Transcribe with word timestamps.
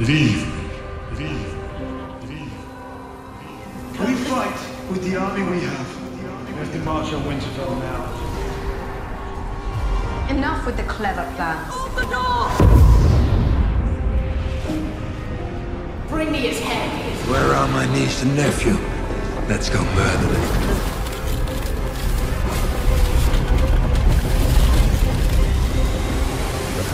Leave. 0.00 0.46
Leave. 1.18 1.54
Leave. 2.28 2.52
Can 3.94 4.06
we 4.06 4.14
fight 4.24 4.58
with 4.90 5.04
the 5.04 5.16
army 5.16 5.42
we 5.42 5.60
have? 5.60 5.88
We 6.48 6.54
have 6.54 6.72
to 6.72 6.78
march 6.78 7.12
on 7.12 7.22
Winterfell 7.22 7.78
now. 7.78 8.30
Enough 10.30 10.64
with 10.66 10.76
the 10.78 10.82
clever 10.84 11.30
plans. 11.36 11.74
Open 11.74 11.94
The 11.94 12.02
door! 12.10 12.50
Bring 16.08 16.32
me 16.32 16.38
his 16.38 16.58
head. 16.58 17.28
Where 17.28 17.54
are 17.54 17.68
my 17.68 17.86
niece 17.92 18.22
and 18.22 18.34
nephew? 18.34 18.76
Let's 19.48 19.68
go 19.68 19.84
murder 19.84 20.26
them. 20.26 20.82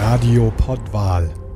Radio 0.00 0.50
Pottwal. 0.50 1.47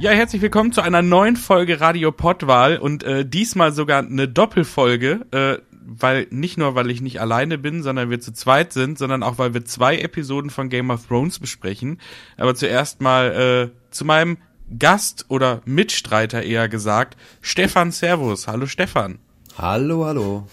Ja, 0.00 0.12
herzlich 0.12 0.40
willkommen 0.40 0.72
zu 0.72 0.80
einer 0.80 1.02
neuen 1.02 1.36
Folge 1.36 1.78
Radio 1.82 2.10
Pottwal 2.10 2.78
und 2.78 3.02
äh, 3.02 3.26
diesmal 3.26 3.72
sogar 3.72 3.98
eine 3.98 4.28
Doppelfolge, 4.28 5.26
äh, 5.30 5.58
weil 5.72 6.26
nicht 6.30 6.56
nur, 6.56 6.74
weil 6.74 6.90
ich 6.90 7.02
nicht 7.02 7.20
alleine 7.20 7.58
bin, 7.58 7.82
sondern 7.82 8.08
wir 8.08 8.18
zu 8.18 8.32
zweit 8.32 8.72
sind, 8.72 8.96
sondern 8.96 9.22
auch, 9.22 9.36
weil 9.36 9.52
wir 9.52 9.66
zwei 9.66 9.98
Episoden 9.98 10.48
von 10.48 10.70
Game 10.70 10.88
of 10.88 11.06
Thrones 11.06 11.38
besprechen. 11.38 12.00
Aber 12.38 12.54
zuerst 12.54 13.02
mal 13.02 13.70
äh, 13.70 13.90
zu 13.90 14.06
meinem 14.06 14.38
Gast 14.78 15.26
oder 15.28 15.60
Mitstreiter 15.66 16.44
eher 16.44 16.70
gesagt, 16.70 17.18
Stefan 17.42 17.92
Servus. 17.92 18.48
Hallo 18.48 18.64
Stefan. 18.64 19.18
Hallo, 19.58 20.06
hallo. 20.06 20.46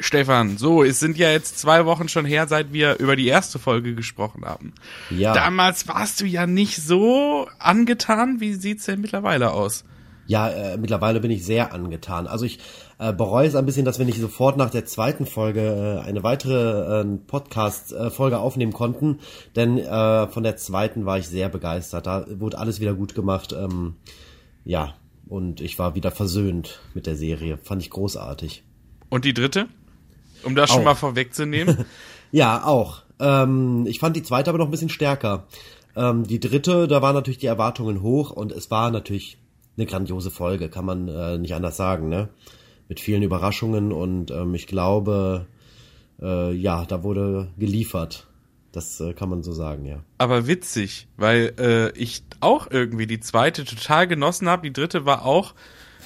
Stefan, 0.00 0.58
so, 0.58 0.82
es 0.82 0.98
sind 0.98 1.16
ja 1.16 1.30
jetzt 1.30 1.58
zwei 1.58 1.86
Wochen 1.86 2.08
schon 2.08 2.24
her, 2.24 2.48
seit 2.48 2.72
wir 2.72 2.98
über 2.98 3.14
die 3.14 3.28
erste 3.28 3.60
Folge 3.60 3.94
gesprochen 3.94 4.44
haben. 4.44 4.72
Ja. 5.10 5.32
Damals 5.34 5.86
warst 5.86 6.20
du 6.20 6.26
ja 6.26 6.46
nicht 6.46 6.76
so 6.76 7.48
angetan. 7.60 8.40
Wie 8.40 8.54
sieht's 8.54 8.86
denn 8.86 9.00
mittlerweile 9.00 9.52
aus? 9.52 9.84
Ja, 10.26 10.48
äh, 10.48 10.78
mittlerweile 10.78 11.20
bin 11.20 11.30
ich 11.30 11.44
sehr 11.44 11.72
angetan. 11.72 12.26
Also 12.26 12.44
ich 12.44 12.58
äh, 12.98 13.12
bereue 13.12 13.46
es 13.46 13.54
ein 13.54 13.66
bisschen, 13.66 13.84
dass 13.84 13.98
wir 13.98 14.06
nicht 14.06 14.20
sofort 14.20 14.56
nach 14.56 14.70
der 14.70 14.84
zweiten 14.84 15.26
Folge 15.26 15.60
äh, 15.60 16.06
eine 16.06 16.22
weitere 16.22 17.02
äh, 17.02 17.04
Podcast-Folge 17.26 18.38
aufnehmen 18.38 18.72
konnten, 18.72 19.20
denn 19.54 19.78
äh, 19.78 20.26
von 20.28 20.42
der 20.42 20.56
zweiten 20.56 21.04
war 21.06 21.18
ich 21.18 21.28
sehr 21.28 21.48
begeistert. 21.48 22.06
Da 22.06 22.26
wurde 22.28 22.58
alles 22.58 22.80
wieder 22.80 22.94
gut 22.94 23.14
gemacht. 23.14 23.52
Ähm, 23.52 23.96
ja, 24.64 24.94
und 25.28 25.60
ich 25.60 25.78
war 25.78 25.94
wieder 25.94 26.10
versöhnt 26.10 26.80
mit 26.94 27.06
der 27.06 27.16
Serie. 27.16 27.58
Fand 27.58 27.82
ich 27.82 27.90
großartig. 27.90 28.64
Und 29.10 29.24
die 29.24 29.34
dritte? 29.34 29.68
Um 30.44 30.54
das 30.54 30.70
schon 30.70 30.80
Auch. 30.80 30.84
mal 30.84 30.94
vorwegzunehmen. 30.94 31.84
Ja, 32.32 32.64
auch. 32.64 33.02
Ähm, 33.20 33.86
ich 33.86 34.00
fand 34.00 34.16
die 34.16 34.24
zweite 34.24 34.50
aber 34.50 34.58
noch 34.58 34.64
ein 34.64 34.72
bisschen 34.72 34.88
stärker. 34.88 35.46
Ähm, 35.94 36.26
die 36.26 36.40
dritte, 36.40 36.88
da 36.88 37.00
waren 37.00 37.14
natürlich 37.14 37.38
die 37.38 37.46
Erwartungen 37.46 38.02
hoch 38.02 38.32
und 38.32 38.50
es 38.50 38.72
war 38.72 38.90
natürlich 38.90 39.38
eine 39.76 39.86
grandiose 39.86 40.32
Folge, 40.32 40.68
kann 40.68 40.84
man 40.84 41.06
äh, 41.06 41.38
nicht 41.38 41.54
anders 41.54 41.76
sagen, 41.76 42.08
ne? 42.08 42.28
Mit 42.88 42.98
vielen 42.98 43.22
Überraschungen 43.22 43.92
und 43.92 44.32
ähm, 44.32 44.52
ich 44.54 44.66
glaube, 44.66 45.46
äh, 46.20 46.52
ja, 46.52 46.84
da 46.84 47.04
wurde 47.04 47.52
geliefert. 47.56 48.26
Das 48.72 48.98
äh, 48.98 49.12
kann 49.12 49.28
man 49.28 49.44
so 49.44 49.52
sagen, 49.52 49.84
ja. 49.86 50.02
Aber 50.18 50.48
witzig, 50.48 51.06
weil 51.16 51.52
äh, 51.60 51.96
ich 51.96 52.24
auch 52.40 52.68
irgendwie 52.68 53.06
die 53.06 53.20
zweite 53.20 53.64
total 53.64 54.08
genossen 54.08 54.48
habe. 54.48 54.62
Die 54.62 54.72
dritte 54.72 55.06
war 55.06 55.24
auch 55.24 55.54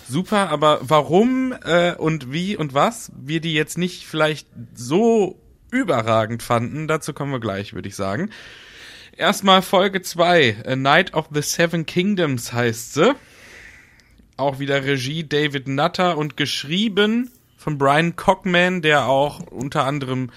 super, 0.08 0.50
aber 0.50 0.80
warum 0.82 1.54
äh, 1.64 1.94
und 1.94 2.32
wie 2.32 2.56
und 2.56 2.74
was 2.74 3.12
wir 3.16 3.40
die 3.40 3.54
jetzt 3.54 3.78
nicht 3.78 4.06
vielleicht 4.06 4.48
so 4.74 5.38
überragend 5.70 6.42
fanden, 6.42 6.88
dazu 6.88 7.12
kommen 7.12 7.32
wir 7.32 7.40
gleich, 7.40 7.74
würde 7.74 7.88
ich 7.88 7.96
sagen. 7.96 8.30
Erstmal 9.16 9.62
Folge 9.62 10.02
2, 10.02 10.64
A 10.64 10.76
Night 10.76 11.14
of 11.14 11.28
the 11.32 11.42
Seven 11.42 11.86
Kingdoms 11.86 12.52
heißt 12.52 12.94
sie. 12.94 13.14
Auch 14.36 14.60
wieder 14.60 14.84
Regie 14.84 15.28
David 15.28 15.66
Nutter 15.66 16.16
und 16.16 16.36
geschrieben 16.36 17.30
von 17.56 17.76
Brian 17.76 18.14
Cockman, 18.14 18.82
der 18.82 19.06
auch 19.06 19.40
unter 19.40 19.84
anderem 19.84 20.30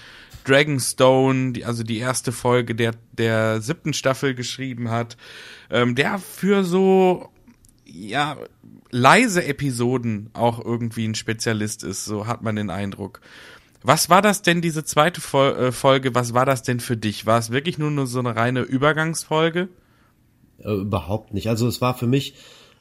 Dragonstone, 0.44 1.52
die, 1.52 1.64
also 1.64 1.84
die 1.84 1.98
erste 1.98 2.32
Folge 2.32 2.74
der, 2.74 2.92
der 3.12 3.60
siebten 3.60 3.92
Staffel 3.92 4.34
geschrieben 4.34 4.90
hat, 4.90 5.16
ähm, 5.70 5.94
der 5.94 6.18
für 6.18 6.64
so, 6.64 7.30
ja, 7.92 8.36
leise 8.90 9.44
Episoden 9.44 10.30
auch 10.32 10.64
irgendwie 10.64 11.06
ein 11.06 11.14
Spezialist 11.14 11.84
ist, 11.84 12.04
so 12.04 12.26
hat 12.26 12.42
man 12.42 12.56
den 12.56 12.70
Eindruck. 12.70 13.20
Was 13.82 14.08
war 14.08 14.22
das 14.22 14.42
denn, 14.42 14.62
diese 14.62 14.84
zweite 14.84 15.20
Fol 15.20 15.56
äh, 15.56 15.72
Folge, 15.72 16.14
was 16.14 16.34
war 16.34 16.46
das 16.46 16.62
denn 16.62 16.80
für 16.80 16.96
dich? 16.96 17.26
War 17.26 17.38
es 17.38 17.50
wirklich 17.50 17.78
nur, 17.78 17.90
nur 17.90 18.06
so 18.06 18.20
eine 18.20 18.36
reine 18.36 18.60
Übergangsfolge? 18.60 19.68
Äh, 20.58 20.72
überhaupt 20.72 21.34
nicht. 21.34 21.48
Also 21.48 21.66
es 21.66 21.80
war 21.80 21.94
für 21.94 22.06
mich 22.06 22.34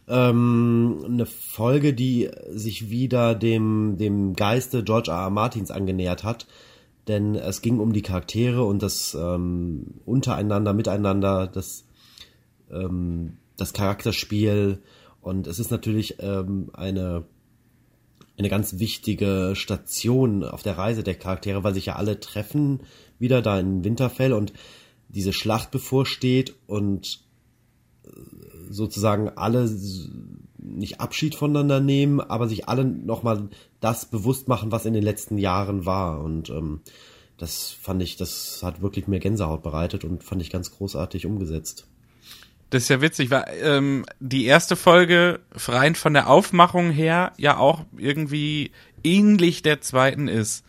ähm, 0.07 1.03
eine 1.05 1.25
Folge, 1.25 1.93
die 1.93 2.29
sich 2.51 2.89
wieder 2.89 3.33
dem, 3.33 3.97
dem 3.97 4.35
Geiste 4.35 4.83
George 4.83 5.09
R. 5.09 5.23
R. 5.23 5.29
Martins 5.29 5.71
angenähert 5.71 6.23
hat. 6.23 6.47
Denn 7.07 7.33
es 7.33 7.61
ging 7.63 7.79
um 7.79 7.93
die 7.93 8.03
Charaktere 8.03 8.63
und 8.63 8.83
das 8.83 9.17
ähm, 9.19 9.95
untereinander, 10.05 10.73
miteinander, 10.73 11.47
das, 11.47 11.85
ähm, 12.71 13.37
das 13.57 13.73
Charakterspiel. 13.73 14.83
Und 15.21 15.47
es 15.47 15.59
ist 15.59 15.71
natürlich 15.71 16.17
ähm, 16.19 16.69
eine, 16.73 17.25
eine 18.37 18.49
ganz 18.49 18.79
wichtige 18.79 19.53
Station 19.55 20.43
auf 20.43 20.63
der 20.63 20.77
Reise 20.77 21.03
der 21.03 21.15
Charaktere, 21.15 21.63
weil 21.63 21.73
sich 21.73 21.87
ja 21.87 21.95
alle 21.95 22.19
treffen 22.19 22.81
wieder 23.19 23.41
da 23.41 23.59
in 23.59 23.83
Winterfell 23.83 24.33
und 24.33 24.53
diese 25.09 25.33
Schlacht 25.33 25.71
bevorsteht 25.71 26.55
und 26.67 27.19
sozusagen 28.69 29.29
alle 29.29 29.69
nicht 30.57 31.01
Abschied 31.01 31.35
voneinander 31.35 31.79
nehmen, 31.79 32.21
aber 32.21 32.47
sich 32.47 32.67
alle 32.69 32.85
nochmal 32.85 33.49
das 33.79 34.05
bewusst 34.05 34.47
machen, 34.47 34.71
was 34.71 34.85
in 34.85 34.93
den 34.93 35.03
letzten 35.03 35.37
Jahren 35.37 35.85
war. 35.85 36.23
Und 36.23 36.49
ähm, 36.49 36.81
das 37.37 37.71
fand 37.71 38.01
ich, 38.01 38.15
das 38.15 38.61
hat 38.63 38.81
wirklich 38.81 39.07
mir 39.07 39.19
Gänsehaut 39.19 39.63
bereitet 39.63 40.05
und 40.05 40.23
fand 40.23 40.41
ich 40.41 40.49
ganz 40.49 40.71
großartig 40.71 41.25
umgesetzt. 41.25 41.87
Das 42.71 42.83
ist 42.83 42.89
ja 42.89 43.01
witzig, 43.01 43.29
weil 43.31 43.43
ähm, 43.61 44.05
die 44.21 44.45
erste 44.45 44.77
Folge 44.77 45.41
rein 45.67 45.93
von 45.93 46.13
der 46.13 46.29
Aufmachung 46.29 46.89
her 46.89 47.33
ja 47.37 47.57
auch 47.57 47.83
irgendwie 47.97 48.71
ähnlich 49.03 49.61
der 49.61 49.81
zweiten 49.81 50.29
ist. 50.29 50.63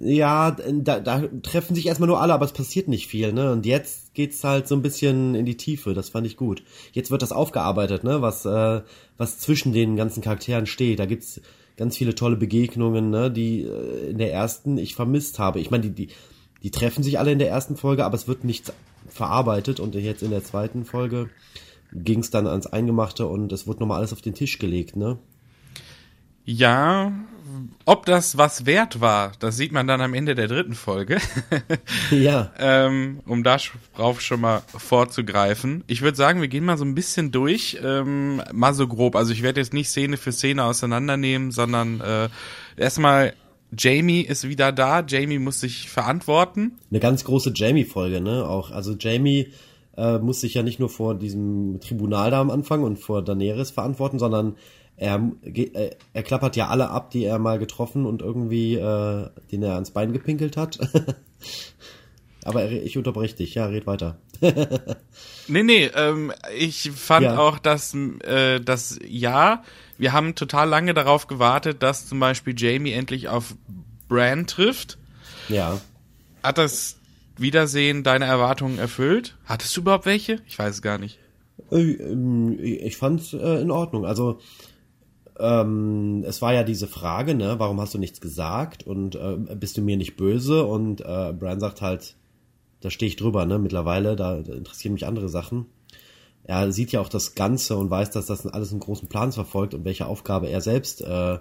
Ja, 0.00 0.50
da, 0.50 0.98
da 0.98 1.22
treffen 1.44 1.76
sich 1.76 1.86
erstmal 1.86 2.08
nur 2.08 2.20
alle, 2.20 2.34
aber 2.34 2.44
es 2.44 2.52
passiert 2.52 2.88
nicht 2.88 3.06
viel, 3.06 3.32
ne? 3.32 3.52
Und 3.52 3.64
jetzt 3.64 4.12
geht's 4.14 4.42
halt 4.42 4.66
so 4.66 4.74
ein 4.74 4.82
bisschen 4.82 5.36
in 5.36 5.46
die 5.46 5.56
Tiefe, 5.56 5.94
das 5.94 6.08
fand 6.08 6.26
ich 6.26 6.36
gut. 6.36 6.64
Jetzt 6.90 7.12
wird 7.12 7.22
das 7.22 7.30
aufgearbeitet, 7.30 8.02
ne? 8.02 8.20
Was, 8.20 8.44
äh, 8.44 8.82
was 9.16 9.38
zwischen 9.38 9.72
den 9.72 9.94
ganzen 9.94 10.20
Charakteren 10.20 10.66
steht. 10.66 10.98
Da 10.98 11.06
gibt's 11.06 11.40
ganz 11.76 11.96
viele 11.96 12.16
tolle 12.16 12.34
Begegnungen, 12.34 13.10
ne? 13.10 13.30
Die 13.30 13.62
äh, 13.62 14.10
in 14.10 14.18
der 14.18 14.32
ersten 14.32 14.78
ich 14.78 14.96
vermisst 14.96 15.38
habe. 15.38 15.60
Ich 15.60 15.70
meine, 15.70 15.84
die, 15.84 16.06
die, 16.06 16.08
die 16.64 16.72
treffen 16.72 17.04
sich 17.04 17.20
alle 17.20 17.30
in 17.30 17.38
der 17.38 17.50
ersten 17.50 17.76
Folge, 17.76 18.04
aber 18.04 18.16
es 18.16 18.26
wird 18.26 18.42
nichts 18.42 18.72
verarbeitet 19.14 19.80
und 19.80 19.94
jetzt 19.94 20.22
in 20.22 20.30
der 20.30 20.44
zweiten 20.44 20.84
Folge 20.84 21.30
ging's 21.92 22.30
dann 22.30 22.46
ans 22.46 22.66
Eingemachte 22.66 23.26
und 23.26 23.52
es 23.52 23.66
wurde 23.66 23.80
nochmal 23.80 23.98
alles 23.98 24.12
auf 24.12 24.20
den 24.20 24.34
Tisch 24.34 24.58
gelegt, 24.58 24.96
ne? 24.96 25.18
Ja, 26.46 27.12
ob 27.86 28.04
das 28.04 28.36
was 28.36 28.66
wert 28.66 29.00
war, 29.00 29.32
das 29.38 29.56
sieht 29.56 29.72
man 29.72 29.86
dann 29.86 30.02
am 30.02 30.12
Ende 30.12 30.34
der 30.34 30.48
dritten 30.48 30.74
Folge. 30.74 31.18
Ja. 32.10 32.52
ähm, 32.58 33.20
um 33.26 33.42
darauf 33.42 34.20
schon 34.20 34.40
mal 34.40 34.62
vorzugreifen. 34.66 35.84
Ich 35.86 36.02
würde 36.02 36.16
sagen, 36.16 36.40
wir 36.40 36.48
gehen 36.48 36.64
mal 36.64 36.76
so 36.76 36.84
ein 36.84 36.94
bisschen 36.94 37.30
durch, 37.32 37.78
ähm, 37.82 38.42
mal 38.52 38.74
so 38.74 38.86
grob. 38.86 39.16
Also 39.16 39.32
ich 39.32 39.42
werde 39.42 39.60
jetzt 39.60 39.72
nicht 39.72 39.88
Szene 39.88 40.16
für 40.16 40.32
Szene 40.32 40.64
auseinandernehmen, 40.64 41.50
sondern 41.50 42.00
äh, 42.00 42.28
erstmal 42.76 43.34
Jamie 43.76 44.20
ist 44.22 44.48
wieder 44.48 44.72
da. 44.72 45.04
Jamie 45.06 45.38
muss 45.38 45.60
sich 45.60 45.88
verantworten. 45.90 46.72
eine 46.90 47.00
ganz 47.00 47.24
große 47.24 47.52
Jamie-Folge, 47.54 48.20
ne? 48.20 48.48
Auch, 48.48 48.70
also 48.70 48.94
Jamie 48.98 49.48
äh, 49.96 50.18
muss 50.18 50.40
sich 50.40 50.54
ja 50.54 50.62
nicht 50.62 50.80
nur 50.80 50.88
vor 50.90 51.14
diesem 51.14 51.80
Tribunal 51.80 52.30
da 52.30 52.40
am 52.40 52.50
Anfang 52.50 52.82
und 52.82 52.98
vor 52.98 53.22
Daenerys 53.22 53.70
verantworten, 53.70 54.18
sondern 54.18 54.56
er, 54.96 55.30
äh, 55.42 55.90
er 56.12 56.22
klappert 56.22 56.56
ja 56.56 56.68
alle 56.68 56.90
ab, 56.90 57.10
die 57.10 57.24
er 57.24 57.38
mal 57.38 57.58
getroffen 57.58 58.06
und 58.06 58.22
irgendwie, 58.22 58.74
äh, 58.74 59.28
den 59.50 59.62
er 59.62 59.74
ans 59.74 59.90
Bein 59.90 60.12
gepinkelt 60.12 60.56
hat. 60.56 60.78
Aber 62.44 62.62
er, 62.62 62.72
ich 62.84 62.98
unterbreche 62.98 63.36
dich, 63.36 63.54
ja, 63.54 63.66
red 63.66 63.86
weiter. 63.86 64.18
Nee, 65.46 65.62
nee, 65.62 65.90
ähm, 65.94 66.32
ich 66.58 66.90
fand 66.90 67.24
Ja. 67.26 67.38
auch, 67.38 67.58
dass 67.58 67.94
äh, 67.94 68.60
das 68.60 68.98
ja, 69.06 69.62
wir 69.98 70.12
haben 70.12 70.34
total 70.34 70.68
lange 70.68 70.94
darauf 70.94 71.26
gewartet, 71.26 71.82
dass 71.82 72.06
zum 72.06 72.20
Beispiel 72.20 72.54
Jamie 72.56 72.92
endlich 72.92 73.28
auf 73.28 73.54
Bran 74.08 74.46
trifft. 74.46 74.98
Ja. 75.48 75.80
Hat 76.42 76.58
das 76.58 76.98
Wiedersehen 77.36 78.02
deine 78.02 78.26
Erwartungen 78.26 78.78
erfüllt? 78.78 79.36
Hattest 79.44 79.76
du 79.76 79.80
überhaupt 79.80 80.06
welche? 80.06 80.40
Ich 80.46 80.58
weiß 80.58 80.76
es 80.76 80.82
gar 80.82 80.98
nicht. 80.98 81.18
Äh, 81.70 81.92
ähm, 81.92 82.58
Ich 82.60 82.96
fand's 82.96 83.32
äh, 83.32 83.60
in 83.60 83.70
Ordnung. 83.70 84.04
Also 84.04 84.40
ähm, 85.38 86.24
es 86.26 86.42
war 86.42 86.54
ja 86.54 86.62
diese 86.62 86.86
Frage, 86.86 87.34
ne, 87.34 87.56
warum 87.58 87.80
hast 87.80 87.94
du 87.94 87.98
nichts 87.98 88.20
gesagt 88.20 88.84
und 88.84 89.16
äh, 89.16 89.36
bist 89.56 89.76
du 89.76 89.82
mir 89.82 89.96
nicht 89.96 90.16
böse? 90.16 90.64
Und 90.64 91.00
äh, 91.00 91.32
Brian 91.32 91.60
sagt 91.60 91.82
halt, 91.82 92.14
da 92.80 92.90
stehe 92.90 93.08
ich 93.08 93.16
drüber, 93.16 93.46
ne, 93.46 93.58
mittlerweile, 93.58 94.14
da 94.14 94.36
interessieren 94.36 94.94
mich 94.94 95.06
andere 95.06 95.28
Sachen. 95.28 95.66
Er 96.44 96.70
sieht 96.72 96.92
ja 96.92 97.00
auch 97.00 97.08
das 97.08 97.34
Ganze 97.34 97.76
und 97.76 97.90
weiß, 97.90 98.10
dass 98.10 98.26
das 98.26 98.46
alles 98.46 98.70
einen 98.70 98.80
großen 98.80 99.08
Plan 99.08 99.32
verfolgt 99.32 99.74
und 99.74 99.84
welche 99.84 100.06
Aufgabe 100.06 100.48
er 100.48 100.60
selbst 100.60 101.00
äh, 101.02 101.34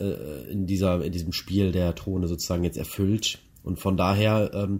äh, 0.00 0.50
in 0.50 0.66
dieser 0.66 1.04
in 1.04 1.12
diesem 1.12 1.32
Spiel 1.32 1.72
der 1.72 1.94
Throne 1.94 2.28
sozusagen 2.28 2.64
jetzt 2.64 2.78
erfüllt 2.78 3.38
und 3.64 3.78
von 3.78 3.96
daher 3.96 4.50
ähm, 4.54 4.78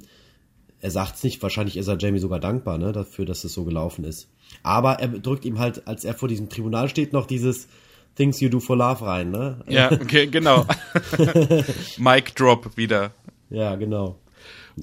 er 0.81 0.91
sagt's 0.91 1.23
nicht, 1.23 1.41
wahrscheinlich 1.43 1.77
ist 1.77 1.87
er 1.87 1.97
Jamie 1.99 2.19
sogar 2.19 2.41
dankbar, 2.41 2.77
ne, 2.79 2.91
dafür, 2.93 3.25
dass 3.25 3.45
es 3.45 3.53
so 3.53 3.63
gelaufen 3.65 4.03
ist. 4.05 4.29
Aber 4.65 4.95
er 4.95 5.07
drückt 5.09 5.45
ihm 5.45 5.61
halt, 5.61 5.87
als 5.87 6.05
er 6.05 6.15
vor 6.15 6.29
diesem 6.29 6.49
Tribunal 6.49 6.89
steht, 6.89 7.13
noch 7.13 7.27
dieses 7.27 7.69
Things 8.17 8.41
you 8.41 8.49
do 8.49 8.59
for 8.59 8.77
love 8.77 9.05
rein, 9.07 9.31
ne? 9.31 9.61
Ja, 9.69 9.93
okay, 9.93 10.27
genau. 10.27 10.67
Mic 11.99 12.35
Drop 12.35 12.77
wieder. 12.77 13.13
Ja, 13.51 13.77
genau. 13.77 14.19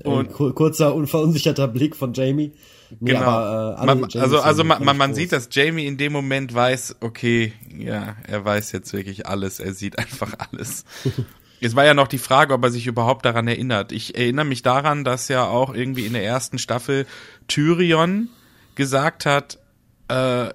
Und- 0.04 0.30
Ein 0.30 0.32
kur- 0.34 0.54
kurzer, 0.56 0.96
unverunsicherter 0.96 1.68
Blick 1.68 1.96
von 1.96 2.14
Jamie. 2.14 2.52
Nee, 3.00 3.14
Genau. 3.14 3.22
aber, 3.22 3.78
äh, 3.82 3.86
man, 3.86 4.04
also 4.16 4.40
also 4.40 4.64
man, 4.64 4.84
man, 4.84 4.98
man 4.98 5.14
sieht, 5.14 5.32
dass 5.32 5.50
Jamie 5.52 5.86
in 5.86 5.98
dem 5.98 6.12
Moment 6.12 6.54
weiß, 6.54 6.98
okay, 7.02 7.54
ja, 7.78 8.16
er 8.28 8.44
weiß 8.46 8.72
jetzt 8.72 8.94
wirklich 8.94 9.28
alles, 9.28 9.60
er 9.60 9.74
sieht 9.74 9.98
einfach 10.00 10.34
alles. 10.52 10.86
Es 11.62 11.76
war 11.76 11.84
ja 11.84 11.94
noch 11.94 12.08
die 12.08 12.20
Frage, 12.20 12.54
ob 12.54 12.64
er 12.64 12.72
sich 12.72 12.88
überhaupt 12.88 13.26
daran 13.26 13.46
erinnert. 13.46 13.92
Ich 13.92 14.16
erinnere 14.16 14.46
mich 14.46 14.62
daran, 14.62 15.04
dass 15.04 15.28
ja 15.28 15.46
auch 15.46 15.74
irgendwie 15.74 16.06
in 16.06 16.14
der 16.14 16.24
ersten 16.24 16.58
Staffel 16.58 17.06
Tyrion 17.50 18.30
gesagt 18.76 19.26
hat, 19.26 19.60
äh, 20.08 20.54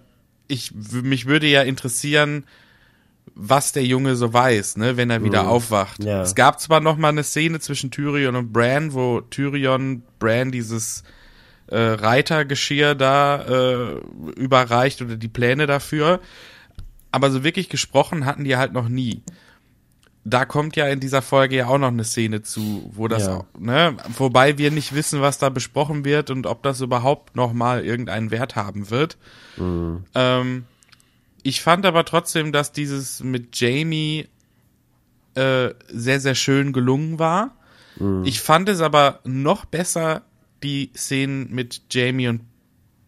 ich, 0.49 0.73
mich 0.75 1.27
würde 1.27 1.47
ja 1.47 1.61
interessieren, 1.61 2.45
was 3.35 3.73
der 3.73 3.85
Junge 3.85 4.17
so 4.17 4.33
weiß, 4.33 4.77
ne, 4.77 4.97
wenn 4.97 5.11
er 5.11 5.23
wieder 5.25 5.49
aufwacht. 5.49 6.03
Ja. 6.05 6.23
Es 6.23 6.35
gab 6.35 6.61
zwar 6.61 6.81
noch 6.81 6.97
mal 6.97 7.09
eine 7.09 7.25
Szene 7.25 7.61
zwischen 7.61 7.91
Tyrion 7.91 8.37
und 8.37 8.53
Bran, 8.53 8.95
wo 8.95 9.21
Tyrion 9.21 10.03
Bran 10.19 10.53
dieses 10.53 11.03
äh, 11.69 11.77
Reitergeschirr 11.79 12.95
da 12.95 13.43
äh, 13.43 14.01
überreicht 14.37 15.03
oder 15.03 15.17
die 15.17 15.29
Pläne 15.29 15.67
dafür, 15.67 16.21
aber 17.11 17.31
so 17.31 17.45
wirklich 17.45 17.69
gesprochen 17.69 18.27
hatten 18.27 18.45
die 18.45 18.57
halt 18.57 18.73
noch 18.73 18.89
nie. 18.89 19.23
Da 20.27 20.47
kommt 20.47 20.75
ja 20.77 20.87
in 20.89 21.01
dieser 21.01 21.21
Folge 21.21 21.57
ja 21.57 21.67
auch 21.67 21.77
noch 21.79 21.89
eine 21.89 22.05
Szene 22.05 22.41
zu, 22.43 22.91
wo 22.95 23.09
das, 23.09 23.25
Ja. 23.27 23.37
auch, 23.37 23.45
ne, 23.59 23.95
wobei 24.17 24.57
wir 24.57 24.71
nicht 24.71 24.95
wissen, 24.95 25.21
was 25.21 25.37
da 25.39 25.51
besprochen 25.51 26.05
wird 26.07 26.31
und 26.31 26.47
ob 26.47 26.63
das 26.63 26.81
überhaupt 26.81 27.37
noch 27.37 27.53
mal 27.53 27.85
irgendeinen 27.85 28.31
Wert 28.31 28.57
haben 28.57 28.89
wird. 28.91 29.19
Ähm, 30.15 30.65
ich 31.43 31.61
fand 31.63 31.85
aber 31.85 32.07
trotzdem, 32.07 32.53
dass 32.53 32.73
dieses 32.73 33.23
mit 33.23 33.61
Jamie 33.61 34.27
äh, 35.35 35.71
sehr, 35.89 36.21
sehr 36.21 36.35
schön 36.35 36.73
gelungen 36.73 37.19
war. 37.19 37.55
Ich 38.25 38.41
fand 38.41 38.69
es 38.71 38.81
aber 38.81 39.21
noch 39.25 39.67
besser, 39.67 40.23
die 40.65 40.91
Szenen 40.97 41.55
mit 41.55 41.83
Jamie 41.91 42.29
und 42.29 42.41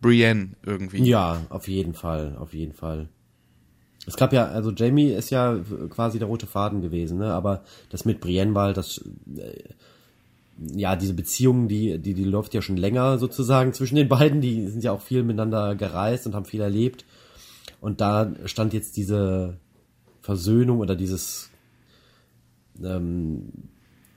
Brienne 0.00 0.50
irgendwie. 0.64 1.02
Ja, 1.02 1.46
auf 1.48 1.68
jeden 1.68 1.94
Fall, 1.94 2.36
auf 2.38 2.54
jeden 2.54 2.74
Fall. 2.74 3.08
Es 4.06 4.16
gab 4.16 4.32
ja, 4.32 4.46
also 4.46 4.70
Jamie 4.70 5.10
ist 5.10 5.30
ja 5.30 5.58
quasi 5.90 6.18
der 6.18 6.28
rote 6.28 6.46
Faden 6.46 6.80
gewesen, 6.80 7.18
ne? 7.18 7.32
Aber 7.32 7.64
das 7.90 8.04
mit 8.04 8.20
Brienne 8.20 8.54
war 8.54 8.66
halt 8.66 8.76
das, 8.76 9.04
äh, 9.36 9.64
ja, 10.74 10.94
diese 10.94 11.14
Beziehung, 11.14 11.66
die, 11.66 11.98
die, 11.98 12.14
die 12.14 12.24
läuft 12.24 12.54
ja 12.54 12.62
schon 12.62 12.76
länger 12.76 13.18
sozusagen 13.18 13.72
zwischen 13.72 13.96
den 13.96 14.08
beiden. 14.08 14.40
Die 14.40 14.68
sind 14.68 14.84
ja 14.84 14.92
auch 14.92 15.00
viel 15.00 15.24
miteinander 15.24 15.74
gereist 15.74 16.26
und 16.26 16.34
haben 16.34 16.44
viel 16.44 16.60
erlebt. 16.60 17.04
Und 17.80 18.00
da 18.00 18.32
stand 18.44 18.72
jetzt 18.74 18.96
diese 18.96 19.58
Versöhnung 20.20 20.78
oder 20.78 20.94
dieses, 20.94 21.50
ähm, 22.82 23.52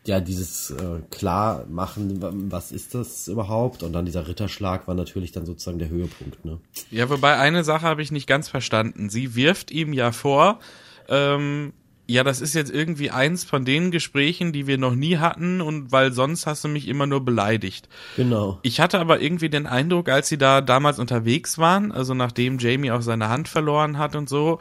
ja, 0.09 0.19
dieses 0.19 0.71
äh, 0.71 0.99
Klarmachen, 1.11 2.21
wa- 2.21 2.31
was 2.33 2.71
ist 2.71 2.95
das 2.95 3.27
überhaupt? 3.27 3.83
Und 3.83 3.93
dann 3.93 4.05
dieser 4.05 4.27
Ritterschlag 4.27 4.87
war 4.87 4.95
natürlich 4.95 5.31
dann 5.31 5.45
sozusagen 5.45 5.79
der 5.79 5.89
Höhepunkt, 5.89 6.43
ne? 6.45 6.59
Ja, 6.91 7.09
wobei 7.09 7.37
eine 7.37 7.63
Sache 7.63 7.85
habe 7.85 8.01
ich 8.01 8.11
nicht 8.11 8.27
ganz 8.27 8.49
verstanden. 8.49 9.09
Sie 9.09 9.35
wirft 9.35 9.71
ihm 9.71 9.93
ja 9.93 10.11
vor, 10.11 10.59
ähm, 11.07 11.73
ja, 12.07 12.23
das 12.23 12.41
ist 12.41 12.55
jetzt 12.55 12.71
irgendwie 12.71 13.11
eins 13.11 13.43
von 13.43 13.65
den 13.65 13.91
Gesprächen, 13.91 14.51
die 14.51 14.65
wir 14.65 14.79
noch 14.79 14.95
nie 14.95 15.17
hatten 15.17 15.61
und 15.61 15.91
weil 15.91 16.11
sonst 16.11 16.47
hast 16.47 16.63
du 16.63 16.67
mich 16.67 16.87
immer 16.87 17.05
nur 17.05 17.23
beleidigt. 17.23 17.87
Genau. 18.15 18.57
Ich 18.63 18.79
hatte 18.79 18.97
aber 18.99 19.21
irgendwie 19.21 19.49
den 19.49 19.67
Eindruck, 19.67 20.09
als 20.09 20.27
sie 20.27 20.39
da 20.39 20.61
damals 20.61 20.97
unterwegs 20.97 21.59
waren, 21.59 21.91
also 21.91 22.15
nachdem 22.15 22.57
Jamie 22.57 22.89
auch 22.89 23.03
seine 23.03 23.29
Hand 23.29 23.47
verloren 23.47 23.99
hat 23.99 24.15
und 24.15 24.27
so, 24.27 24.57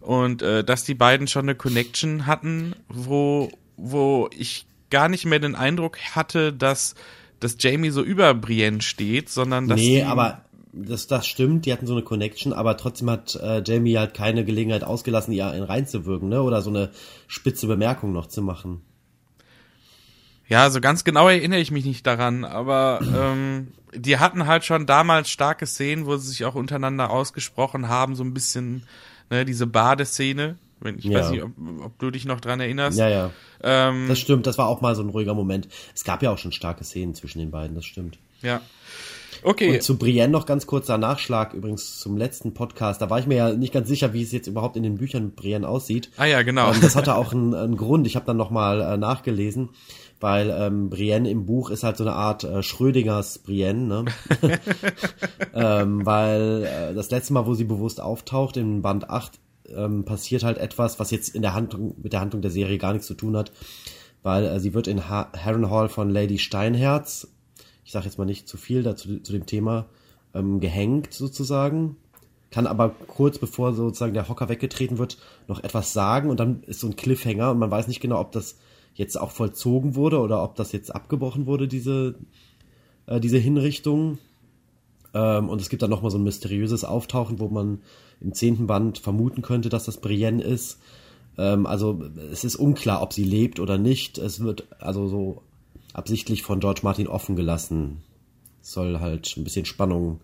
und 0.00 0.42
äh, 0.42 0.62
dass 0.62 0.84
die 0.84 0.94
beiden 0.94 1.26
schon 1.26 1.46
eine 1.46 1.56
Connection 1.56 2.26
hatten, 2.26 2.74
wo, 2.88 3.50
wo 3.76 4.30
ich 4.36 4.66
gar 4.92 5.08
nicht 5.08 5.24
mehr 5.24 5.40
den 5.40 5.56
Eindruck 5.56 5.98
hatte, 6.14 6.52
dass, 6.52 6.94
dass 7.40 7.56
Jamie 7.58 7.90
so 7.90 8.02
über 8.02 8.34
Brienne 8.34 8.82
steht, 8.82 9.28
sondern 9.28 9.66
dass 9.66 9.80
nee, 9.80 10.04
aber 10.04 10.44
das, 10.72 11.06
das 11.06 11.26
stimmt, 11.26 11.66
die 11.66 11.72
hatten 11.72 11.86
so 11.86 11.94
eine 11.94 12.02
Connection, 12.02 12.52
aber 12.52 12.76
trotzdem 12.76 13.10
hat 13.10 13.34
äh, 13.34 13.62
Jamie 13.64 13.98
halt 13.98 14.14
keine 14.14 14.44
Gelegenheit 14.44 14.84
ausgelassen, 14.84 15.32
ihr 15.32 15.46
einen 15.48 15.64
reinzuwirken, 15.64 16.28
ne? 16.28 16.42
Oder 16.42 16.62
so 16.62 16.70
eine 16.70 16.90
spitze 17.26 17.66
Bemerkung 17.66 18.12
noch 18.12 18.26
zu 18.26 18.42
machen. 18.42 18.82
Ja, 20.48 20.70
so 20.70 20.80
ganz 20.80 21.04
genau 21.04 21.28
erinnere 21.28 21.60
ich 21.60 21.70
mich 21.70 21.84
nicht 21.84 22.06
daran, 22.06 22.44
aber 22.44 23.00
ähm, 23.02 23.68
die 23.94 24.18
hatten 24.18 24.46
halt 24.46 24.64
schon 24.64 24.86
damals 24.86 25.30
starke 25.30 25.66
Szenen, 25.66 26.06
wo 26.06 26.16
sie 26.16 26.28
sich 26.28 26.44
auch 26.44 26.54
untereinander 26.54 27.10
ausgesprochen 27.10 27.88
haben, 27.88 28.16
so 28.16 28.24
ein 28.24 28.34
bisschen, 28.34 28.86
ne, 29.30 29.44
diese 29.44 29.66
Badeszene. 29.66 30.58
Wenn, 30.82 30.98
ich 30.98 31.04
Ja. 31.04 31.20
weiß 31.20 31.30
nicht, 31.30 31.42
ob, 31.42 31.50
ob 31.84 31.98
du 31.98 32.10
dich 32.10 32.24
noch 32.24 32.40
dran 32.40 32.60
erinnerst. 32.60 32.98
Ja, 32.98 33.08
ja. 33.08 33.30
Ähm, 33.62 34.06
Das 34.08 34.18
stimmt, 34.18 34.46
das 34.46 34.58
war 34.58 34.66
auch 34.68 34.80
mal 34.80 34.94
so 34.94 35.02
ein 35.02 35.08
ruhiger 35.08 35.34
Moment. 35.34 35.68
Es 35.94 36.04
gab 36.04 36.22
ja 36.22 36.30
auch 36.32 36.38
schon 36.38 36.52
starke 36.52 36.84
Szenen 36.84 37.14
zwischen 37.14 37.38
den 37.38 37.50
beiden, 37.50 37.74
das 37.74 37.84
stimmt. 37.84 38.18
ja. 38.42 38.60
Okay. 39.44 39.74
Und 39.74 39.82
zu 39.82 39.98
Brienne 39.98 40.28
noch 40.30 40.46
ganz 40.46 40.66
kurzer 40.68 40.98
Nachschlag 40.98 41.52
übrigens 41.52 41.98
zum 41.98 42.16
letzten 42.16 42.54
Podcast. 42.54 43.02
Da 43.02 43.10
war 43.10 43.18
ich 43.18 43.26
mir 43.26 43.34
ja 43.36 43.52
nicht 43.52 43.72
ganz 43.72 43.88
sicher, 43.88 44.12
wie 44.12 44.22
es 44.22 44.30
jetzt 44.30 44.46
überhaupt 44.46 44.76
in 44.76 44.84
den 44.84 44.98
Büchern 44.98 45.24
mit 45.24 45.36
Brienne 45.36 45.66
aussieht. 45.66 46.10
ah 46.16 46.26
ja, 46.26 46.42
genau. 46.42 46.70
Ähm, 46.72 46.80
das 46.80 46.94
hatte 46.94 47.16
auch 47.16 47.32
einen, 47.32 47.52
einen 47.52 47.76
Grund. 47.76 48.06
Ich 48.06 48.14
habe 48.14 48.24
dann 48.26 48.36
nochmal 48.36 48.80
äh, 48.82 48.96
nachgelesen, 48.96 49.70
weil 50.20 50.48
ähm, 50.56 50.90
Brienne 50.90 51.28
im 51.28 51.44
Buch 51.44 51.70
ist 51.70 51.82
halt 51.82 51.96
so 51.96 52.04
eine 52.04 52.12
Art 52.12 52.44
äh, 52.44 52.62
Schrödingers 52.62 53.38
Brienne, 53.40 53.80
ne? 53.88 54.04
ähm, 55.54 56.06
weil 56.06 56.64
äh, 56.64 56.94
das 56.94 57.10
letzte 57.10 57.32
Mal, 57.32 57.46
wo 57.46 57.54
sie 57.54 57.64
bewusst 57.64 58.00
auftaucht, 58.00 58.56
in 58.56 58.82
Band 58.82 59.10
8, 59.10 59.40
ähm, 59.76 60.04
passiert 60.04 60.42
halt 60.44 60.58
etwas, 60.58 60.98
was 60.98 61.10
jetzt 61.10 61.34
in 61.34 61.42
der 61.42 61.54
Handlung, 61.54 61.94
mit 62.02 62.12
der 62.12 62.20
Handlung 62.20 62.42
der 62.42 62.50
Serie 62.50 62.78
gar 62.78 62.92
nichts 62.92 63.06
zu 63.06 63.14
tun 63.14 63.36
hat, 63.36 63.52
weil 64.22 64.44
äh, 64.44 64.60
sie 64.60 64.74
wird 64.74 64.86
in 64.86 65.08
ha 65.08 65.30
Harrenhal 65.36 65.88
von 65.88 66.10
Lady 66.10 66.38
Steinherz, 66.38 67.28
ich 67.84 67.92
sage 67.92 68.06
jetzt 68.06 68.18
mal 68.18 68.24
nicht 68.24 68.48
zu 68.48 68.56
viel 68.56 68.82
dazu 68.82 69.18
zu 69.20 69.32
dem 69.32 69.46
Thema, 69.46 69.86
ähm, 70.34 70.60
gehängt 70.60 71.12
sozusagen 71.12 71.96
kann 72.52 72.66
aber 72.66 72.90
kurz 72.90 73.38
bevor 73.38 73.72
sozusagen 73.72 74.12
der 74.12 74.28
Hocker 74.28 74.48
weggetreten 74.48 74.98
wird, 74.98 75.16
noch 75.48 75.64
etwas 75.64 75.92
sagen 75.92 76.30
und 76.30 76.38
dann 76.38 76.62
ist 76.64 76.80
so 76.80 76.86
ein 76.86 76.96
Cliffhanger 76.96 77.50
und 77.50 77.58
man 77.58 77.70
weiß 77.70 77.88
nicht 77.88 78.00
genau, 78.00 78.20
ob 78.20 78.30
das 78.30 78.58
jetzt 78.94 79.18
auch 79.18 79.30
vollzogen 79.30 79.96
wurde 79.96 80.20
oder 80.20 80.44
ob 80.44 80.54
das 80.54 80.70
jetzt 80.72 80.94
abgebrochen 80.94 81.46
wurde, 81.46 81.66
diese, 81.66 82.14
äh, 83.06 83.20
diese 83.20 83.38
Hinrichtung. 83.38 84.18
Ähm, 85.14 85.48
und 85.48 85.62
es 85.62 85.70
gibt 85.70 85.82
dann 85.82 85.90
nochmal 85.90 86.10
so 86.10 86.18
ein 86.18 86.24
mysteriöses 86.24 86.84
Auftauchen, 86.84 87.38
wo 87.38 87.48
man 87.48 87.80
im 88.22 88.34
zehnten 88.34 88.66
Band 88.66 88.98
vermuten 88.98 89.42
könnte, 89.42 89.68
dass 89.68 89.84
das 89.84 90.00
Brienne 90.00 90.42
ist. 90.42 90.78
Ähm, 91.38 91.66
also 91.66 92.02
es 92.30 92.44
ist 92.44 92.56
unklar, 92.56 93.02
ob 93.02 93.12
sie 93.12 93.24
lebt 93.24 93.60
oder 93.60 93.78
nicht. 93.78 94.18
Es 94.18 94.40
wird 94.40 94.66
also 94.78 95.08
so 95.08 95.42
absichtlich 95.92 96.42
von 96.42 96.60
George 96.60 96.80
Martin 96.82 97.08
offen 97.08 97.36
gelassen. 97.36 98.02
Soll 98.60 99.00
halt 99.00 99.36
ein 99.36 99.44
bisschen 99.44 99.64
Spannung 99.64 100.20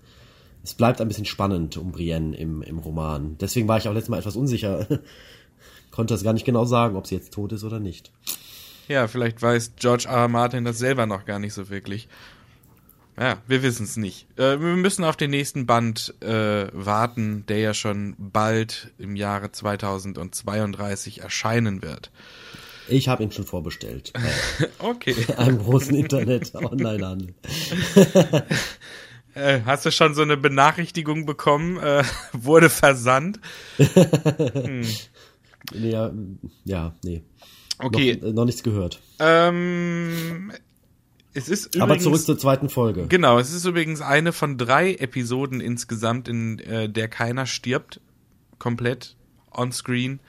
es 0.63 0.75
bleibt 0.75 1.01
ein 1.01 1.09
bisschen 1.09 1.25
spannend 1.25 1.77
um 1.77 1.93
Brienne 1.93 2.37
im, 2.37 2.63
im 2.63 2.79
Roman. 2.79 3.37
Deswegen 3.39 3.69
war 3.69 3.79
ich 3.79 3.89
auch 3.89 3.95
letztes 3.95 4.11
Mal 4.11 4.19
etwas 4.19 4.37
unsicher. 4.37 4.87
Konnte 5.91 6.15
es 6.15 6.23
gar 6.23 6.33
nicht 6.33 6.45
genau 6.45 6.65
sagen, 6.65 6.97
ob 6.97 7.07
sie 7.07 7.15
jetzt 7.15 7.33
tot 7.33 7.53
ist 7.53 7.65
oder 7.65 7.81
nicht. 7.81 8.13
ja, 8.87 9.09
vielleicht 9.09 9.41
weiß 9.41 9.77
George 9.77 10.07
R. 10.09 10.17
R. 10.17 10.29
Martin 10.29 10.65
das 10.65 10.79
selber 10.79 11.07
noch 11.07 11.25
gar 11.25 11.39
nicht 11.39 11.55
so 11.55 11.71
wirklich. 11.71 12.09
Ja, 13.19 13.39
wir 13.47 13.63
wissen 13.63 13.85
es 13.85 13.97
nicht. 13.97 14.27
Äh, 14.39 14.61
wir 14.61 14.77
müssen 14.77 15.05
auf 15.05 15.17
den 15.17 15.31
nächsten 15.31 15.67
Band 15.67 16.15
äh, 16.21 16.69
warten, 16.73 17.45
der 17.49 17.59
ja 17.59 17.75
schon 17.75 18.15
bald 18.19 18.93
im 18.99 19.17
Jahre 19.17 19.51
2032 19.51 21.23
erscheinen 21.23 21.83
wird. 21.83 22.11
Ich 22.89 23.09
habe 23.09 23.23
ihn 23.23 23.33
schon 23.33 23.45
vorbestellt. 23.45 24.13
Bei 24.15 24.69
Okay. 24.79 25.15
einem 25.37 25.59
großen 25.59 25.95
Internet-Online-Handel. 25.95 27.35
Äh, 29.35 29.61
hast 29.67 29.87
du 29.87 29.93
schon 29.93 30.15
so 30.15 30.23
eine 30.23 30.37
Benachrichtigung 30.37 31.25
bekommen? 31.25 31.77
Äh, 31.77 32.03
wurde 32.33 32.71
versandt? 32.71 33.39
Nee, 33.77 35.91
ja, 35.91 36.11
ja, 36.65 36.97
nee. 37.05 37.23
Okay. 37.79 38.19
Noch, 38.21 38.29
äh, 38.29 38.33
noch 38.33 38.45
nichts 38.47 38.65
gehört. 38.65 39.01
Ähm, 39.21 40.51
es 41.35 41.49
ist 41.49 41.75
übrigens, 41.75 41.83
Aber 41.83 41.99
zurück 41.99 42.21
zur 42.23 42.39
zweiten 42.39 42.69
Folge. 42.69 43.07
Genau, 43.09 43.39
es 43.39 43.53
ist 43.53 43.65
übrigens 43.65 44.01
eine 44.01 44.33
von 44.33 44.59
drei 44.59 44.95
Episoden 44.95 45.61
insgesamt, 45.61 46.29
in 46.29 46.59
äh, 46.61 46.89
der 46.89 47.09
keiner 47.09 47.47
stirbt. 47.47 48.01
Komplett 48.59 49.17
on 49.53 49.73
screen. 49.73 50.21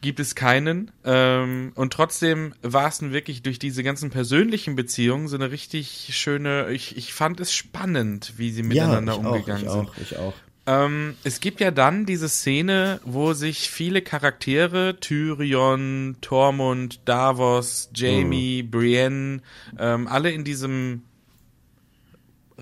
gibt 0.00 0.20
es 0.20 0.34
keinen. 0.34 0.90
Ähm, 1.04 1.72
und 1.74 1.92
trotzdem 1.92 2.54
war 2.62 2.88
es 2.88 3.00
wirklich 3.00 3.42
durch 3.42 3.58
diese 3.58 3.82
ganzen 3.82 4.10
persönlichen 4.10 4.76
Beziehungen 4.76 5.28
so 5.28 5.36
eine 5.36 5.50
richtig 5.50 6.10
schöne, 6.12 6.70
ich, 6.70 6.96
ich 6.96 7.14
fand 7.14 7.40
es 7.40 7.54
spannend, 7.54 8.34
wie 8.36 8.50
sie 8.50 8.62
miteinander 8.62 9.14
ich 9.14 9.18
umgegangen 9.18 9.66
auch, 9.66 9.94
sind. 9.94 10.02
ich 10.02 10.16
auch, 10.18 10.18
ich 10.18 10.18
auch. 10.18 10.34
Ähm, 10.66 11.14
es 11.24 11.40
gibt 11.40 11.60
ja 11.60 11.70
dann 11.70 12.06
diese 12.06 12.28
Szene, 12.28 13.00
wo 13.04 13.34
sich 13.34 13.68
viele 13.70 14.00
Charaktere, 14.00 14.96
Tyrion, 14.98 16.16
Tormund, 16.22 17.00
Davos, 17.04 17.90
Jamie, 17.94 18.62
Mhm. 18.62 18.70
Brienne, 18.70 19.42
ähm, 19.78 20.06
alle 20.08 20.30
in 20.30 20.42
diesem 20.44 21.02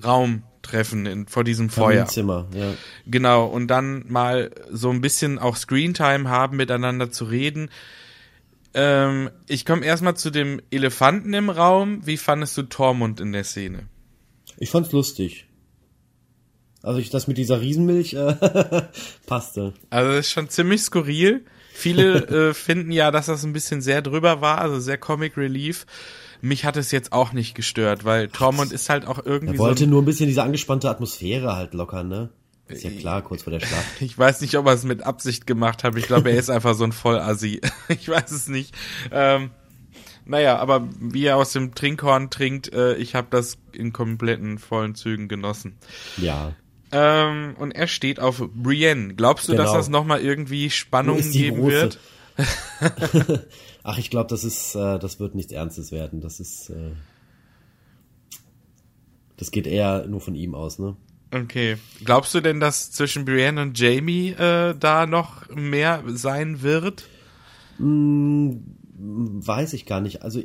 Raum 0.03 0.43
treffen, 0.63 1.07
in, 1.07 1.27
vor 1.27 1.45
diesem 1.45 1.71
Feuer. 1.71 2.07
Zimmer, 2.07 2.49
ja. 2.55 2.75
Genau, 3.07 3.47
und 3.47 3.69
dann 3.69 4.05
mal 4.09 4.51
so 4.71 4.91
ein 4.91 5.01
bisschen 5.01 5.39
auch 5.39 5.57
Screentime 5.57 6.29
haben, 6.29 6.57
miteinander 6.57 7.11
zu 7.11 7.25
reden. 7.25 7.71
Ähm, 8.75 9.31
ich 9.49 9.65
komme 9.65 9.85
erstmal 9.85 10.17
zu 10.17 10.31
dem 10.31 10.61
Elefanten 10.71 11.35
im 11.35 11.51
Raum. 11.51 12.07
Wie 12.07 12.17
fandest 12.17 12.57
du 12.57 12.63
Tormund 12.63 13.21
in 13.21 13.33
der 13.33 13.45
Szene? 13.45 13.87
Ich 14.59 14.71
fand's 14.71 14.93
lustig. 14.93 15.47
Also 16.83 16.99
ich, 16.99 17.11
das 17.11 17.29
mit 17.29 17.39
dieser 17.39 17.61
Riesenmilch 17.61 18.15
äh, 18.15 18.35
passte. 19.27 19.73
Also 19.91 20.11
das 20.11 20.27
ist 20.27 20.33
schon 20.33 20.49
ziemlich 20.49 20.83
skurril. 20.83 21.45
Viele 21.73 22.27
äh, 22.51 22.55
finden 22.55 22.91
ja, 22.91 23.11
dass 23.11 23.27
das 23.27 23.45
ein 23.45 23.53
bisschen 23.53 23.81
sehr 23.81 24.03
drüber 24.03 24.41
war, 24.41 24.59
also 24.59 24.81
sehr 24.81 24.99
Comic 24.99 25.37
Relief. 25.37 25.87
Mich 26.41 26.65
hat 26.65 26.77
es 26.77 26.91
jetzt 26.91 27.13
auch 27.13 27.33
nicht 27.33 27.55
gestört, 27.55 28.05
weil 28.05 28.29
Tormund 28.29 28.73
ist 28.73 28.89
halt 28.89 29.07
auch 29.07 29.25
irgendwie 29.25 29.55
Er 29.55 29.59
so. 29.59 29.63
wollte 29.63 29.85
Ein, 29.85 29.91
nur 29.91 30.03
ein 30.03 30.05
bisschen 30.05 30.27
diese 30.27 30.43
angespannte 30.43 30.91
Atmosphäre 30.91 31.55
halt 31.55 31.73
lockern, 31.73 32.09
ne? 32.09 32.31
Ist 32.67 32.85
ja 32.85 32.91
klar, 32.91 33.23
kurz 33.23 33.43
vor 33.43 33.53
der 33.53 33.61
Schlacht. 33.61 33.85
ich 34.01 34.19
weiß 34.19 34.41
nicht, 34.41 34.57
ob 34.57 34.67
er 34.67 34.73
es 34.73 34.85
mit 34.85 35.03
Absicht 35.03 35.47
gemacht 35.47 35.85
hat. 35.85 35.97
Ich 35.97 36.07
glaube, 36.07 36.31
er 36.31 36.39
ist 36.39 36.51
einfach 36.51 36.75
so 36.75 36.85
ein 36.85 36.93
Vollassi. 36.93 37.61
ich 37.89 38.09
weiß 38.09 38.31
es 38.31 38.49
nicht. 38.49 38.75
Ähm, 39.11 39.51
naja, 40.25 40.59
aber 40.59 40.89
wie 41.01 41.25
er 41.27 41.37
aus 41.37 41.53
dem 41.53 41.75
Trinkhorn 41.75 42.31
trinkt, 42.31 42.73
äh, 42.73 42.95
ich 42.95 43.15
habe 43.15 43.29
das 43.31 43.59
in 43.73 43.93
kompletten 43.93 44.59
vollen 44.59 44.95
Zügen 44.95 45.29
genossen. 45.29 45.77
Ja. 46.17 46.55
Ähm, 46.93 47.55
und 47.59 47.71
er 47.73 47.87
steht 47.89 48.21
auf 48.21 48.43
Brienne. 48.55 49.15
Glaubst 49.15 49.49
du, 49.49 49.55
dass 49.55 49.67
Genau. 49.69 49.77
das 49.79 49.89
nochmal 49.89 50.21
irgendwie 50.21 50.69
Spannung 50.71 51.21
geben 51.33 51.61
große? 51.63 51.73
wird? 51.73 51.99
Ach, 53.83 53.99
ich 53.99 54.11
glaube, 54.11 54.29
das 54.31 54.45
ist, 54.45 54.75
äh, 54.75 54.99
das 54.99 55.19
wird 55.21 55.35
nichts 55.35 55.53
Ernstes 55.53 55.91
werden. 55.93 56.21
Das 56.21 56.39
ist, 56.41 56.71
äh, 56.71 56.93
das 59.37 59.51
geht 59.51 59.67
eher 59.67 60.07
nur 60.07 60.21
von 60.21 60.35
ihm 60.35 60.55
aus, 60.55 60.79
ne? 60.79 60.97
Okay. 61.35 61.79
Glaubst 62.05 62.35
du 62.35 62.41
denn, 62.41 62.61
dass 62.61 62.91
zwischen 62.93 63.25
Brienne 63.25 63.61
und 63.63 63.79
Jamie 63.79 64.31
äh, 64.31 64.75
da 64.79 65.07
noch 65.07 65.49
mehr 65.49 66.03
sein 66.09 66.61
wird? 66.63 67.05
Weiß 68.99 69.73
ich 69.73 69.87
gar 69.87 70.01
nicht. 70.01 70.23
Also 70.23 70.43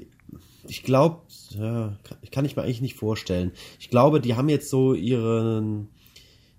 ich 0.68 0.84
glaube, 0.84 1.22
ja, 1.52 1.98
kann- 2.04 2.18
kann 2.32 2.46
ich 2.46 2.56
mir 2.56 2.64
eigentlich 2.64 2.82
nicht 2.82 2.96
vorstellen. 2.96 3.52
Ich 3.80 3.90
glaube, 3.90 4.22
die 4.22 4.36
haben 4.36 4.50
jetzt 4.50 4.70
so 4.70 4.94
ihren 4.94 5.90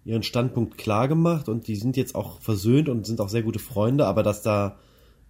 ihren 0.04 0.22
Standpunkt 0.22 0.78
klar 0.78 1.08
gemacht 1.08 1.48
und 1.48 1.68
die 1.68 1.76
sind 1.76 1.96
jetzt 1.96 2.14
auch 2.14 2.40
versöhnt 2.40 2.88
und 2.88 3.06
sind 3.06 3.20
auch 3.20 3.28
sehr 3.28 3.42
gute 3.42 3.58
Freunde, 3.58 4.06
aber 4.06 4.22
dass 4.22 4.42
da, 4.42 4.76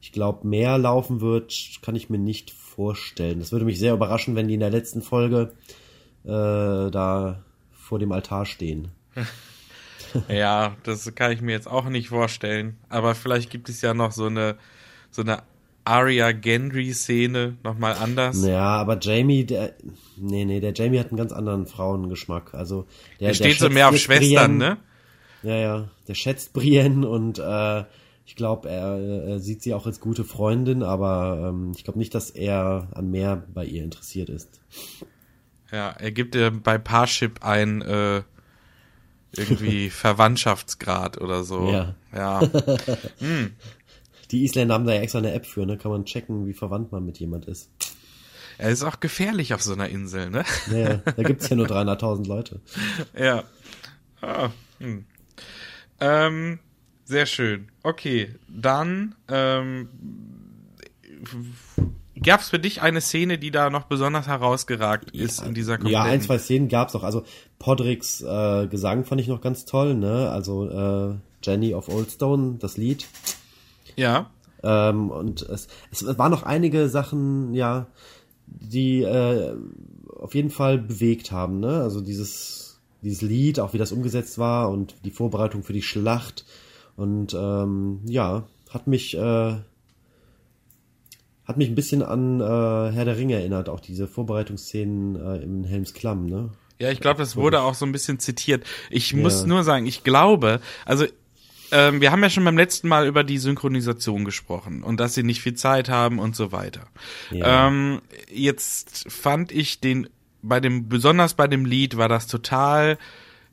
ich 0.01 0.13
glaube, 0.13 0.47
mehr 0.47 0.79
laufen 0.79 1.21
wird, 1.21 1.81
kann 1.83 1.97
ich 1.97 2.11
mir 2.11 2.19
nicht 2.19 2.51
vorstellen. 2.51 3.41
Das 3.41 3.53
würde 3.53 3.65
mich 3.65 3.79
sehr 3.79 3.95
überraschen, 3.95 4.37
wenn 4.37 4.49
die 4.49 4.55
in 4.55 4.61
der 4.61 4.71
letzten 4.71 5.03
Folge 5.03 5.53
äh, 6.25 6.29
da 6.29 7.43
vor 7.73 7.99
dem 7.99 8.13
Altar 8.13 8.47
stehen. 8.47 8.89
Ja, 10.29 10.75
das 10.85 11.15
kann 11.15 11.33
ich 11.33 11.43
mir 11.43 11.53
jetzt 11.53 11.69
auch 11.69 11.87
nicht 11.91 12.09
vorstellen. 12.09 12.79
Aber 12.89 13.15
vielleicht 13.15 13.51
gibt 13.51 13.69
es 13.69 13.83
ja 13.83 13.93
noch 13.93 14.13
so 14.13 14.25
eine 14.25 14.57
so 15.11 15.23
eine 15.23 15.43
Arya 15.89 16.33
Gendry 16.33 16.93
Szene 16.93 17.57
nochmal 17.65 17.95
anders. 17.95 18.45
Ja, 18.45 18.77
aber 18.77 18.99
Jamie, 19.01 19.45
der, 19.45 19.75
nee, 20.17 20.45
nee, 20.45 20.61
der 20.61 20.73
Jamie 20.75 20.99
hat 21.01 21.09
einen 21.09 21.17
ganz 21.17 21.33
anderen 21.33 21.67
Frauengeschmack. 21.67 22.55
Also 22.55 22.87
der, 23.21 23.29
Der 23.29 23.35
steht 23.35 23.59
so 23.59 23.71
mehr 23.71 23.89
auf 23.89 23.97
Schwestern, 23.97 24.59
Brienne. 24.59 24.77
ne? 24.77 24.77
Ja, 25.43 25.57
ja, 25.57 25.89
der 26.07 26.15
schätzt 26.15 26.53
Brienne 26.53 27.09
und 27.09 27.39
äh, 27.39 27.85
ich 28.27 28.37
glaube, 28.37 28.69
er, 28.69 28.99
er 28.99 29.39
sieht 29.41 29.63
sie 29.63 29.73
auch 29.73 29.87
als 29.87 30.01
gute 30.01 30.25
Freundin, 30.25 30.83
aber 30.83 31.49
ähm, 31.49 31.73
ich 31.77 31.85
glaube 31.85 31.99
nicht, 31.99 32.15
dass 32.15 32.31
er 32.31 32.89
an 32.95 33.11
mehr 33.11 33.43
bei 33.55 33.65
ihr 33.65 33.83
interessiert 33.83 34.29
ist. 34.29 34.61
Ja, 35.73 35.91
er 35.91 36.11
gibt 36.13 36.35
ihr 36.35 36.51
bei 36.51 36.77
Parship 36.77 37.43
ein 37.45 37.81
äh, 37.83 38.23
irgendwie 39.37 39.91
Verwandtschaftsgrad 39.91 41.21
oder 41.21 41.45
so. 41.45 41.71
Ja. 41.71 41.95
Ja. 42.15 42.41
Die 44.31 44.45
Isländer 44.45 44.75
haben 44.75 44.85
da 44.87 44.95
ja 44.95 45.01
extra 45.01 45.19
eine 45.19 45.33
App 45.33 45.47
für, 45.47 45.65
ne? 45.67 45.79
Kann 45.79 45.91
man 45.91 46.05
checken, 46.05 46.47
wie 46.47 46.53
verwandt 46.55 46.93
man 46.93 47.05
mit 47.05 47.19
jemand 47.19 47.47
ist. 47.47 47.71
Er 48.59 48.71
ist 48.71 48.83
auch 48.83 49.01
gefährlich 49.01 49.55
auf 49.55 49.63
so 49.63 49.73
einer 49.73 49.89
Insel, 49.89 50.31
ne? 50.31 50.45
Naja, 50.71 50.97
da 51.17 51.23
gibt's 51.23 51.49
ja 51.49 51.57
nur 51.57 51.67
300.000 51.67 52.27
Leute. 52.27 52.61
Ja. 53.19 53.45
Ah, 54.21 54.51
hm. 54.81 55.05
ähm, 56.01 56.59
sehr 57.05 57.25
schön. 57.27 57.69
Okay, 57.85 58.35
dann 58.49 59.15
ähm, 59.29 59.89
gab 62.23 62.41
es 62.41 62.49
für 62.51 62.59
dich 62.59 62.83
eine 62.83 63.01
Szene, 63.01 63.39
die 63.39 63.51
da 63.51 63.71
noch 63.71 63.85
besonders 63.85 64.27
herausgeragt 64.27 65.13
ist 65.13 65.41
in 65.43 65.55
dieser 65.55 65.81
Ja, 65.87 66.03
ein, 66.03 66.21
kompletten- 66.21 66.27
zwei 66.27 66.39
Szenen 66.39 66.69
gab's 66.69 66.95
auch. 66.97 67.05
Also 67.05 67.25
Podricks 67.59 68.21
äh, 68.23 68.67
Gesang 68.67 69.05
fand 69.05 69.21
ich 69.21 69.29
noch 69.29 69.41
ganz 69.41 69.65
toll, 69.65 69.95
ne? 69.95 70.31
Also 70.31 70.69
äh, 70.69 71.15
Jenny 71.43 71.75
of 71.75 71.89
Oldstone, 71.89 72.57
das 72.59 72.77
Lied. 72.77 73.07
Ja, 73.99 74.31
Ähm, 74.63 75.11
und 75.11 75.43
es, 75.43 75.69
es 75.93 76.19
waren 76.19 76.31
noch 76.33 76.43
einige 76.43 76.89
Sachen, 76.89 77.55
ja, 77.55 77.87
die 78.47 79.03
äh, 79.03 79.55
auf 80.19 80.35
jeden 80.35 80.51
Fall 80.51 80.79
bewegt 80.79 81.31
haben, 81.31 81.61
ne? 81.61 81.81
Also 81.83 82.01
dieses, 82.01 82.81
dieses 83.03 83.23
Lied, 83.23 83.61
auch 83.61 83.73
wie 83.73 83.79
das 83.79 83.93
umgesetzt 83.93 84.39
war 84.39 84.71
und 84.71 84.95
die 85.05 85.11
Vorbereitung 85.13 85.63
für 85.63 85.73
die 85.73 85.83
Schlacht. 85.83 86.45
Und 86.97 87.35
ähm, 87.35 88.01
ja, 88.07 88.49
hat 88.71 88.87
mich, 88.89 89.17
äh, 89.17 89.57
hat 91.45 91.57
mich 91.57 91.69
ein 91.69 91.75
bisschen 91.75 92.03
an 92.03 92.41
äh, 92.41 92.45
Herr 92.45 93.05
der 93.05 93.17
Ringe 93.17 93.35
erinnert, 93.35 93.69
auch 93.69 93.81
diese 93.81 94.09
Vorbereitungsszenen 94.09 95.17
äh, 95.17 95.37
im 95.43 95.65
Helms 95.65 95.95
Klamm, 95.95 96.27
ne? 96.27 96.51
Ja, 96.81 96.91
ich 96.91 97.01
glaube, 97.01 97.19
das 97.19 97.37
wurde 97.37 97.61
auch 97.63 97.75
so 97.75 97.85
ein 97.87 97.93
bisschen 97.93 98.21
zitiert. 98.21 98.65
Ich 98.91 99.13
muss 99.13 99.43
Ja. 99.43 99.47
nur 99.49 99.65
sagen, 99.65 99.87
ich 99.87 100.05
glaube, 100.05 100.61
also 100.85 101.07
ähm, 101.71 102.01
wir 102.01 102.13
haben 102.13 102.23
ja 102.23 102.31
schon 102.31 102.45
beim 102.45 102.57
letzten 102.57 102.89
Mal 102.89 103.07
über 103.07 103.25
die 103.25 103.39
Synchronisation 103.39 104.25
gesprochen 104.25 104.83
und 104.83 104.99
dass 105.01 105.15
sie 105.15 105.23
nicht 105.23 105.43
viel 105.43 105.55
Zeit 105.55 105.89
haben 105.89 106.19
und 106.19 106.37
so 106.37 106.53
weiter. 106.53 106.87
Ja. 107.31 107.69
Ähm, 107.69 108.01
jetzt 108.31 109.11
fand 109.11 109.53
ich 109.53 109.81
den 109.81 110.09
bei 110.43 110.61
dem 110.61 110.89
besonders 110.89 111.35
bei 111.35 111.49
dem 111.49 111.65
Lied 111.65 111.97
war 111.97 112.09
das 112.09 112.27
total 112.27 112.97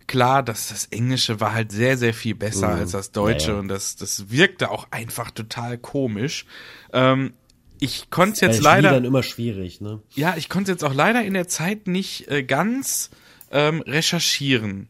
klar, 0.07 0.43
dass 0.43 0.69
das 0.69 0.86
Englische 0.86 1.39
war 1.39 1.53
halt 1.53 1.72
sehr 1.72 1.98
sehr 1.98 2.13
viel 2.13 2.36
besser 2.36 2.69
als 2.69 2.91
das 2.91 3.12
Deutsche 3.12 3.48
Mhm. 3.48 3.51
Ja, 3.51 3.53
ja. 3.55 3.60
und 3.62 3.67
das 3.69 3.95
das 3.95 4.29
wirkte 4.29 4.69
auch 4.69 4.88
einfach 4.91 5.31
total 5.31 5.77
komisch. 5.77 6.45
Ähm, 6.93 7.34
ich 7.79 8.10
konnte 8.10 8.45
Bei 8.45 8.51
jetzt 8.51 8.62
leider 8.62 8.89
Liedern 8.89 9.05
immer 9.05 9.24
schwierig, 9.24 9.81
ne? 9.81 10.01
ja, 10.13 10.36
ich 10.38 10.48
konnte 10.48 10.72
jetzt 10.72 10.84
auch 10.84 10.93
leider 10.93 11.24
in 11.24 11.34
der 11.34 11.48
Zeit 11.48 11.88
nicht 11.88 12.29
äh, 12.29 12.43
ganz 12.43 13.10
ähm, 13.51 13.81
recherchieren. 13.81 14.89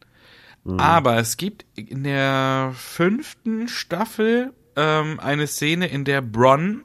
Aber 0.78 1.18
es 1.18 1.36
gibt 1.36 1.64
in 1.76 2.04
der 2.04 2.72
fünften 2.76 3.68
Staffel 3.68 4.52
ähm, 4.74 5.20
eine 5.20 5.46
Szene, 5.46 5.86
in 5.86 6.04
der 6.04 6.22
Bronn 6.22 6.84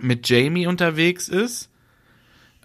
mit 0.00 0.28
Jamie 0.28 0.66
unterwegs 0.66 1.28
ist 1.28 1.70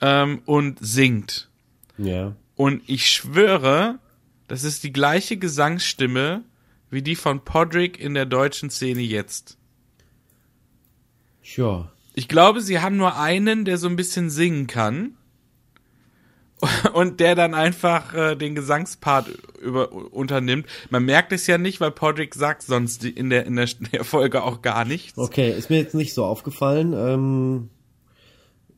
ähm, 0.01 0.41
und 0.45 0.77
singt. 0.79 1.49
Ja. 1.97 2.35
Und 2.55 2.83
ich 2.87 3.09
schwöre, 3.09 3.99
das 4.47 4.63
ist 4.63 4.83
die 4.83 4.93
gleiche 4.93 5.37
Gesangsstimme 5.37 6.43
wie 6.91 7.01
die 7.01 7.15
von 7.15 7.43
Podrick 7.43 7.99
in 7.99 8.13
der 8.13 8.27
deutschen 8.27 8.69
Szene 8.69 9.01
jetzt. 9.01 9.57
Ja. 11.41 11.91
Ich 12.13 12.27
glaube, 12.27 12.61
sie 12.61 12.79
haben 12.79 12.97
nur 12.97 13.17
einen, 13.17 13.65
der 13.65 13.79
so 13.79 13.87
ein 13.87 13.95
bisschen 13.95 14.29
singen 14.29 14.67
kann. 14.67 15.17
Und 16.93 17.19
der 17.19 17.35
dann 17.35 17.53
einfach 17.53 18.13
äh, 18.13 18.35
den 18.35 18.55
Gesangspart 18.55 19.27
über, 19.61 19.91
unternimmt. 19.91 20.67
Man 20.89 21.05
merkt 21.05 21.31
es 21.31 21.47
ja 21.47 21.57
nicht, 21.57 21.81
weil 21.81 21.91
Podrick 21.91 22.35
sagt 22.35 22.63
sonst 22.63 23.03
in 23.03 23.29
der, 23.29 23.45
in 23.45 23.55
der, 23.55 23.67
der 23.91 24.03
Folge 24.03 24.43
auch 24.43 24.61
gar 24.61 24.85
nichts. 24.85 25.17
Okay, 25.17 25.51
ist 25.51 25.69
mir 25.69 25.77
jetzt 25.77 25.95
nicht 25.95 26.13
so 26.13 26.25
aufgefallen. 26.25 26.93
Ähm, 26.93 27.69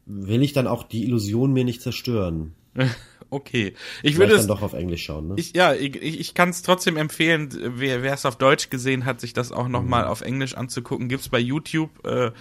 will 0.06 0.44
ich 0.44 0.54
dann 0.54 0.68
auch 0.68 0.84
die 0.84 1.04
Illusion 1.04 1.54
mir 1.54 1.64
nicht 1.66 1.82
zerstören? 1.82 2.54
Okay. 3.32 3.74
Ich 4.04 4.16
Vielleicht 4.16 4.18
würde 4.20 4.32
dann 4.34 4.42
es, 4.42 4.48
doch 4.48 4.62
auf 4.62 4.74
Englisch 4.74 5.04
schauen, 5.04 5.30
ne? 5.30 5.34
ich, 5.38 5.56
ja, 5.56 5.74
ich, 5.74 5.96
ich 5.96 6.36
kann 6.36 6.50
es 6.50 6.62
trotzdem 6.62 6.96
empfehlen, 6.96 7.50
wer 7.76 8.04
wer 8.04 8.14
es 8.14 8.24
auf 8.26 8.38
Deutsch 8.38 8.70
gesehen 8.70 9.04
hat, 9.04 9.20
sich 9.20 9.34
das 9.34 9.52
auch 9.52 9.68
nochmal 9.68 10.04
Mhm. 10.04 10.10
auf 10.10 10.22
Englisch 10.22 10.56
anzugucken. 10.56 11.10
Gibt's 11.10 11.28
bei 11.28 11.40
YouTube 11.40 11.90
äh, 12.06 12.32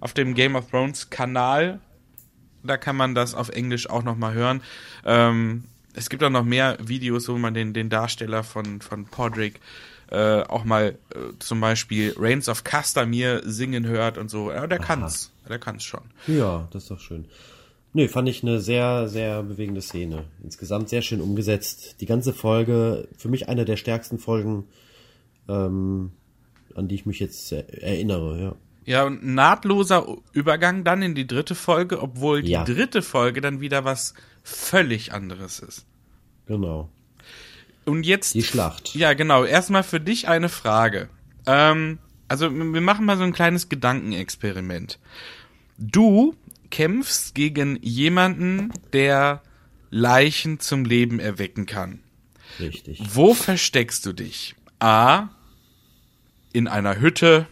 auf 0.00 0.14
dem 0.14 0.34
Game 0.34 0.56
of 0.56 0.70
Thrones 0.70 1.10
Kanal. 1.10 1.80
Da 2.62 2.76
kann 2.76 2.96
man 2.96 3.14
das 3.14 3.34
auf 3.34 3.48
Englisch 3.48 3.88
auch 3.88 4.02
nochmal 4.02 4.34
hören. 4.34 4.62
Ähm, 5.04 5.64
es 5.94 6.08
gibt 6.08 6.22
auch 6.22 6.30
noch 6.30 6.44
mehr 6.44 6.76
Videos, 6.80 7.28
wo 7.28 7.36
man 7.36 7.54
den, 7.54 7.72
den 7.72 7.88
Darsteller 7.88 8.44
von, 8.44 8.80
von 8.80 9.06
Podrick 9.06 9.60
äh, 10.10 10.42
auch 10.42 10.64
mal 10.64 10.98
äh, 11.14 11.18
zum 11.38 11.60
Beispiel 11.60 12.14
Reigns 12.16 12.48
of 12.48 12.64
Castamere 12.64 13.42
singen 13.44 13.86
hört 13.86 14.18
und 14.18 14.30
so. 14.30 14.50
Ja, 14.50 14.66
der 14.66 14.78
kann's. 14.78 15.30
Der 15.48 15.58
kann's 15.58 15.84
schon. 15.84 16.02
Ja, 16.26 16.68
das 16.72 16.84
ist 16.84 16.90
doch 16.90 17.00
schön. 17.00 17.26
Nee, 17.92 18.06
fand 18.06 18.28
ich 18.28 18.42
eine 18.42 18.60
sehr, 18.60 19.08
sehr 19.08 19.42
bewegende 19.42 19.82
Szene. 19.82 20.24
Insgesamt 20.44 20.88
sehr 20.88 21.02
schön 21.02 21.20
umgesetzt. 21.20 21.96
Die 22.00 22.06
ganze 22.06 22.32
Folge, 22.32 23.08
für 23.16 23.28
mich 23.28 23.48
eine 23.48 23.64
der 23.64 23.76
stärksten 23.76 24.18
Folgen, 24.18 24.64
ähm, 25.48 26.12
an 26.74 26.86
die 26.86 26.94
ich 26.94 27.06
mich 27.06 27.18
jetzt 27.18 27.50
erinnere, 27.50 28.40
ja. 28.40 28.54
Ja, 28.84 29.04
und 29.04 29.24
nahtloser 29.24 30.06
Übergang 30.32 30.84
dann 30.84 31.02
in 31.02 31.14
die 31.14 31.26
dritte 31.26 31.54
Folge, 31.54 32.00
obwohl 32.02 32.42
die 32.42 32.52
Ja. 32.52 32.64
dritte 32.64 33.02
Folge 33.02 33.40
dann 33.40 33.60
wieder 33.60 33.84
was 33.84 34.14
völlig 34.42 35.12
anderes 35.12 35.60
ist. 35.60 35.86
Genau. 36.46 36.90
Und 37.84 38.04
jetzt. 38.04 38.34
Die 38.34 38.42
Schlacht. 38.42 38.94
Ja, 38.94 39.12
genau. 39.14 39.44
Erstmal 39.44 39.82
für 39.82 40.00
dich 40.00 40.28
eine 40.28 40.48
Frage. 40.48 41.08
Ähm, 41.46 41.98
also, 42.28 42.50
wir 42.50 42.80
machen 42.80 43.04
mal 43.04 43.16
so 43.16 43.22
ein 43.24 43.32
kleines 43.32 43.68
Gedankenexperiment. 43.68 44.98
Du 45.78 46.34
kämpfst 46.70 47.34
gegen 47.34 47.76
jemanden, 47.82 48.72
der 48.92 49.42
Leichen 49.90 50.60
zum 50.60 50.84
Leben 50.84 51.18
erwecken 51.20 51.66
kann. 51.66 52.00
Richtig. 52.58 53.00
Wo 53.14 53.34
versteckst 53.34 54.04
du 54.06 54.12
dich? 54.12 54.54
A. 54.78 55.28
In 56.52 56.68
einer 56.68 57.00
Hütte. 57.00 57.46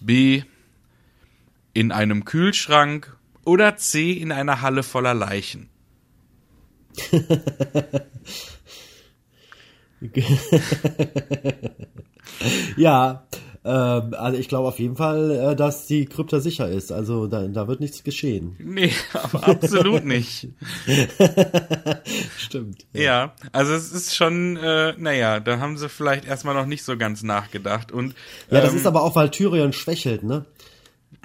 B. 0.00 0.42
In 1.72 1.92
einem 1.92 2.24
Kühlschrank. 2.24 3.16
Oder 3.44 3.76
C. 3.76 4.12
In 4.12 4.32
einer 4.32 4.60
Halle 4.60 4.82
voller 4.82 5.14
Leichen. 5.14 5.68
Ja, 12.76 13.26
ähm, 13.66 14.14
also 14.14 14.38
ich 14.38 14.48
glaube 14.48 14.68
auf 14.68 14.78
jeden 14.78 14.94
Fall, 14.94 15.30
äh, 15.32 15.56
dass 15.56 15.86
die 15.86 16.06
Krypta 16.06 16.38
sicher 16.38 16.68
ist. 16.68 16.92
Also 16.92 17.26
da, 17.26 17.48
da 17.48 17.66
wird 17.66 17.80
nichts 17.80 18.04
geschehen. 18.04 18.54
Nee, 18.60 18.92
aber 19.12 19.48
absolut 19.48 20.04
nicht. 20.04 20.48
Stimmt. 22.38 22.86
Ja, 22.92 23.34
also 23.50 23.72
es 23.74 23.90
ist 23.90 24.14
schon, 24.14 24.56
äh, 24.56 24.94
naja, 24.98 25.40
da 25.40 25.58
haben 25.58 25.76
sie 25.76 25.88
vielleicht 25.88 26.26
erstmal 26.26 26.54
noch 26.54 26.66
nicht 26.66 26.84
so 26.84 26.96
ganz 26.96 27.24
nachgedacht. 27.24 27.90
Und 27.90 28.14
Ja, 28.50 28.60
das 28.60 28.70
ähm, 28.70 28.76
ist 28.76 28.86
aber 28.86 29.02
auch, 29.02 29.16
weil 29.16 29.30
Tyrion 29.30 29.72
schwächelt, 29.72 30.22
ne? 30.22 30.44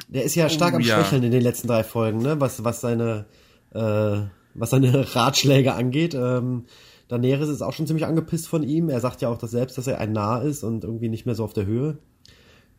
Der 0.08 0.24
ist 0.24 0.34
ja 0.34 0.50
stark 0.50 0.74
Oh, 0.74 0.78
am 0.78 0.82
ja. 0.82 0.96
Schwächeln 0.96 1.22
in 1.22 1.32
den 1.32 1.44
letzten 1.44 1.68
drei 1.68 1.84
Folgen, 1.84 2.24
ne? 2.24 2.40
Was, 2.40 2.64
was 2.64 2.82
seine, 2.82 3.26
äh, 3.72 4.18
was 4.56 4.72
seine 4.72 5.16
Ratschläge 5.16 5.74
angeht. 5.74 6.16
Ähm, 6.16 6.66
Daenerys 7.08 7.50
ist 7.50 7.62
auch 7.62 7.74
schon 7.74 7.86
ziemlich 7.86 8.08
angepisst 8.08 8.48
von 8.48 8.64
ihm. 8.64 8.90
Er 8.90 9.00
sagt 9.00 9.22
ja 9.22 9.30
auch 9.30 9.38
das 9.38 9.52
selbst, 9.52 9.78
dass 9.78 9.86
er 9.86 10.00
ein 10.00 10.12
Narr 10.14 10.42
ist 10.44 10.64
und 10.64 10.84
irgendwie 10.86 11.10
nicht 11.10 11.28
mehr 11.28 11.36
so 11.36 11.44
auf 11.44 11.54
der 11.54 11.68
Höhe. 11.68 12.00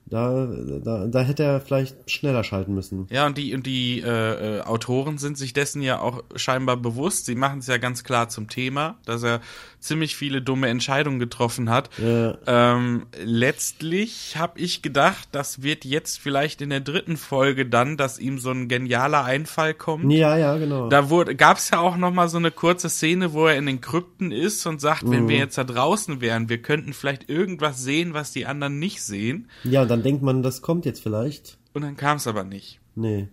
Da, 0.06 0.46
da, 0.84 1.06
da 1.06 1.20
hätte 1.22 1.42
er 1.42 1.60
vielleicht 1.60 2.10
schneller 2.10 2.44
schalten 2.44 2.74
müssen. 2.74 3.06
Ja, 3.10 3.26
und 3.26 3.38
die, 3.38 3.54
und 3.54 3.66
die 3.66 4.00
äh, 4.00 4.58
äh, 4.58 4.60
Autoren 4.62 5.16
sind 5.16 5.38
sich 5.38 5.52
dessen 5.52 5.80
ja 5.80 6.00
auch 6.00 6.22
scheinbar 6.36 6.76
bewusst. 6.76 7.26
Sie 7.26 7.34
machen 7.34 7.60
es 7.60 7.66
ja 7.66 7.78
ganz 7.78 8.04
klar 8.04 8.28
zum 8.28 8.48
Thema, 8.48 8.98
dass 9.06 9.22
er 9.22 9.40
ziemlich 9.82 10.16
viele 10.16 10.40
dumme 10.40 10.68
Entscheidungen 10.68 11.18
getroffen 11.18 11.68
hat. 11.68 11.90
Ja. 11.98 12.38
Ähm, 12.46 13.06
letztlich 13.22 14.36
habe 14.36 14.58
ich 14.60 14.80
gedacht, 14.80 15.28
das 15.32 15.62
wird 15.62 15.84
jetzt 15.84 16.18
vielleicht 16.18 16.62
in 16.62 16.70
der 16.70 16.80
dritten 16.80 17.16
Folge 17.16 17.66
dann, 17.66 17.96
dass 17.96 18.18
ihm 18.18 18.38
so 18.38 18.50
ein 18.50 18.68
genialer 18.68 19.24
Einfall 19.24 19.74
kommt. 19.74 20.10
Ja, 20.12 20.36
ja, 20.38 20.56
genau. 20.56 20.88
Da 20.88 21.10
wurde, 21.10 21.34
gab's 21.34 21.70
ja 21.70 21.80
auch 21.80 21.96
noch 21.96 22.12
mal 22.12 22.28
so 22.28 22.38
eine 22.38 22.50
kurze 22.50 22.88
Szene, 22.88 23.32
wo 23.32 23.46
er 23.46 23.56
in 23.56 23.66
den 23.66 23.80
Krypten 23.80 24.32
ist 24.32 24.64
und 24.66 24.80
sagt, 24.80 25.02
wenn 25.10 25.24
Mhm. 25.24 25.28
wir 25.28 25.36
jetzt 25.38 25.58
da 25.58 25.64
draußen 25.64 26.20
wären, 26.20 26.48
wir 26.48 26.62
könnten 26.62 26.92
vielleicht 26.92 27.28
irgendwas 27.28 27.82
sehen, 27.82 28.14
was 28.14 28.32
die 28.32 28.46
anderen 28.46 28.78
nicht 28.78 29.02
sehen. 29.02 29.48
ja, 29.64 29.82
und 29.82 29.88
dann 29.90 30.02
denkt 30.02 30.22
man, 30.22 30.42
das 30.42 30.62
kommt 30.62 30.86
jetzt 30.86 31.02
vielleicht. 31.02 31.58
Und 31.74 31.82
dann 31.82 31.96
kam's 31.96 32.26
aber 32.26 32.44
nicht. 32.44 32.80
Nee. 32.94 33.28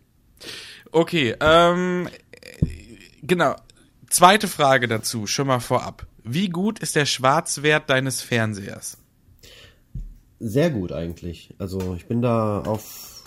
Okay, 0.91 1.35
ähm, 1.39 2.07
äh, 2.31 2.65
genau. 3.21 3.55
Zweite 4.09 4.47
Frage 4.47 4.87
dazu, 4.87 5.27
schon 5.27 5.47
mal 5.47 5.59
vorab. 5.59 6.07
Wie 6.31 6.49
gut 6.49 6.77
ist 6.79 6.95
der 6.95 7.05
Schwarzwert 7.05 7.89
deines 7.89 8.21
Fernsehers? 8.21 8.97
Sehr 10.39 10.69
gut 10.69 10.91
eigentlich. 10.91 11.55
Also 11.57 11.95
ich 11.95 12.05
bin 12.05 12.21
da 12.21 12.61
auf 12.61 13.23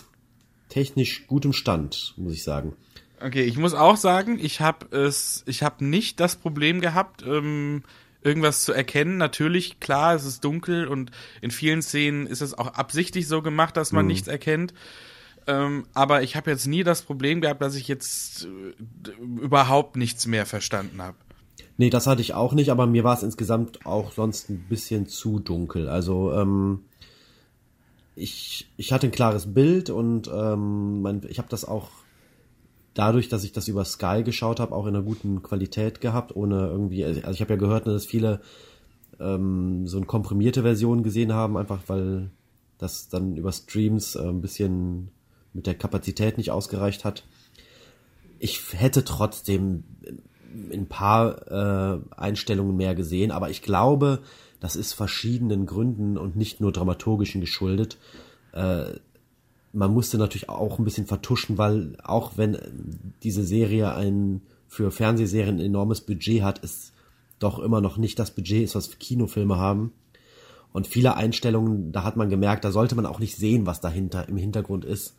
technisch 0.69 1.27
gutem 1.27 1.51
Stand, 1.51 2.13
muss 2.15 2.33
ich 2.33 2.43
sagen. 2.43 2.77
Okay, 3.19 3.43
ich 3.43 3.57
muss 3.57 3.73
auch 3.73 3.97
sagen, 3.97 4.39
ich 4.41 4.61
habe 4.61 4.95
es, 4.95 5.43
ich 5.47 5.63
habe 5.63 5.83
nicht 5.83 6.21
das 6.21 6.37
Problem 6.37 6.79
gehabt, 6.79 7.23
ähm, 7.23 7.83
irgendwas 8.21 8.63
zu 8.63 8.71
erkennen. 8.71 9.17
Natürlich, 9.17 9.81
klar, 9.81 10.15
es 10.15 10.23
ist 10.23 10.43
dunkel 10.45 10.87
und 10.87 11.11
in 11.41 11.51
vielen 11.51 11.81
Szenen 11.81 12.25
ist 12.25 12.41
es 12.41 12.57
auch 12.57 12.67
absichtlich 12.67 13.27
so 13.27 13.41
gemacht, 13.41 13.75
dass 13.75 13.91
man 13.91 14.07
nichts 14.07 14.29
erkennt. 14.29 14.73
Ähm, 15.45 15.85
aber 15.93 16.23
ich 16.23 16.37
habe 16.37 16.51
jetzt 16.51 16.67
nie 16.67 16.83
das 16.83 17.01
Problem 17.01 17.41
gehabt, 17.41 17.61
dass 17.61 17.75
ich 17.75 17.89
jetzt 17.89 18.45
äh, 18.45 19.11
überhaupt 19.19 19.97
nichts 19.97 20.25
mehr 20.25 20.45
verstanden 20.45 21.01
habe. 21.01 21.17
Nee, 21.77 21.89
das 21.89 22.07
hatte 22.07 22.21
ich 22.21 22.33
auch 22.33 22.53
nicht, 22.53 22.69
aber 22.69 22.85
mir 22.85 23.03
war 23.03 23.15
es 23.15 23.23
insgesamt 23.23 23.85
auch 23.85 24.11
sonst 24.11 24.49
ein 24.49 24.65
bisschen 24.69 25.07
zu 25.07 25.39
dunkel. 25.39 25.89
Also 25.89 26.31
ähm, 26.33 26.81
ich, 28.15 28.69
ich 28.77 28.93
hatte 28.93 29.07
ein 29.07 29.11
klares 29.11 29.53
Bild 29.53 29.89
und 29.89 30.29
ähm, 30.33 31.01
mein, 31.01 31.21
ich 31.27 31.39
habe 31.39 31.49
das 31.49 31.65
auch 31.65 31.89
dadurch, 32.93 33.27
dass 33.27 33.43
ich 33.43 33.51
das 33.51 33.67
über 33.67 33.85
Sky 33.85 34.23
geschaut 34.23 34.59
habe, 34.59 34.75
auch 34.75 34.85
in 34.85 34.95
einer 34.95 35.03
guten 35.03 35.41
Qualität 35.41 35.99
gehabt, 35.99 36.35
ohne 36.35 36.67
irgendwie, 36.67 37.03
also 37.05 37.31
ich 37.31 37.41
habe 37.41 37.53
ja 37.53 37.59
gehört, 37.59 37.87
dass 37.87 38.05
viele 38.05 38.41
ähm, 39.19 39.87
so 39.87 39.97
eine 39.97 40.05
komprimierte 40.05 40.61
Version 40.61 41.01
gesehen 41.01 41.33
haben, 41.33 41.57
einfach 41.57 41.81
weil 41.87 42.29
das 42.77 43.09
dann 43.09 43.35
über 43.35 43.51
Streams 43.51 44.15
äh, 44.15 44.27
ein 44.27 44.41
bisschen 44.41 45.09
mit 45.53 45.65
der 45.65 45.75
Kapazität 45.75 46.37
nicht 46.37 46.51
ausgereicht 46.51 47.05
hat. 47.05 47.23
Ich 48.39 48.61
hätte 48.73 49.05
trotzdem 49.05 49.83
ein 50.71 50.87
paar 50.87 51.51
äh, 51.51 51.99
Einstellungen 52.15 52.75
mehr 52.75 52.95
gesehen, 52.95 53.31
aber 53.31 53.49
ich 53.49 53.61
glaube, 53.61 54.19
das 54.59 54.75
ist 54.75 54.93
verschiedenen 54.93 55.65
Gründen 55.65 56.17
und 56.17 56.35
nicht 56.35 56.61
nur 56.61 56.71
dramaturgischen 56.71 57.41
geschuldet. 57.41 57.97
Äh, 58.53 58.85
man 59.73 59.91
musste 59.91 60.17
natürlich 60.17 60.49
auch 60.49 60.77
ein 60.77 60.85
bisschen 60.85 61.07
vertuschen, 61.07 61.57
weil 61.57 61.97
auch 62.03 62.33
wenn 62.37 62.57
diese 63.23 63.43
Serie 63.43 63.93
ein 63.95 64.41
für 64.67 64.91
Fernsehserien 64.91 65.57
ein 65.57 65.65
enormes 65.65 66.01
Budget 66.01 66.43
hat, 66.43 66.63
es 66.63 66.93
doch 67.39 67.59
immer 67.59 67.81
noch 67.81 67.97
nicht 67.97 68.17
das 68.19 68.31
Budget 68.31 68.63
ist, 68.63 68.75
was 68.75 68.97
Kinofilme 68.99 69.57
haben. 69.57 69.91
Und 70.71 70.87
viele 70.87 71.15
Einstellungen, 71.15 71.91
da 71.91 72.03
hat 72.03 72.15
man 72.15 72.29
gemerkt, 72.29 72.65
da 72.65 72.71
sollte 72.71 72.95
man 72.95 73.05
auch 73.05 73.19
nicht 73.19 73.35
sehen, 73.35 73.65
was 73.65 73.81
dahinter 73.81 74.27
im 74.27 74.37
Hintergrund 74.37 74.85
ist. 74.85 75.15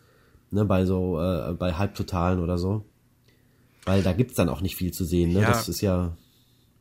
Ne, 0.50 0.64
bei 0.64 0.84
so, 0.84 1.20
äh, 1.20 1.54
bei 1.54 1.74
Halbtotalen 1.74 2.40
oder 2.40 2.58
so. 2.58 2.84
Weil 3.84 4.02
da 4.02 4.12
gibt's 4.12 4.34
dann 4.34 4.48
auch 4.48 4.60
nicht 4.60 4.76
viel 4.76 4.92
zu 4.92 5.04
sehen, 5.04 5.32
ne? 5.32 5.42
Ja. 5.42 5.48
Das 5.48 5.68
ist 5.68 5.80
ja. 5.80 6.16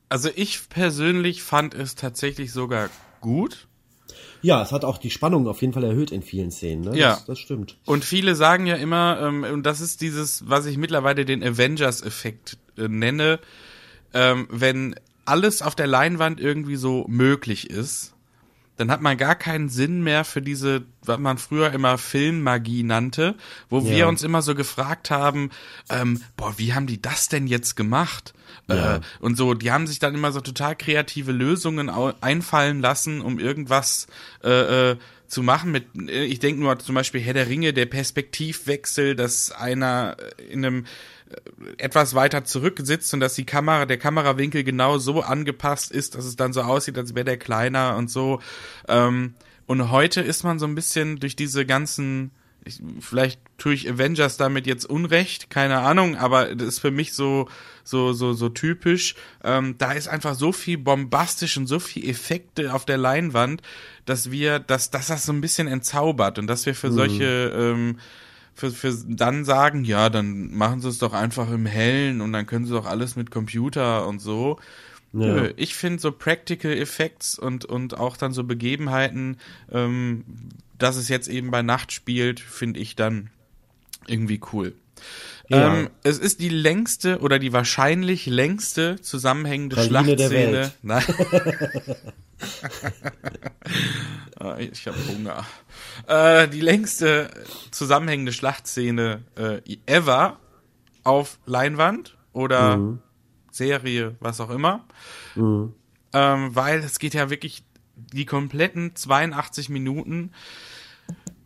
Also 0.09 0.29
ich 0.35 0.69
persönlich 0.69 1.43
fand 1.43 1.73
es 1.73 1.95
tatsächlich 1.95 2.51
sogar 2.51 2.89
gut. 3.21 3.67
Ja, 4.41 4.61
es 4.61 4.71
hat 4.71 4.83
auch 4.83 4.97
die 4.97 5.09
Spannung 5.09 5.47
auf 5.47 5.61
jeden 5.61 5.73
Fall 5.73 5.85
erhöht 5.85 6.11
in 6.11 6.21
vielen 6.21 6.51
Szenen, 6.51 6.83
ne? 6.83 6.97
Ja. 6.97 7.11
Das, 7.11 7.25
das 7.25 7.39
stimmt. 7.39 7.77
Und 7.85 8.03
viele 8.03 8.35
sagen 8.35 8.65
ja 8.65 8.75
immer, 8.75 9.19
ähm, 9.21 9.43
und 9.43 9.63
das 9.63 9.81
ist 9.81 10.01
dieses, 10.01 10.47
was 10.47 10.65
ich 10.65 10.77
mittlerweile 10.77 11.25
den 11.25 11.43
Avengers-Effekt 11.43 12.57
äh, 12.77 12.87
nenne, 12.87 13.39
ähm, 14.13 14.47
wenn 14.51 14.95
alles 15.25 15.61
auf 15.61 15.75
der 15.75 15.87
Leinwand 15.87 16.39
irgendwie 16.39 16.75
so 16.75 17.05
möglich 17.07 17.69
ist, 17.69 18.12
dann 18.77 18.89
hat 18.89 19.01
man 19.01 19.17
gar 19.17 19.35
keinen 19.35 19.69
Sinn 19.69 20.03
mehr 20.03 20.23
für 20.25 20.41
diese, 20.41 20.83
was 21.03 21.19
man 21.19 21.37
früher 21.37 21.71
immer 21.71 21.97
Filmmagie 21.97 22.83
nannte, 22.83 23.35
wo 23.69 23.85
wir 23.85 23.97
Ja. 23.99 24.05
uns 24.07 24.23
immer 24.23 24.41
so 24.41 24.55
gefragt 24.55 25.11
haben, 25.11 25.51
ähm, 25.89 26.21
boah, 26.37 26.57
wie 26.57 26.73
haben 26.73 26.87
die 26.87 27.01
das 27.01 27.29
denn 27.29 27.47
jetzt 27.47 27.75
gemacht? 27.75 28.33
Ja. 28.67 28.95
Äh, 28.97 29.01
und 29.19 29.35
so, 29.37 29.53
die 29.53 29.71
haben 29.71 29.87
sich 29.87 29.99
dann 29.99 30.15
immer 30.15 30.31
so 30.31 30.41
total 30.41 30.75
kreative 30.75 31.31
Lösungen 31.31 31.89
einfallen 32.21 32.81
lassen, 32.81 33.21
um 33.21 33.39
irgendwas 33.39 34.07
äh, 34.43 34.91
äh, 34.91 34.97
zu 35.27 35.43
machen 35.43 35.71
mit, 35.71 35.85
äh, 36.09 36.23
ich 36.25 36.39
denke 36.39 36.61
nur 36.61 36.77
zum 36.79 36.95
Beispiel 36.95 37.21
Herr 37.21 37.33
der 37.33 37.47
Ringe, 37.49 37.73
der 37.73 37.85
Perspektivwechsel, 37.87 39.15
dass 39.15 39.51
einer 39.51 40.15
äh, 40.39 40.43
in 40.51 40.65
einem 40.65 40.85
äh, 40.85 41.22
etwas 41.77 42.15
weiter 42.15 42.43
zurück 42.43 42.79
sitzt 42.83 43.13
und 43.13 43.19
dass 43.19 43.35
die 43.35 43.45
Kamera, 43.45 43.85
der 43.85 43.97
Kamerawinkel 43.97 44.63
genau 44.63 44.97
so 44.97 45.21
angepasst 45.21 45.91
ist, 45.91 46.15
dass 46.15 46.25
es 46.25 46.35
dann 46.35 46.53
so 46.53 46.61
aussieht, 46.61 46.97
als 46.97 47.15
wäre 47.15 47.25
der 47.25 47.37
kleiner 47.37 47.95
und 47.97 48.09
so. 48.09 48.39
Ähm, 48.87 49.35
und 49.65 49.91
heute 49.91 50.21
ist 50.21 50.43
man 50.43 50.59
so 50.59 50.65
ein 50.65 50.75
bisschen 50.75 51.19
durch 51.19 51.35
diese 51.35 51.65
ganzen, 51.65 52.31
ich, 52.65 52.81
vielleicht 52.99 53.39
tue 53.57 53.73
ich 53.73 53.89
Avengers 53.89 54.37
damit 54.37 54.67
jetzt 54.67 54.85
Unrecht, 54.85 55.49
keine 55.49 55.79
Ahnung, 55.79 56.17
aber 56.17 56.55
das 56.55 56.67
ist 56.67 56.79
für 56.79 56.91
mich 56.91 57.13
so, 57.13 57.47
so, 57.83 58.13
so, 58.13 58.33
so 58.33 58.49
typisch. 58.49 59.15
Ähm, 59.43 59.75
da 59.77 59.93
ist 59.93 60.07
einfach 60.07 60.35
so 60.35 60.51
viel 60.51 60.77
bombastisch 60.77 61.57
und 61.57 61.67
so 61.67 61.79
viel 61.79 62.07
Effekte 62.09 62.73
auf 62.73 62.85
der 62.85 62.97
Leinwand, 62.97 63.61
dass 64.05 64.31
wir, 64.31 64.59
dass, 64.59 64.91
dass 64.91 65.07
das 65.07 65.25
so 65.25 65.31
ein 65.31 65.41
bisschen 65.41 65.67
entzaubert 65.67 66.39
und 66.39 66.47
dass 66.47 66.65
wir 66.65 66.75
für 66.75 66.91
solche, 66.91 67.53
ähm, 67.55 67.99
für, 68.55 68.71
für 68.71 68.93
dann 69.07 69.45
sagen, 69.45 69.83
ja, 69.83 70.09
dann 70.09 70.53
machen 70.53 70.81
sie 70.81 70.89
es 70.89 70.99
doch 70.99 71.13
einfach 71.13 71.51
im 71.51 71.65
Hellen 71.65 72.21
und 72.21 72.33
dann 72.33 72.45
können 72.45 72.65
sie 72.65 72.73
doch 72.73 72.85
alles 72.85 73.15
mit 73.15 73.31
Computer 73.31 74.07
und 74.07 74.19
so. 74.19 74.59
Ja. 75.13 75.49
Ich 75.57 75.75
finde 75.75 75.99
so 76.01 76.11
Practical 76.11 76.71
Effects 76.71 77.37
und, 77.37 77.65
und 77.65 77.97
auch 77.97 78.17
dann 78.17 78.33
so 78.33 78.43
Begebenheiten, 78.43 79.37
ähm, 79.71 80.25
dass 80.79 80.95
es 80.95 81.07
jetzt 81.07 81.27
eben 81.27 81.51
bei 81.51 81.61
Nacht 81.61 81.91
spielt, 81.91 82.39
finde 82.39 82.79
ich 82.79 82.95
dann 82.95 83.29
irgendwie 84.07 84.41
cool. 84.51 84.73
Ja. 85.49 85.75
Ähm, 85.75 85.89
es 86.03 86.19
ist 86.19 86.39
die 86.39 86.49
längste 86.49 87.19
oder 87.19 87.37
die 87.37 87.51
wahrscheinlich 87.51 88.25
längste 88.25 89.01
zusammenhängende 89.01 89.75
Praline 89.75 90.15
der 90.15 90.27
Schlachtszene. 90.29 90.51
Welt. 90.53 90.71
Nein. 90.81 91.03
Ah, 94.39 94.57
ich 94.57 94.85
habe 94.87 94.97
Hunger. 95.07 95.45
Äh, 96.07 96.49
die 96.49 96.59
längste 96.59 97.29
zusammenhängende 97.71 98.33
Schlachtszene 98.33 99.23
äh, 99.37 99.61
ever 99.85 100.39
auf 101.03 101.39
Leinwand 101.45 102.17
oder 102.33 102.77
Mhm. 102.77 102.99
Serie, 103.51 104.15
was 104.19 104.41
auch 104.41 104.49
immer. 104.49 104.83
Ähm, 105.35 105.73
weil 106.55 106.79
es 106.79 106.99
geht 106.99 107.13
ja 107.13 107.29
wirklich 107.29 107.63
die 107.95 108.25
kompletten 108.25 108.95
82 108.95 109.69
Minuten 109.69 110.31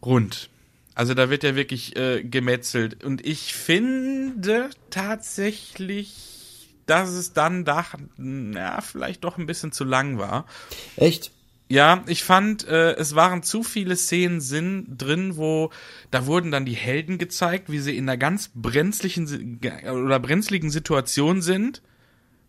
rund. 0.03 0.49
Also 0.97 1.13
da 1.13 1.29
wird 1.29 1.43
ja 1.43 1.55
wirklich 1.55 1.95
äh, 1.95 2.23
gemetzelt. 2.23 3.03
Und 3.03 3.23
ich 3.23 3.53
finde 3.53 4.71
tatsächlich, 4.89 6.73
dass 6.87 7.11
es 7.11 7.33
dann 7.33 7.65
da, 7.65 7.85
na, 8.17 8.81
vielleicht 8.81 9.23
doch 9.23 9.37
ein 9.37 9.45
bisschen 9.45 9.71
zu 9.71 9.83
lang 9.83 10.17
war. 10.17 10.47
Echt? 10.95 11.31
Ja, 11.69 12.03
ich 12.07 12.23
fand, 12.23 12.67
äh, 12.67 12.93
es 12.93 13.13
waren 13.13 13.43
zu 13.43 13.61
viele 13.61 13.95
Szenen 13.95 14.41
Sinn 14.41 14.87
drin, 14.97 15.37
wo 15.37 15.69
da 16.09 16.25
wurden 16.25 16.49
dann 16.49 16.65
die 16.65 16.73
Helden 16.73 17.19
gezeigt, 17.19 17.71
wie 17.71 17.77
sie 17.77 17.95
in 17.95 18.09
einer 18.09 18.17
ganz 18.17 18.49
brenzlichen 18.55 19.59
oder 19.85 20.19
brenzligen 20.19 20.71
Situation 20.71 21.43
sind 21.43 21.83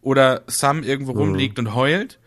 oder 0.00 0.44
Sam 0.46 0.84
irgendwo 0.84 1.12
rumliegt 1.12 1.58
und 1.58 1.74
heult. 1.74 2.18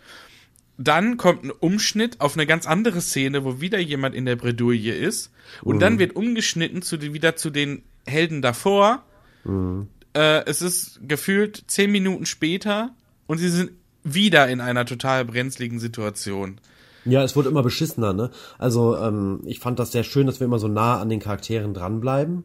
Dann 0.84 1.18
kommt 1.18 1.44
ein 1.44 1.52
Umschnitt 1.52 2.20
auf 2.22 2.36
eine 2.36 2.48
ganz 2.48 2.66
andere 2.66 3.02
Szene, 3.02 3.44
wo 3.44 3.62
wieder 3.62 3.80
jemand 3.80 4.16
in 4.16 4.26
der 4.26 4.36
Bredouille 4.36 4.94
ist. 4.94 5.32
Und 5.62 5.80
dann 5.80 6.00
wird 6.00 6.16
umgeschnitten 6.16 6.82
zu 6.82 7.02
wieder 7.02 7.36
zu 7.36 7.50
den 7.50 7.84
Helden 8.06 8.42
davor. 8.42 9.04
Äh, 10.14 10.46
es 10.46 10.62
ist 10.62 11.00
gefühlt 11.08 11.64
zehn 11.68 11.92
Minuten 11.92 12.26
später 12.26 12.96
und 13.28 13.38
sie 13.38 13.50
sind 13.50 13.72
wieder 14.04 14.48
in 14.48 14.62
einer 14.62 14.86
total 14.86 15.26
brenzligen 15.26 15.80
Situation. 15.80 16.60
Ja, 17.06 17.24
es 17.24 17.36
wurde 17.36 17.50
immer 17.50 17.64
beschissener, 17.64 18.14
ne? 18.14 18.30
Also, 18.58 18.96
ähm, 18.98 19.42
ich 19.46 19.60
fand 19.60 19.80
das 19.80 19.92
sehr 19.92 20.04
schön, 20.04 20.28
dass 20.28 20.40
wir 20.40 20.46
immer 20.46 20.60
so 20.60 20.68
nah 20.68 21.00
an 21.00 21.10
den 21.10 21.20
Charakteren 21.20 21.74
dranbleiben 21.74 22.44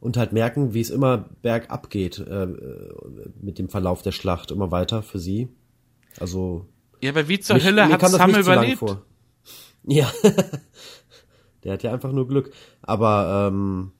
und 0.00 0.16
halt 0.16 0.32
merken, 0.32 0.74
wie 0.74 0.80
es 0.80 0.90
immer 0.90 1.28
bergab 1.42 1.88
geht 1.88 2.18
äh, 2.18 2.48
mit 3.40 3.58
dem 3.58 3.68
Verlauf 3.68 4.02
der 4.02 4.12
Schlacht, 4.12 4.50
immer 4.50 4.70
weiter 4.70 5.02
für 5.02 5.18
sie. 5.18 5.48
Also, 6.20 6.66
Ja, 7.02 7.10
aber 7.10 7.28
wie 7.28 7.40
zur 7.40 7.56
mich- 7.56 7.64
Hölle 7.64 7.88
hat 7.88 8.00
Sam 8.08 8.34
überlebt? 8.34 8.78
vor. 8.78 9.02
Ja, 9.84 10.10
der 11.64 11.72
hat 11.72 11.82
ja 11.82 11.92
einfach 11.92 12.12
nur 12.12 12.28
Glück. 12.28 12.52
Aber 12.82 13.48
ähm, 13.48 13.92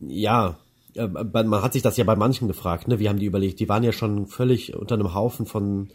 ja, 0.00 0.58
äh, 0.94 1.06
man 1.06 1.62
hat 1.62 1.72
sich 1.72 1.82
das 1.82 1.96
ja 1.96 2.04
bei 2.04 2.16
manchen 2.16 2.48
gefragt, 2.48 2.88
ne? 2.88 2.98
Wie 2.98 3.08
haben 3.08 3.18
die 3.18 3.26
überlegt? 3.26 3.60
Die 3.60 3.68
waren 3.68 3.82
ja 3.82 3.92
schon 3.92 4.26
völlig 4.26 4.74
unter 4.76 4.94
einem 4.96 5.14
Haufen 5.14 5.46
von 5.46 5.90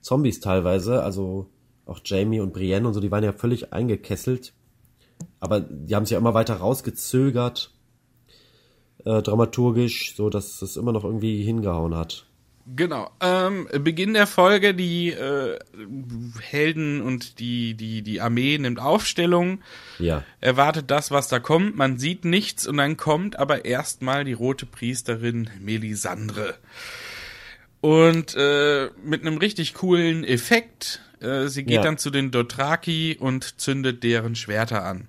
Zombies 0.00 0.40
teilweise, 0.40 1.02
also 1.02 1.48
auch 1.86 2.00
Jamie 2.04 2.40
und 2.40 2.52
Brienne 2.52 2.86
und 2.86 2.94
so, 2.94 3.00
die 3.00 3.10
waren 3.10 3.24
ja 3.24 3.32
völlig 3.32 3.72
eingekesselt. 3.72 4.52
Aber 5.40 5.60
die 5.60 5.94
haben 5.94 6.04
sich 6.04 6.12
ja 6.12 6.18
immer 6.18 6.34
weiter 6.34 6.56
rausgezögert, 6.56 7.72
äh, 9.04 9.22
dramaturgisch, 9.22 10.14
so 10.16 10.28
dass 10.30 10.62
es 10.62 10.76
immer 10.76 10.92
noch 10.92 11.04
irgendwie 11.04 11.42
hingehauen 11.42 11.94
hat. 11.94 12.26
Genau. 12.76 13.10
Ähm, 13.20 13.66
Beginn 13.80 14.14
der 14.14 14.26
Folge, 14.28 14.72
die 14.72 15.10
äh, 15.10 15.58
Helden 16.40 17.00
und 17.02 17.40
die, 17.40 17.74
die, 17.74 18.02
die 18.02 18.20
Armee 18.20 18.56
nimmt 18.58 18.78
Aufstellung, 18.78 19.60
Ja. 19.98 20.24
erwartet 20.40 20.90
das, 20.90 21.10
was 21.10 21.26
da 21.28 21.40
kommt, 21.40 21.76
man 21.76 21.98
sieht 21.98 22.24
nichts 22.24 22.66
und 22.66 22.76
dann 22.76 22.96
kommt 22.96 23.36
aber 23.38 23.64
erstmal 23.64 24.24
die 24.24 24.32
rote 24.32 24.64
Priesterin 24.66 25.50
Melisandre. 25.60 26.54
Und 27.80 28.36
äh, 28.36 28.90
mit 29.04 29.22
einem 29.22 29.38
richtig 29.38 29.74
coolen 29.74 30.22
Effekt, 30.22 31.00
äh, 31.20 31.48
sie 31.48 31.64
geht 31.64 31.76
Ja. 31.76 31.82
dann 31.82 31.98
zu 31.98 32.10
den 32.10 32.30
Dothraki 32.30 33.16
und 33.18 33.60
zündet 33.60 34.04
deren 34.04 34.36
Schwerter 34.36 34.84
an. 34.84 35.08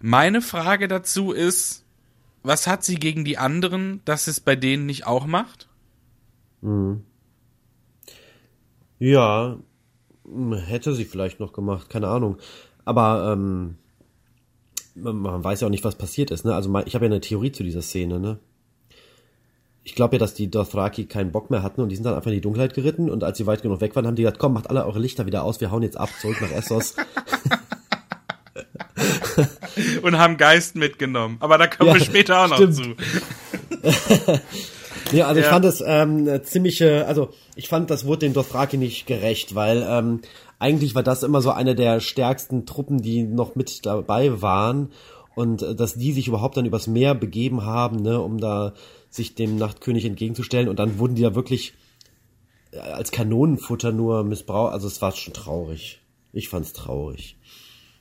Meine 0.00 0.42
Frage 0.42 0.88
dazu 0.88 1.30
ist, 1.30 1.84
was 2.42 2.66
hat 2.66 2.84
sie 2.84 2.96
gegen 2.96 3.24
die 3.24 3.38
anderen, 3.38 4.00
dass 4.04 4.26
es 4.26 4.40
bei 4.40 4.56
denen 4.56 4.86
nicht 4.86 5.06
auch 5.06 5.26
macht? 5.26 5.68
Ja, 8.98 9.58
hm, 10.24 10.54
hätte 10.54 10.94
sie 10.94 11.04
vielleicht 11.04 11.40
noch 11.40 11.52
gemacht, 11.52 11.88
keine 11.88 12.08
Ahnung. 12.08 12.38
Aber 12.84 13.32
ähm, 13.32 13.76
man, 14.94 15.44
weiß 15.44 15.60
ja 15.60 15.66
auch 15.66 15.70
nicht, 15.70 15.84
was 15.84 15.96
passiert 15.96 16.30
ist. 16.30 16.44
Ne? 16.44 16.54
Also 16.54 16.74
ich 16.86 16.94
habe 16.94 17.04
ja 17.04 17.10
eine 17.10 17.20
Theorie 17.20 17.52
zu 17.52 17.62
dieser 17.62 17.82
Szene. 17.82 18.18
Ne? 18.18 18.38
Ich 19.84 19.94
glaube 19.94 20.16
ja, 20.16 20.18
dass 20.18 20.34
die 20.34 20.50
Dothraki 20.50 21.04
keinen 21.06 21.30
Bock 21.32 21.50
mehr 21.50 21.62
hatten 21.62 21.80
und 21.80 21.90
die 21.90 21.96
sind 21.96 22.04
dann 22.04 22.14
einfach 22.14 22.30
in 22.30 22.36
die 22.36 22.40
Dunkelheit 22.40 22.74
geritten 22.74 23.10
und 23.10 23.22
als 23.22 23.38
sie 23.38 23.46
weit 23.46 23.62
genug 23.62 23.80
weg 23.80 23.94
waren, 23.94 24.06
haben 24.06 24.16
die 24.16 24.22
gesagt, 24.22 24.38
komm, 24.38 24.54
macht 24.54 24.70
alle 24.70 24.84
eure 24.84 24.98
Lichter 24.98 25.26
wieder 25.26 25.44
aus, 25.44 25.60
wir 25.60 25.70
hauen 25.70 25.82
jetzt 25.82 25.96
ab, 25.96 26.08
zurück 26.20 26.40
nach 26.40 26.50
Essos. 26.50 26.96
und 30.02 30.18
haben 30.18 30.38
Geist 30.38 30.74
mitgenommen. 30.74 31.36
Aber 31.40 31.58
da 31.58 31.66
kommen 31.66 31.88
Ja, 31.88 31.94
wir 31.94 32.00
später 32.00 32.44
auch 32.44 32.48
noch 32.48 32.56
stimmt. 32.56 32.74
zu. 32.74 32.96
Ja, 35.12 35.26
also 35.26 35.40
ich 35.40 35.46
Ja. 35.46 35.52
fand 35.52 35.64
es 35.64 35.82
ähm, 35.86 36.42
ziemliche, 36.42 37.06
also 37.06 37.30
ich 37.54 37.68
fand, 37.68 37.90
das 37.90 38.04
wurde 38.06 38.20
den 38.20 38.32
Dothraki 38.32 38.76
nicht 38.76 39.06
gerecht, 39.06 39.54
weil 39.54 39.86
ähm, 39.88 40.20
eigentlich 40.58 40.94
war 40.94 41.02
das 41.02 41.22
immer 41.22 41.42
so 41.42 41.50
eine 41.50 41.74
der 41.74 42.00
stärksten 42.00 42.66
Truppen, 42.66 43.02
die 43.02 43.22
noch 43.22 43.54
mit 43.54 43.86
dabei 43.86 44.42
waren 44.42 44.90
und 45.34 45.62
äh, 45.62 45.74
dass 45.74 45.94
die 45.94 46.12
sich 46.12 46.28
überhaupt 46.28 46.56
dann 46.56 46.66
übers 46.66 46.86
Meer 46.86 47.14
begeben 47.14 47.64
haben, 47.64 48.02
ne, 48.02 48.20
um 48.20 48.38
da 48.38 48.74
sich 49.10 49.34
dem 49.34 49.56
Nachtkönig 49.56 50.04
entgegenzustellen 50.04 50.68
und 50.68 50.78
dann 50.78 50.98
wurden 50.98 51.14
die 51.14 51.22
da 51.22 51.34
wirklich 51.34 51.74
äh, 52.72 52.78
als 52.78 53.10
Kanonenfutter 53.12 53.92
nur 53.92 54.24
missbraucht, 54.24 54.72
also 54.72 54.88
es 54.88 55.00
war 55.00 55.12
schon 55.12 55.34
traurig. 55.34 56.00
Ich 56.32 56.48
fand's 56.48 56.72
traurig. 56.72 57.36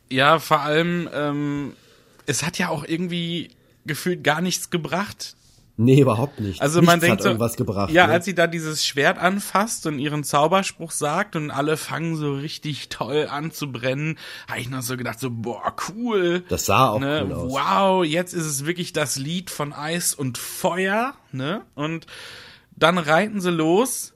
Ja, 0.09 0.39
vor 0.39 0.61
allem, 0.61 1.07
ähm, 1.13 1.73
es 2.25 2.43
hat 2.43 2.57
ja 2.57 2.69
auch 2.69 2.83
irgendwie 2.85 3.49
gefühlt 3.85 4.23
gar 4.23 4.41
nichts 4.41 4.69
gebracht. 4.69 5.35
Nee, 5.77 5.99
überhaupt 5.99 6.39
nicht. 6.39 6.61
Also 6.61 6.79
Nichts 6.79 6.91
man 6.93 6.99
denkt 7.01 7.17
hat 7.17 7.21
so, 7.23 7.29
irgendwas 7.29 7.57
gebracht. 7.57 7.91
ja, 7.91 8.07
ne? 8.07 8.13
als 8.13 8.23
sie 8.25 8.33
da 8.33 8.47
dieses 8.47 8.85
Schwert 8.85 9.17
anfasst 9.17 9.85
und 9.87 9.99
ihren 9.99 10.23
Zauberspruch 10.23 10.91
sagt 10.91 11.35
und 11.35 11.51
alle 11.51 11.75
fangen 11.75 12.15
so 12.15 12.33
richtig 12.33 12.87
toll 12.87 13.27
an 13.29 13.51
zu 13.51 13.71
brennen, 13.71 14.17
habe 14.49 14.61
ich 14.61 14.69
noch 14.69 14.81
so 14.81 14.95
gedacht 14.95 15.19
so, 15.19 15.29
boah, 15.31 15.75
cool. 15.89 16.43
das 16.47 16.65
sah 16.65 16.89
auch 16.89 16.99
ne, 16.99 17.23
cool 17.25 17.33
aus. 17.33 17.51
wow, 17.51 18.05
jetzt 18.05 18.33
ist 18.33 18.45
es 18.45 18.65
wirklich 18.65 18.93
das 18.93 19.17
Lied 19.17 19.49
von 19.49 19.73
Eis 19.73 20.13
und 20.13 20.37
Feuer, 20.37 21.13
ne? 21.33 21.61
Und 21.75 22.07
dann 22.77 22.97
reiten 22.97 23.41
sie 23.41 23.51
los, 23.51 24.13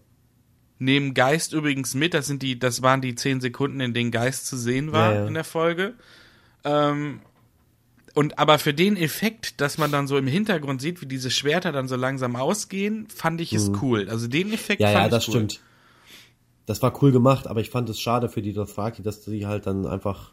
nehmen 0.77 1.13
Geist 1.13 1.51
übrigens 1.51 1.93
mit, 1.93 2.13
das 2.13 2.25
sind 2.27 2.41
die, 2.41 2.57
das 2.57 2.81
waren 2.81 3.01
die 3.01 3.15
zehn 3.15 3.41
Sekunden, 3.41 3.81
in 3.81 3.93
denen 3.93 4.11
Geist 4.11 4.47
zu 4.47 4.57
sehen 4.57 4.93
war 4.93 5.13
Ja, 5.13 5.19
ja. 5.21 5.27
in 5.27 5.33
der 5.33 5.43
Folge. 5.43 5.95
Ähm, 6.63 7.19
und 8.15 8.39
aber 8.39 8.59
für 8.59 8.73
den 8.73 8.97
Effekt, 8.97 9.61
dass 9.61 9.77
man 9.77 9.91
dann 9.91 10.07
so 10.07 10.17
im 10.17 10.27
Hintergrund 10.27 10.81
sieht, 10.81 11.01
wie 11.01 11.05
diese 11.05 11.31
Schwerter 11.31 11.71
dann 11.71 11.87
so 11.87 11.95
langsam 11.95 12.35
ausgehen, 12.35 13.07
fand 13.13 13.41
ich 13.41 13.53
es 13.53 13.71
cool. 13.81 14.09
Also 14.09 14.27
den 14.27 14.51
Effekt 14.53 14.81
Mhm. 14.81 14.85
Ja, 14.85 14.91
fand 14.93 14.99
ja, 15.01 15.05
ich 15.05 15.11
das 15.11 15.27
cool. 15.27 15.33
stimmt. 15.33 15.61
Das 16.65 16.81
war 16.81 17.01
cool 17.01 17.11
gemacht, 17.11 17.47
aber 17.47 17.61
ich 17.61 17.69
fand 17.69 17.89
es 17.89 17.99
schade 17.99 18.29
für 18.29 18.41
die 18.41 18.53
Dothraki, 18.53 19.01
dass 19.01 19.25
sie 19.25 19.47
halt 19.47 19.65
dann 19.65 19.85
einfach 19.87 20.31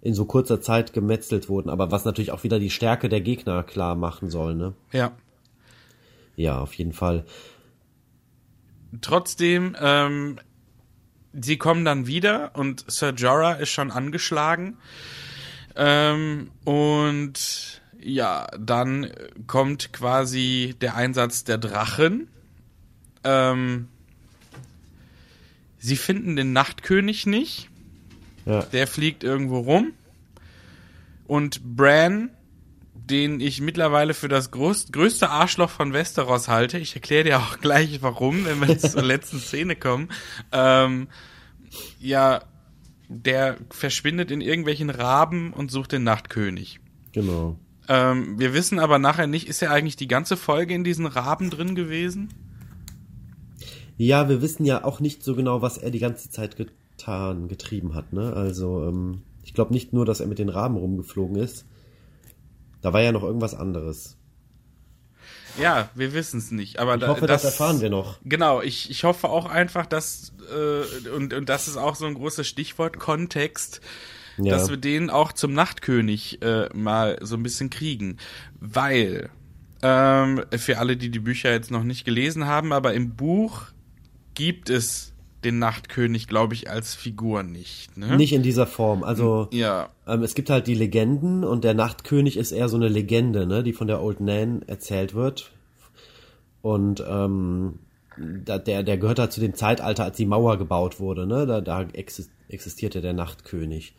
in 0.00 0.14
so 0.14 0.24
kurzer 0.24 0.60
Zeit 0.60 0.92
gemetzelt 0.92 1.48
wurden. 1.48 1.68
Aber 1.68 1.90
was 1.90 2.04
natürlich 2.04 2.32
auch 2.32 2.42
wieder 2.44 2.58
die 2.58 2.70
Stärke 2.70 3.08
der 3.08 3.20
Gegner 3.20 3.62
klar 3.62 3.96
machen 3.96 4.30
soll, 4.30 4.54
ne? 4.54 4.72
Ja. 4.92 5.12
Ja, 6.36 6.60
auf 6.60 6.74
jeden 6.74 6.92
Fall. 6.92 7.24
Trotzdem, 9.00 9.76
ähm, 9.80 10.38
sie 11.32 11.58
kommen 11.58 11.84
dann 11.84 12.06
wieder 12.06 12.52
und 12.54 12.84
Sir 12.90 13.10
Jorah 13.14 13.54
ist 13.54 13.70
schon 13.70 13.90
angeschlagen. 13.90 14.78
Ähm, 15.76 16.50
und 16.64 17.82
ja, 18.00 18.46
dann 18.58 19.10
kommt 19.46 19.92
quasi 19.92 20.74
der 20.80 20.96
Einsatz 20.96 21.44
der 21.44 21.58
Drachen. 21.58 22.28
Ähm, 23.24 23.88
sie 25.78 25.96
finden 25.96 26.36
den 26.36 26.52
Nachtkönig 26.52 27.26
nicht. 27.26 27.68
Ja. 28.44 28.62
Der 28.62 28.86
fliegt 28.86 29.24
irgendwo 29.24 29.58
rum. 29.58 29.92
Und 31.26 31.76
Bran, 31.76 32.30
den 32.94 33.40
ich 33.40 33.60
mittlerweile 33.60 34.14
für 34.14 34.28
das 34.28 34.52
groß, 34.52 34.92
größte 34.92 35.28
Arschloch 35.28 35.70
von 35.70 35.92
Westeros 35.92 36.48
halte, 36.48 36.78
ich 36.78 36.94
erkläre 36.94 37.24
dir 37.24 37.38
auch 37.40 37.58
gleich 37.58 38.00
warum, 38.02 38.44
wenn 38.44 38.60
wir 38.66 38.78
zur 38.78 39.02
letzten 39.04 39.40
Szene 39.40 39.74
kommen, 39.74 40.08
ähm, 40.52 41.08
ja, 41.98 42.42
der 43.08 43.56
verschwindet 43.70 44.30
in 44.30 44.40
irgendwelchen 44.40 44.90
Raben 44.90 45.52
und 45.52 45.70
sucht 45.70 45.92
den 45.92 46.04
Nachtkönig. 46.04 46.80
Genau. 47.12 47.58
Ähm, 47.88 48.38
wir 48.38 48.52
wissen 48.52 48.78
aber 48.78 48.98
nachher 48.98 49.26
nicht, 49.26 49.48
ist 49.48 49.62
er 49.62 49.70
eigentlich 49.70 49.96
die 49.96 50.08
ganze 50.08 50.36
Folge 50.36 50.74
in 50.74 50.84
diesen 50.84 51.06
Raben 51.06 51.50
drin 51.50 51.74
gewesen? 51.74 52.28
Ja, 53.96 54.28
wir 54.28 54.42
wissen 54.42 54.64
ja 54.64 54.84
auch 54.84 55.00
nicht 55.00 55.22
so 55.22 55.34
genau, 55.34 55.62
was 55.62 55.78
er 55.78 55.90
die 55.90 56.00
ganze 56.00 56.30
Zeit 56.30 56.56
getan, 56.56 57.48
getrieben 57.48 57.94
hat, 57.94 58.12
ne? 58.12 58.32
Also, 58.34 58.86
ähm, 58.86 59.22
ich 59.42 59.54
glaube 59.54 59.72
nicht 59.72 59.92
nur, 59.92 60.04
dass 60.04 60.20
er 60.20 60.26
mit 60.26 60.38
den 60.38 60.48
Raben 60.48 60.76
rumgeflogen 60.76 61.36
ist. 61.36 61.64
Da 62.82 62.92
war 62.92 63.00
ja 63.00 63.12
noch 63.12 63.22
irgendwas 63.22 63.54
anderes. 63.54 64.15
Ja, 65.60 65.88
wir 65.94 66.12
wissen 66.12 66.38
es 66.38 66.50
nicht. 66.50 66.78
Aber 66.78 66.96
Ich 66.96 67.06
hoffe, 67.06 67.26
das 67.26 67.44
erfahren 67.44 67.80
wir 67.80 67.90
noch. 67.90 68.18
Genau, 68.24 68.60
ich, 68.62 68.90
ich 68.90 69.04
hoffe 69.04 69.28
auch 69.28 69.46
einfach, 69.46 69.86
dass, 69.86 70.32
äh, 70.54 71.08
und, 71.10 71.32
und 71.32 71.48
das 71.48 71.68
ist 71.68 71.76
auch 71.76 71.94
so 71.94 72.06
ein 72.06 72.14
großes 72.14 72.46
Stichwort, 72.46 72.98
Kontext, 72.98 73.80
Ja. 74.38 74.52
dass 74.56 74.68
wir 74.68 74.76
den 74.76 75.08
auch 75.10 75.32
zum 75.32 75.52
Nachtkönig 75.54 76.42
äh, 76.42 76.68
mal 76.74 77.18
so 77.22 77.36
ein 77.36 77.42
bisschen 77.42 77.70
kriegen. 77.70 78.18
Weil, 78.60 79.30
ähm, 79.82 80.42
für 80.56 80.78
alle, 80.78 80.96
die 80.96 81.10
die 81.10 81.20
Bücher 81.20 81.50
jetzt 81.52 81.70
noch 81.70 81.84
nicht 81.84 82.04
gelesen 82.04 82.46
haben, 82.46 82.72
aber 82.72 82.92
im 82.94 83.14
Buch 83.16 83.62
gibt 84.34 84.68
es 84.70 85.12
den 85.46 85.58
Nachtkönig, 85.58 86.26
glaube 86.26 86.54
ich, 86.54 86.68
als 86.68 86.94
Figur 86.94 87.42
nicht. 87.42 87.96
Ne? 87.96 88.16
Nicht 88.16 88.32
in 88.32 88.42
dieser 88.42 88.66
Form. 88.66 89.02
Also, 89.04 89.48
Ja, 89.52 89.88
ähm, 90.06 90.22
es 90.22 90.34
gibt 90.34 90.50
halt 90.50 90.66
die 90.66 90.74
Legenden 90.74 91.44
und 91.44 91.64
der 91.64 91.72
Nachtkönig 91.74 92.36
ist 92.36 92.52
eher 92.52 92.68
so 92.68 92.76
eine 92.76 92.88
Legende, 92.88 93.46
ne, 93.46 93.62
die 93.62 93.72
von 93.72 93.86
der 93.86 94.02
Old 94.02 94.20
Nan 94.20 94.62
erzählt 94.66 95.14
wird. 95.14 95.52
Und 96.62 97.02
ähm, 97.08 97.78
da, 98.44 98.58
der, 98.58 98.82
der 98.82 98.98
gehört 98.98 99.18
halt 99.18 99.32
zu 99.32 99.40
dem 99.40 99.54
Zeitalter, 99.54 100.04
als 100.04 100.16
die 100.16 100.26
Mauer 100.26 100.56
gebaut 100.58 101.00
wurde, 101.00 101.26
ne? 101.26 101.46
Da, 101.46 101.60
da 101.60 101.80
exis- 101.80 102.28
existierte 102.48 103.00
der 103.00 103.12
Nachtkönig. 103.12 103.94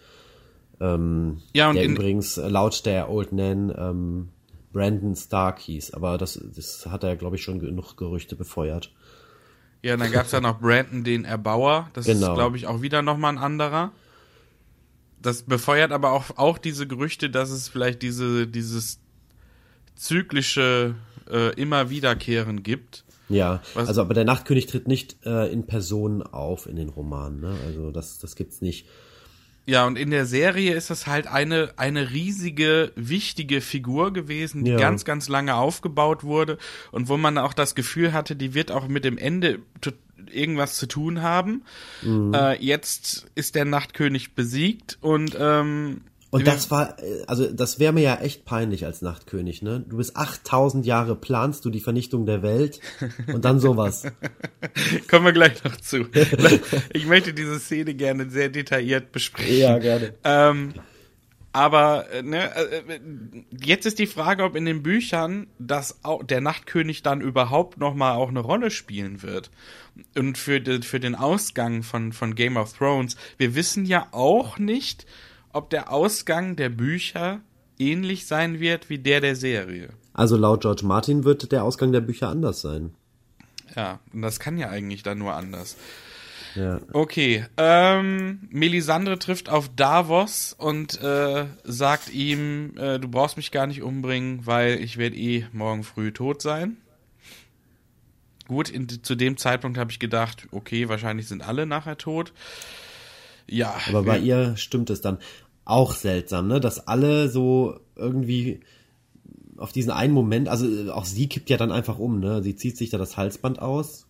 Ähm, 0.81 1.39
Ja, 1.53 1.69
und 1.69 1.75
der 1.75 1.85
übrigens 1.85 2.35
laut 2.37 2.85
der 2.85 3.09
Old 3.09 3.31
Nan 3.31 3.73
ähm, 3.77 4.29
Brandon 4.73 5.15
Stark 5.15 5.59
hieß, 5.59 5.93
aber 5.93 6.17
das, 6.17 6.39
das 6.55 6.87
hat 6.89 7.03
er, 7.03 7.15
glaube 7.15 7.35
ich, 7.37 7.41
schon 7.43 7.59
genug 7.59 7.95
Gerüchte 7.95 8.35
befeuert. 8.35 8.91
Ja, 9.83 9.93
und 9.93 9.99
dann 9.99 10.11
gab's 10.11 10.31
ja 10.31 10.41
noch 10.41 10.59
Brandon, 10.59 11.03
den 11.03 11.23
Erbauer. 11.25 11.89
Das 11.93 12.07
ist, 12.07 12.19
Genau. 12.19 12.33
glaube 12.35 12.57
ich, 12.57 12.67
auch 12.67 12.81
wieder 12.81 13.01
nochmal 13.01 13.33
ein 13.33 13.37
anderer. 13.37 13.91
Das 15.21 15.43
befeuert 15.43 15.91
aber 15.91 16.11
auch, 16.11 16.25
auch 16.37 16.57
diese 16.57 16.87
Gerüchte, 16.87 17.29
dass 17.29 17.49
es 17.49 17.67
vielleicht 17.69 18.01
diese, 18.01 18.47
dieses 18.47 18.99
zyklische 19.95 20.95
äh, 21.29 21.53
immer 21.59 21.89
wiederkehren 21.89 22.63
gibt. 22.63 23.03
Ja, 23.29 23.61
Was- 23.73 23.87
also 23.89 24.01
aber 24.01 24.13
der 24.13 24.23
Nachtkönig 24.25 24.67
tritt 24.67 24.87
nicht 24.87 25.17
äh, 25.25 25.51
in 25.51 25.65
Person 25.67 26.21
auf 26.23 26.65
in 26.67 26.75
den 26.77 26.89
Romanen, 26.89 27.41
ne? 27.41 27.55
Also 27.65 27.91
das, 27.91 28.19
das 28.19 28.35
gibt's 28.35 28.61
nicht. 28.61 28.87
Ja, 29.69 29.85
und 29.85 29.97
in 29.97 30.11
der 30.11 30.25
Serie 30.25 30.73
ist 30.73 30.89
das 30.89 31.07
halt 31.07 31.27
eine, 31.27 31.73
eine 31.75 32.11
riesige, 32.11 32.93
wichtige 32.95 33.59
Figur 33.59 34.13
gewesen, 34.13 34.63
die 34.63 34.71
Ja. 34.71 34.77
ganz, 34.77 35.03
ganz 35.03 35.27
lange 35.27 35.55
aufgebaut 35.55 36.23
wurde 36.23 36.57
und 36.91 37.09
wo 37.09 37.17
man 37.17 37.37
auch 37.37 37.53
das 37.53 37.75
Gefühl 37.75 38.13
hatte, 38.13 38.37
die 38.37 38.53
wird 38.53 38.71
auch 38.71 38.87
mit 38.87 39.03
dem 39.03 39.17
Ende 39.17 39.59
irgendwas 40.31 40.75
zu 40.75 40.87
tun 40.87 41.21
haben. 41.21 41.63
Mhm. 42.01 42.33
Äh, 42.33 42.53
jetzt 42.63 43.27
ist 43.35 43.55
der 43.55 43.65
Nachtkönig 43.65 44.35
besiegt 44.35 44.97
und 45.01 45.37
ähm, 45.39 46.01
Und 46.37 46.47
das 46.47 46.71
war, 46.71 46.97
äh, 46.99 47.23
also 47.27 47.51
das 47.51 47.79
wäre 47.79 47.93
mir 47.93 48.01
ja 48.01 48.15
echt 48.15 48.45
peinlich 48.45 48.85
als 48.85 49.01
Nachtkönig, 49.01 49.61
ne? 49.61 49.83
Du 49.87 49.97
bist 49.97 50.15
8000 50.15 50.85
Jahre, 50.85 51.15
planst 51.15 51.65
du 51.65 51.69
die 51.69 51.79
Vernichtung 51.79 52.25
der 52.25 52.41
Welt 52.41 52.79
und 53.33 53.45
dann 53.45 53.59
sowas. 53.59 54.03
kommen 55.09 55.25
wir 55.25 55.33
gleich 55.33 55.63
noch 55.63 55.77
zu. 55.77 56.05
ich 56.93 57.05
möchte 57.05 57.33
diese 57.33 57.59
Szene 57.59 57.93
gerne 57.93 58.29
sehr 58.29 58.49
detailliert 58.49 59.11
besprechen. 59.11 59.57
ja, 59.57 59.77
gerne. 59.79 60.13
Ähm, 60.23 60.73
aber 61.57 62.11
äh, 62.11 62.21
ne, 62.21 62.55
äh, 62.55 62.99
jetzt 63.59 63.87
ist 63.87 63.97
die 63.97 64.05
Frage, 64.05 64.43
ob 64.43 64.55
in 64.55 64.65
den 64.65 64.83
Büchern 64.83 65.47
das 65.57 66.03
auch, 66.03 66.23
der 66.23 66.39
Nachtkönig 66.39 67.01
dann 67.01 67.19
überhaupt 67.19 67.79
noch 67.79 67.95
mal 67.95 68.13
auch 68.13 68.29
eine 68.29 68.41
Rolle 68.41 68.69
spielen 68.69 69.23
wird. 69.23 69.49
Und 70.15 70.37
für, 70.37 70.61
für 70.83 70.99
den 70.99 71.15
Ausgang 71.15 71.81
von, 71.81 72.13
von 72.13 72.35
Game 72.35 72.57
of 72.57 72.77
Thrones, 72.77 73.17
wir 73.37 73.55
wissen 73.55 73.85
ja 73.85 74.07
auch 74.11 74.59
nicht, 74.59 75.07
ob 75.57 75.71
der 75.71 75.91
Ausgang 75.91 76.55
der 76.55 76.69
Bücher 76.69 77.41
ähnlich 77.79 78.27
sein 78.27 78.59
wird 78.59 78.89
wie 78.89 78.99
der 78.99 79.21
der 79.21 79.35
Serie. 79.35 79.89
Also 80.13 80.37
laut 80.37 80.61
George 80.61 80.85
Martin 80.85 81.23
wird 81.23 81.51
der 81.51 81.63
Ausgang 81.63 81.91
der 81.91 82.01
Bücher 82.01 82.29
anders 82.29 82.61
sein. 82.61 82.93
Ja, 83.75 83.99
und 84.13 84.21
das 84.21 84.39
kann 84.39 84.57
ja 84.57 84.69
eigentlich 84.69 85.03
dann 85.03 85.17
nur 85.17 85.33
anders. 85.33 85.75
Ja. 86.55 86.79
Okay, 86.93 87.45
ähm, 87.57 88.47
Melisandre 88.49 89.19
trifft 89.19 89.49
auf 89.49 89.69
Davos 89.75 90.55
und 90.57 91.01
äh, 91.01 91.45
sagt 91.63 92.11
ihm, 92.13 92.75
äh, 92.77 92.99
du 92.99 93.07
brauchst 93.07 93.37
mich 93.37 93.51
gar 93.51 93.67
nicht 93.67 93.83
umbringen, 93.83 94.45
weil 94.45 94.79
ich 94.81 94.97
werde 94.97 95.15
eh 95.15 95.45
morgen 95.51 95.83
früh 95.83 96.11
tot 96.11 96.41
sein. 96.41 96.77
Gut, 98.47 98.69
in, 98.69 98.87
zu 99.03 99.15
dem 99.15 99.37
Zeitpunkt 99.37 99.77
habe 99.77 99.91
ich 99.91 99.99
gedacht, 99.99 100.47
okay, 100.51 100.87
wahrscheinlich 100.87 101.27
sind 101.27 101.47
alle 101.47 101.65
nachher 101.65 101.97
tot. 101.97 102.31
Ja, 103.49 103.75
Aber 103.87 104.03
bei 104.03 104.17
ihr 104.19 104.57
stimmt 104.57 104.89
es 104.89 105.01
dann 105.01 105.19
auch 105.67 105.93
seltsam, 105.93 106.47
ne? 106.47 106.59
Dass 106.59 106.87
alle 106.87 107.29
so 107.29 107.79
irgendwie 107.95 108.61
auf 109.57 109.71
diesen 109.71 109.91
einen 109.91 110.13
Moment, 110.13 110.47
also 110.47 110.65
äh, 110.67 110.89
auch 110.89 111.05
sie 111.05 111.27
kippt 111.27 111.49
ja 111.49 111.57
dann 111.57 111.71
einfach 111.71 111.99
um, 111.99 112.19
ne? 112.19 112.41
Sie 112.41 112.55
zieht 112.55 112.77
sich 112.77 112.89
da 112.89 112.97
das 112.97 113.17
Halsband 113.17 113.61
aus 113.61 114.07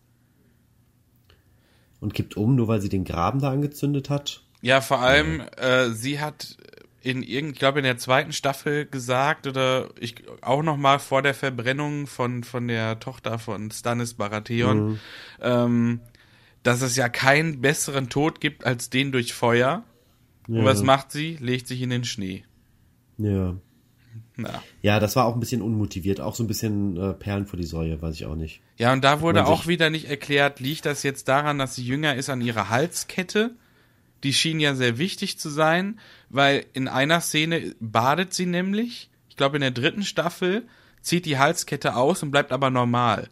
und 2.00 2.14
kippt 2.14 2.38
um, 2.38 2.56
nur 2.56 2.68
weil 2.68 2.82
sie 2.82 2.90
den 2.90 3.06
Graben 3.06 3.40
da 3.40 3.52
angezündet 3.52 4.10
hat. 4.10 4.44
Ja, 4.62 4.82
vor 4.82 5.00
allem, 5.00 5.42
äh, 5.58 5.90
sie 5.90 6.20
hat 6.20 6.58
in 7.02 7.24
irgend, 7.24 7.54
ich 7.54 7.60
glaube 7.60 7.80
in 7.80 7.86
der 7.86 7.98
zweiten 7.98 8.34
Staffel 8.34 8.86
gesagt 8.86 9.48
oder 9.48 9.90
ich 10.00 10.16
auch 10.42 10.62
noch 10.62 10.78
mal 10.78 11.00
vor 11.00 11.22
der 11.22 11.34
Verbrennung 11.34 12.06
von 12.06 12.44
von 12.44 12.68
der 12.68 13.00
Tochter 13.00 13.40
von 13.40 13.72
Stannis 13.72 14.16
Baratheon, 14.16 15.00
ähm, 15.42 16.02
dass 16.64 16.82
es 16.82 16.96
ja 16.96 17.08
keinen 17.08 17.62
besseren 17.62 18.10
Tod 18.10 18.42
gibt 18.42 18.66
als 18.66 18.90
den 18.90 19.12
durch 19.12 19.34
Feuer. 19.34 19.84
Und 20.48 20.66
was 20.66 20.84
macht 20.84 21.12
sie? 21.12 21.38
Legt 21.40 21.68
sich 21.68 21.82
in 21.82 21.90
den 21.90 22.06
Schnee. 22.06 22.44
Ja. 23.18 23.56
Na. 24.36 24.64
Ja, 24.82 25.00
das 25.00 25.16
war 25.16 25.26
auch 25.26 25.34
ein 25.34 25.40
bisschen 25.40 25.62
unmotiviert, 25.62 26.22
auch 26.22 26.36
so 26.36 26.44
ein 26.44 26.48
bisschen 26.48 26.96
äh, 26.96 27.14
Perlen 27.14 27.48
vor 27.48 27.58
die 27.58 27.66
Säue, 27.66 28.02
weiß 28.02 28.16
ich 28.16 28.26
auch 28.26 28.36
nicht. 28.36 28.62
Ja, 28.78 28.94
und 28.94 29.04
da 29.04 29.22
wurde 29.22 29.42
Man 29.42 29.52
auch 29.52 29.68
wieder 29.68 29.90
nicht 29.90 30.10
erklärt, 30.10 30.60
liegt 30.60 30.86
das 30.86 31.04
jetzt 31.04 31.28
daran, 31.28 31.58
dass 31.58 31.76
sie 31.76 31.84
jünger 31.84 32.16
ist 32.16 32.30
an 32.30 32.42
ihrer 32.42 32.70
Halskette? 32.70 33.56
Die 34.24 34.34
schien 34.34 34.60
ja 34.60 34.76
sehr 34.76 34.98
wichtig 34.98 35.40
zu 35.40 35.50
sein, 35.50 36.00
weil 36.30 36.66
in 36.74 36.88
einer 36.88 37.22
Szene 37.22 37.76
badet 37.80 38.34
sie 38.34 38.46
nämlich, 38.46 39.10
ich 39.30 39.38
glaube 39.38 39.58
in 39.58 39.62
der 39.62 39.72
dritten 39.72 40.04
Staffel, 40.04 40.68
zieht 41.02 41.26
die 41.26 41.38
Halskette 41.38 41.96
aus 41.96 42.24
und 42.24 42.32
bleibt 42.32 42.52
aber 42.52 42.70
normal. 42.70 43.30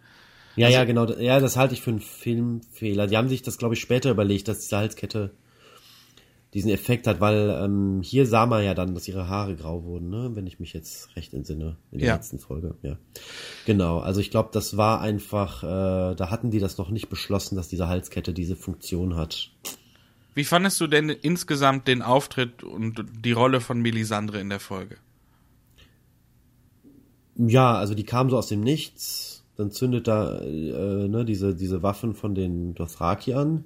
Ja, 0.56 0.67
Also 0.67 0.78
ja, 0.78 0.86
genau. 0.86 1.06
Ja, 1.19 1.39
das 1.39 1.58
halte 1.58 1.73
ich 1.73 1.82
für 1.82 1.91
einen 1.91 2.01
Filmfehler. 2.01 3.08
Die 3.08 3.17
haben 3.17 3.30
sich 3.30 3.41
das, 3.41 3.58
glaube 3.58 3.75
ich, 3.75 3.82
später 3.82 4.10
überlegt, 4.10 4.47
dass 4.47 4.60
diese 4.60 4.78
Halskette 4.78 5.32
diesen 6.56 6.72
Effekt 6.72 7.06
hat, 7.06 7.20
weil 7.20 7.50
ähm, 7.62 8.02
hier 8.02 8.26
sah 8.26 8.46
man 8.46 8.63
ja 8.63 8.74
dann, 8.74 8.96
dass 8.96 9.08
ihre 9.10 9.28
Haare 9.28 9.56
grau 9.58 9.84
wurden, 9.84 10.10
ne? 10.10 10.32
wenn 10.36 10.48
ich 10.48 10.58
mich 10.60 10.72
jetzt 10.72 11.13
recht 11.18 11.34
entsinne, 11.34 11.76
in 11.91 12.00
der 12.00 12.08
Ja. 12.08 12.15
letzten 12.15 12.39
Folge. 12.39 12.76
Ja, 12.82 12.98
genau. 13.65 14.00
Also 14.00 14.22
ich 14.22 14.32
glaube, 14.32 14.50
das 14.54 14.78
war 14.78 15.02
einfach, 15.02 15.63
äh, 15.63 16.15
da 16.15 16.30
hatten 16.32 16.52
die 16.52 16.60
das 16.60 16.78
noch 16.78 16.89
nicht 16.89 17.10
beschlossen, 17.10 17.58
dass 17.58 17.68
diese 17.68 17.89
Halskette 17.89 18.32
diese 18.34 18.56
Funktion 18.56 19.18
hat. 19.18 19.52
Wie 20.34 20.46
fandest 20.46 20.80
du 20.80 20.88
denn 20.88 21.10
insgesamt 21.10 21.89
den 21.89 22.02
Auftritt 22.02 22.63
und 22.63 23.04
die 23.26 23.34
Rolle 23.34 23.60
von 23.60 23.82
Melisandre 23.82 24.39
in 24.39 24.50
der 24.50 24.62
Folge? 24.62 24.96
Ja, 27.38 27.76
also 27.76 27.96
die 27.96 28.06
kam 28.06 28.30
so 28.30 28.38
aus 28.38 28.48
dem 28.48 28.62
Nichts, 28.62 29.44
dann 29.58 29.72
zündet 29.72 30.08
da 30.08 30.39
äh, 30.39 31.08
ne, 31.10 31.26
diese, 31.26 31.54
diese 31.54 31.84
Waffen 31.84 32.13
von 32.13 32.34
den 32.34 32.76
Dothraki 32.76 33.34
an. 33.34 33.65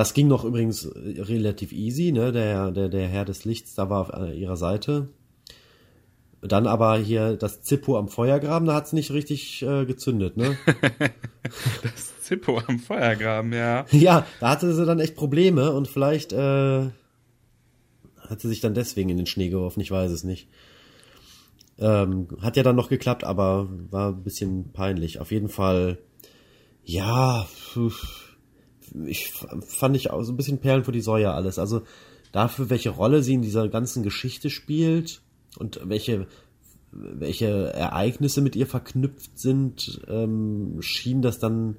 Das 0.00 0.14
ging 0.14 0.28
noch 0.28 0.46
übrigens 0.46 0.86
äh, 0.86 1.20
relativ 1.20 1.72
easy, 1.72 2.10
ne? 2.10 2.32
Der, 2.32 2.70
der, 2.70 2.88
der 2.88 3.06
Herr 3.06 3.26
des 3.26 3.44
Lichts, 3.44 3.74
da 3.74 3.90
war 3.90 4.00
auf 4.00 4.08
äh, 4.14 4.32
ihrer 4.32 4.56
Seite. 4.56 5.10
Dann 6.40 6.66
aber 6.66 6.96
hier 6.96 7.36
das 7.36 7.60
Zippo 7.60 7.98
am 7.98 8.08
Feuergraben, 8.08 8.66
da 8.66 8.76
hat's 8.76 8.94
nicht 8.94 9.10
richtig 9.10 9.60
äh, 9.60 9.84
gezündet, 9.84 10.38
ne? 10.38 10.56
Zippo 12.22 12.62
am 12.66 12.78
Feuergraben, 12.78 13.52
ja. 13.52 13.84
ja, 13.90 14.26
da 14.40 14.48
hatte 14.48 14.72
sie 14.72 14.86
dann 14.86 15.00
echt 15.00 15.16
Probleme 15.16 15.70
und 15.72 15.86
vielleicht 15.86 16.32
äh, 16.32 16.86
hat 18.26 18.40
sie 18.40 18.48
sich 18.48 18.60
dann 18.60 18.72
deswegen 18.72 19.10
in 19.10 19.18
den 19.18 19.26
Schnee 19.26 19.50
geworfen, 19.50 19.82
ich 19.82 19.90
weiß 19.90 20.12
es 20.12 20.24
nicht. 20.24 20.48
Ähm, 21.78 22.26
hat 22.40 22.56
ja 22.56 22.62
dann 22.62 22.76
noch 22.76 22.88
geklappt, 22.88 23.22
aber 23.22 23.68
war 23.90 24.12
ein 24.12 24.22
bisschen 24.22 24.72
peinlich. 24.72 25.20
Auf 25.20 25.30
jeden 25.30 25.50
Fall, 25.50 25.98
ja, 26.84 27.44
pf, 27.44 28.29
ich 29.06 29.32
fand 29.32 29.96
ich 29.96 30.10
auch 30.10 30.22
so 30.22 30.32
ein 30.32 30.36
bisschen 30.36 30.58
Perlen 30.58 30.84
vor 30.84 30.92
die 30.92 31.00
Säue 31.00 31.32
alles. 31.32 31.58
Also 31.58 31.82
dafür, 32.32 32.70
welche 32.70 32.90
Rolle 32.90 33.22
sie 33.22 33.34
in 33.34 33.42
dieser 33.42 33.68
ganzen 33.68 34.02
Geschichte 34.02 34.50
spielt 34.50 35.22
und 35.58 35.80
welche 35.84 36.26
welche 36.92 37.72
Ereignisse 37.72 38.40
mit 38.40 38.56
ihr 38.56 38.66
verknüpft 38.66 39.38
sind, 39.38 40.00
ähm, 40.08 40.78
schien 40.80 41.22
das 41.22 41.38
dann 41.38 41.76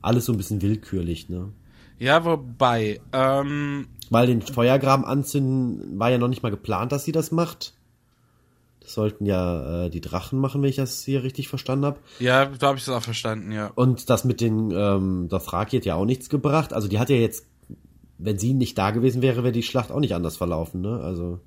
alles 0.00 0.24
so 0.24 0.32
ein 0.32 0.36
bisschen 0.36 0.62
willkürlich, 0.62 1.28
ne? 1.28 1.52
Ja, 1.98 2.24
wobei, 2.24 3.00
ähm, 3.12 3.86
Weil 4.10 4.26
den 4.26 4.42
Feuergraben 4.42 5.04
anzünden 5.04 5.98
war 5.98 6.10
ja 6.10 6.18
noch 6.18 6.28
nicht 6.28 6.42
mal 6.42 6.50
geplant, 6.50 6.92
dass 6.92 7.04
sie 7.04 7.12
das 7.12 7.30
macht. 7.30 7.74
Das 8.82 8.94
sollten 8.94 9.26
ja 9.26 9.86
äh, 9.86 9.90
die 9.90 10.00
Drachen 10.00 10.38
machen, 10.38 10.62
wenn 10.62 10.68
ich 10.68 10.76
das 10.76 11.04
hier 11.04 11.22
richtig 11.22 11.48
verstanden 11.48 11.86
habe. 11.86 12.00
Ja, 12.18 12.50
so 12.58 12.66
habe 12.66 12.78
ich 12.78 12.84
das 12.84 12.94
auch 12.94 13.02
verstanden, 13.02 13.52
ja. 13.52 13.70
Und 13.74 14.10
das 14.10 14.24
mit 14.24 14.40
den 14.40 14.70
ähm, 14.70 15.28
Dothraki 15.28 15.76
hat 15.76 15.84
ja 15.84 15.94
auch 15.94 16.04
nichts 16.04 16.28
gebracht. 16.28 16.72
Also 16.72 16.88
die 16.88 16.98
hat 16.98 17.08
ja 17.08 17.16
jetzt, 17.16 17.46
wenn 18.18 18.38
sie 18.38 18.54
nicht 18.54 18.76
da 18.76 18.90
gewesen 18.90 19.22
wäre, 19.22 19.44
wäre 19.44 19.52
die 19.52 19.62
Schlacht 19.62 19.90
auch 19.90 20.00
nicht 20.00 20.14
anders 20.14 20.36
verlaufen, 20.36 20.80
ne? 20.80 21.00
Also 21.00 21.40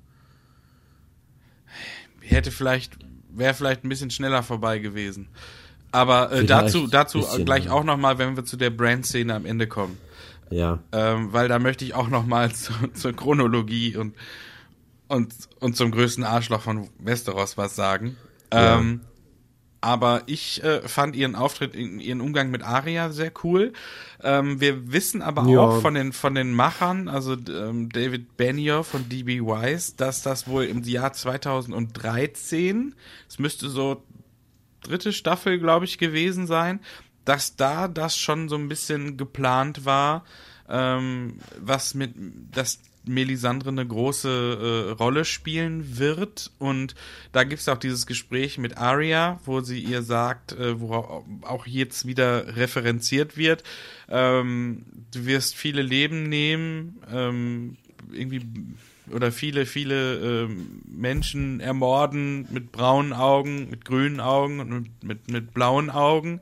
Hätte 2.20 2.50
vielleicht, 2.50 2.98
wäre 3.30 3.54
vielleicht 3.54 3.84
ein 3.84 3.88
bisschen 3.88 4.10
schneller 4.10 4.42
vorbei 4.42 4.78
gewesen. 4.78 5.28
Aber 5.92 6.32
äh, 6.32 6.44
dazu, 6.44 6.88
dazu 6.88 7.20
bisschen, 7.20 7.44
gleich 7.44 7.66
ja. 7.66 7.70
auch 7.70 7.84
nochmal, 7.84 8.18
wenn 8.18 8.36
wir 8.36 8.44
zu 8.44 8.56
der 8.56 8.70
Brand-Szene 8.70 9.32
am 9.34 9.46
Ende 9.46 9.68
kommen. 9.68 9.96
ja, 10.50 10.80
ähm, 10.92 11.32
weil 11.32 11.48
da 11.48 11.58
möchte 11.58 11.84
ich 11.84 11.94
auch 11.94 12.08
noch 12.08 12.26
mal 12.26 12.52
zu, 12.54 12.72
zur 12.94 13.12
Chronologie 13.12 13.96
und, 13.96 14.14
und, 15.08 15.34
und 15.60 15.76
zum 15.76 15.90
größten 15.90 16.24
Arschloch 16.24 16.62
von 16.62 16.88
Westeros 16.98 17.56
was 17.56 17.76
sagen. 17.76 18.16
Ja. 18.52 18.78
Ähm, 18.78 19.00
aber 19.82 20.22
ich 20.26 20.64
äh, 20.64 20.80
fand 20.88 21.14
ihren 21.14 21.36
Auftritt, 21.36 21.76
ihren 21.76 22.20
Umgang 22.20 22.50
mit 22.50 22.62
Arya 22.62 23.10
sehr 23.10 23.30
cool. 23.44 23.72
Ähm, 24.22 24.60
wir 24.60 24.90
wissen 24.90 25.22
aber 25.22 25.46
Ja. 25.48 25.60
auch 25.60 25.80
von 25.80 25.94
den 25.94 26.12
von 26.12 26.34
den 26.34 26.54
Machern, 26.54 27.08
also 27.08 27.34
ähm, 27.34 27.88
David 27.90 28.36
Benioff 28.36 28.88
von 28.88 29.08
DB 29.08 29.40
Wise, 29.42 29.94
dass 29.96 30.22
das 30.22 30.48
wohl 30.48 30.64
im 30.64 30.82
Jahr 30.82 31.12
2013, 31.12 32.94
es 33.28 33.38
müsste 33.38 33.68
so 33.68 34.02
dritte 34.82 35.12
Staffel, 35.12 35.58
glaube 35.58 35.84
ich, 35.84 35.98
gewesen 35.98 36.46
sein, 36.46 36.80
dass 37.24 37.56
da 37.56 37.86
das 37.88 38.16
schon 38.16 38.48
so 38.48 38.56
ein 38.56 38.68
bisschen 38.68 39.16
geplant 39.16 39.84
war, 39.84 40.24
ähm, 40.68 41.38
was 41.60 41.94
mit, 41.94 42.14
dass 42.52 42.80
Melisandre 43.06 43.70
eine 43.70 43.86
große 43.86 44.88
äh, 44.88 44.90
Rolle 44.92 45.24
spielen 45.24 45.98
wird. 45.98 46.50
Und 46.58 46.94
da 47.32 47.44
gibt's 47.44 47.68
auch 47.68 47.78
dieses 47.78 48.06
Gespräch 48.06 48.58
mit 48.58 48.76
Arya, 48.76 49.40
wo 49.44 49.60
sie 49.60 49.80
ihr 49.80 50.02
sagt, 50.02 50.52
äh, 50.52 50.80
worauf 50.80 51.24
auch 51.42 51.66
jetzt 51.66 52.06
wieder 52.06 52.56
referenziert 52.56 53.36
wird, 53.36 53.62
ähm, 54.08 54.84
du 55.12 55.26
wirst 55.26 55.54
viele 55.56 55.82
Leben 55.82 56.24
nehmen, 56.24 57.00
ähm, 57.12 57.76
irgendwie 58.12 58.42
oder 59.12 59.30
viele, 59.30 59.66
viele 59.66 60.16
ähm, 60.16 60.82
Menschen 60.84 61.60
ermorden 61.60 62.46
mit 62.50 62.72
braunen 62.72 63.12
Augen, 63.12 63.70
mit 63.70 63.84
grünen 63.84 64.20
Augen 64.20 64.60
und 64.60 64.70
mit, 64.70 65.04
mit, 65.04 65.30
mit 65.30 65.54
blauen 65.54 65.90
Augen. 65.90 66.40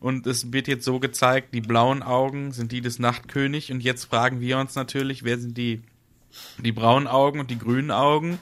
Und 0.00 0.26
es 0.26 0.52
wird 0.52 0.68
jetzt 0.68 0.84
so 0.84 1.00
gezeigt, 1.00 1.54
die 1.54 1.60
blauen 1.60 2.02
Augen 2.02 2.52
sind 2.52 2.72
die 2.72 2.80
des 2.80 2.98
Nachtkönig. 2.98 3.72
Und 3.72 3.82
jetzt 3.82 4.04
fragen 4.04 4.40
wir 4.40 4.58
uns 4.58 4.74
natürlich, 4.74 5.24
wer 5.24 5.38
sind 5.38 5.58
die, 5.58 5.82
die 6.58 6.72
braunen 6.72 7.08
Augen 7.08 7.40
und 7.40 7.50
die 7.50 7.58
grünen 7.58 7.90
Augen? 7.90 8.38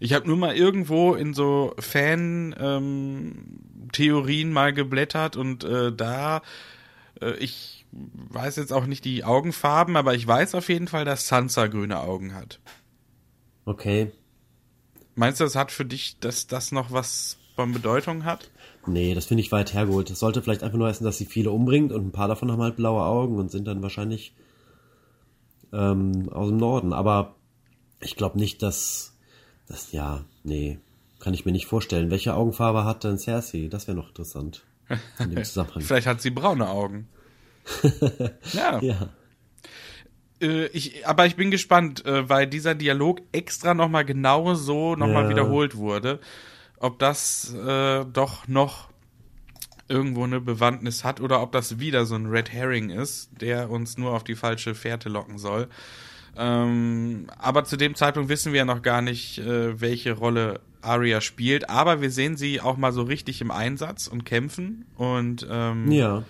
Ich 0.00 0.12
habe 0.12 0.26
nur 0.26 0.36
mal 0.36 0.54
irgendwo 0.54 1.14
in 1.14 1.34
so 1.34 1.74
Fan-Theorien 1.78 4.52
mal 4.52 4.72
geblättert 4.72 5.36
und 5.36 5.64
äh, 5.64 5.92
da, 5.92 6.42
äh, 7.20 7.32
ich 7.38 7.86
weiß 7.90 8.56
jetzt 8.56 8.72
auch 8.72 8.86
nicht 8.86 9.04
die 9.04 9.24
Augenfarben, 9.24 9.96
aber 9.96 10.14
ich 10.14 10.26
weiß 10.26 10.54
auf 10.54 10.68
jeden 10.68 10.88
Fall, 10.88 11.04
dass 11.04 11.26
Sansa 11.26 11.66
grüne 11.66 12.00
Augen 12.00 12.34
hat. 12.34 12.60
okay. 13.64 14.12
Meinst 15.14 15.40
du, 15.40 15.44
das 15.44 15.56
hat 15.56 15.72
für 15.72 15.84
dich, 15.84 16.20
dass 16.20 16.46
das 16.46 16.70
noch 16.70 16.92
was 16.92 17.38
von 17.58 17.72
Bedeutung 17.72 18.24
hat? 18.24 18.50
Nee, 18.86 19.14
das 19.14 19.24
finde 19.26 19.40
ich 19.40 19.50
weit 19.50 19.74
hergeholt. 19.74 20.10
Das 20.10 20.20
sollte 20.20 20.42
vielleicht 20.42 20.62
einfach 20.62 20.78
nur 20.78 20.86
heißen, 20.86 21.04
dass 21.04 21.18
sie 21.18 21.26
viele 21.26 21.50
umbringt 21.50 21.90
und 21.90 22.06
ein 22.06 22.12
paar 22.12 22.28
davon 22.28 22.52
haben 22.52 22.62
halt 22.62 22.76
blaue 22.76 23.02
Augen 23.02 23.36
und 23.36 23.50
sind 23.50 23.66
dann 23.66 23.82
wahrscheinlich 23.82 24.32
ähm, 25.72 26.28
aus 26.30 26.50
dem 26.50 26.56
Norden. 26.56 26.92
Aber 26.92 27.34
ich 28.00 28.14
glaube 28.14 28.38
nicht, 28.38 28.62
dass 28.62 29.16
das, 29.66 29.90
ja, 29.90 30.24
nee, 30.44 30.78
kann 31.18 31.34
ich 31.34 31.44
mir 31.44 31.50
nicht 31.50 31.66
vorstellen. 31.66 32.12
Welche 32.12 32.34
Augenfarbe 32.34 32.84
hat 32.84 33.02
denn 33.02 33.18
Cersei? 33.18 33.66
Das 33.68 33.88
wäre 33.88 33.96
noch 33.96 34.10
interessant. 34.10 34.62
In 35.18 35.30
dem 35.30 35.42
Zusammenhang. 35.42 35.80
Vielleicht 35.82 36.06
hat 36.06 36.20
sie 36.22 36.30
braune 36.30 36.68
Augen. 36.68 37.08
ja. 38.52 38.78
ja. 38.82 39.08
Äh, 40.40 40.66
ich, 40.68 41.04
aber 41.08 41.26
ich 41.26 41.34
bin 41.34 41.50
gespannt, 41.50 42.06
äh, 42.06 42.28
weil 42.28 42.46
dieser 42.46 42.76
Dialog 42.76 43.20
extra 43.32 43.74
nochmal 43.74 44.04
genau 44.04 44.54
so 44.54 44.94
nochmal 44.94 45.24
Ja. 45.24 45.30
wiederholt 45.30 45.76
wurde. 45.76 46.20
Ob 46.80 46.98
das 46.98 47.52
äh, 47.54 48.04
doch 48.04 48.46
noch 48.48 48.88
irgendwo 49.88 50.24
eine 50.24 50.40
Bewandtnis 50.40 51.02
hat 51.02 51.20
oder 51.20 51.40
ob 51.42 51.52
das 51.52 51.78
wieder 51.78 52.04
so 52.04 52.14
ein 52.14 52.26
Red 52.26 52.52
Herring 52.52 52.90
ist, 52.90 53.30
der 53.40 53.70
uns 53.70 53.96
nur 53.96 54.12
auf 54.12 54.22
die 54.22 54.34
falsche 54.36 54.74
Fährte 54.74 55.08
locken 55.08 55.38
soll. 55.38 55.68
Ähm, 56.36 57.26
aber 57.38 57.64
zu 57.64 57.76
dem 57.76 57.94
Zeitpunkt 57.94 58.28
wissen 58.28 58.52
wir 58.52 58.58
ja 58.58 58.64
noch 58.64 58.82
gar 58.82 59.02
nicht, 59.02 59.38
äh, 59.38 59.80
welche 59.80 60.12
Rolle 60.12 60.60
Arya 60.82 61.20
spielt. 61.20 61.68
Aber 61.68 62.00
wir 62.00 62.10
sehen 62.10 62.36
sie 62.36 62.60
auch 62.60 62.76
mal 62.76 62.92
so 62.92 63.02
richtig 63.02 63.40
im 63.40 63.50
Einsatz 63.50 64.06
und 64.06 64.24
kämpfen. 64.24 64.84
Und 64.96 65.46
ähm, 65.50 65.90
Ja. 65.90 66.22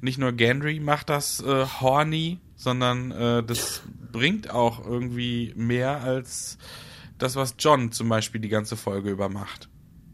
nicht 0.00 0.18
nur 0.18 0.32
Gendry 0.32 0.80
macht 0.80 1.08
das 1.08 1.40
äh, 1.40 1.64
horny, 1.80 2.38
sondern 2.56 3.12
äh, 3.12 3.42
das 3.42 3.82
bringt 4.12 4.50
auch 4.50 4.84
irgendwie 4.84 5.54
mehr 5.56 6.02
als 6.02 6.58
das, 7.22 7.36
was 7.36 7.54
John 7.58 7.92
zum 7.92 8.08
Beispiel 8.08 8.40
die 8.40 8.48
ganze 8.48 8.76
Folge 8.76 9.10
über 9.10 9.28
macht. 9.28 9.68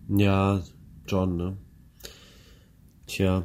Ja, 0.08 0.62
John, 1.06 1.36
ne? 1.36 1.56
Tja. 3.06 3.40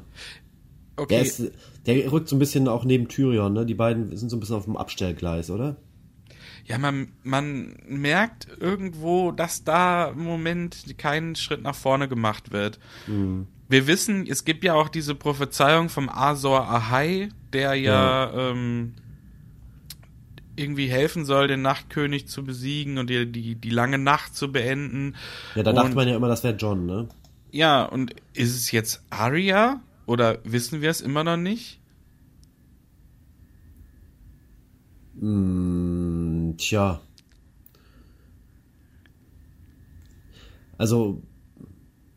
Der, 0.98 1.04
Okay, 1.04 1.22
ist, 1.22 1.52
der 1.88 2.12
rückt 2.12 2.28
so 2.28 2.36
ein 2.36 2.40
bisschen 2.40 2.68
auch 2.68 2.84
neben 2.84 3.08
Tyrion, 3.08 3.54
ne? 3.54 3.66
Die 3.66 3.74
beiden 3.74 4.16
sind 4.16 4.30
so 4.30 4.38
ein 4.38 4.40
bisschen 4.40 4.56
auf 4.56 4.66
dem 4.66 4.78
Abstellgleis, 4.78 5.50
oder? 5.50 5.78
ja, 6.66 6.78
man, 6.78 7.14
man 7.24 7.76
merkt 7.88 8.48
irgendwo, 8.60 9.32
dass 9.32 9.64
da 9.64 10.10
im 10.10 10.24
Moment 10.24 10.98
kein 10.98 11.36
Schritt 11.36 11.64
nach 11.64 11.76
vorne 11.76 12.08
gemacht 12.08 12.52
wird. 12.52 12.80
Wir 13.68 13.88
wissen, 13.88 14.28
es 14.28 14.46
gibt 14.46 14.64
ja 14.64 14.76
auch 14.76 14.90
diese 14.90 15.16
Prophezeiung 15.16 15.90
vom 15.90 16.08
Azor 16.10 16.68
Ahai, 16.70 17.30
der 17.52 17.74
ja, 17.76 18.32
Ähm, 18.34 18.94
irgendwie 20.56 20.88
helfen 20.88 21.26
soll, 21.26 21.48
den 21.48 21.62
Nachtkönig 21.62 22.28
zu 22.28 22.44
besiegen 22.44 22.98
und 22.98 23.10
die, 23.10 23.32
die, 23.32 23.56
die 23.56 23.70
lange 23.70 23.98
Nacht 23.98 24.36
zu 24.36 24.52
beenden. 24.52 25.16
Ja, 25.56 25.64
da 25.64 25.72
Und- 25.72 25.76
dachte 25.78 25.96
man 25.96 26.08
ja 26.08 26.16
immer, 26.16 26.28
das 26.28 26.44
wäre 26.44 26.56
John, 26.56 26.86
ne? 26.86 27.08
Ja, 27.52 27.84
und 27.84 28.16
ist 28.34 28.56
es 28.56 28.72
jetzt 28.72 29.04
Arya 29.10 29.82
oder 30.06 30.40
wissen 30.44 30.82
wir 30.82 30.90
es 30.90 31.02
immer 31.02 31.24
noch 31.24 31.38
nicht? 31.38 31.80
Hm, 35.20 36.56
tja. 36.58 37.02
Also, 40.78 41.22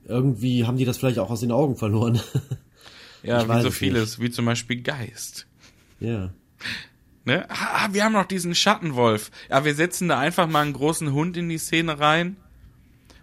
irgendwie 0.06 0.64
haben 0.66 0.76
die 0.78 0.84
das 0.84 0.98
vielleicht 0.98 1.18
auch 1.18 1.30
aus 1.30 1.40
den 1.40 1.52
Augen 1.52 1.76
verloren. 1.76 2.20
Ja, 3.26 3.40
Ich 3.40 3.48
wie 3.48 3.62
so 3.62 3.68
es 3.68 3.74
vieles, 3.78 4.20
wie 4.20 4.30
zum 4.30 4.44
Beispiel 4.44 4.82
Geist. 4.82 5.46
ja. 5.98 6.34
Ne? 7.24 7.46
Ah, 7.48 7.88
wir 7.92 8.04
haben 8.04 8.12
noch 8.12 8.26
diesen 8.26 8.54
Schattenwolf. 8.54 9.30
Ja, 9.48 9.64
wir 9.64 9.74
setzen 9.74 10.08
da 10.08 10.18
einfach 10.18 10.46
mal 10.46 10.62
einen 10.62 10.74
großen 10.74 11.12
Hund 11.12 11.36
in 11.36 11.48
die 11.48 11.58
Szene 11.58 11.98
rein 11.98 12.36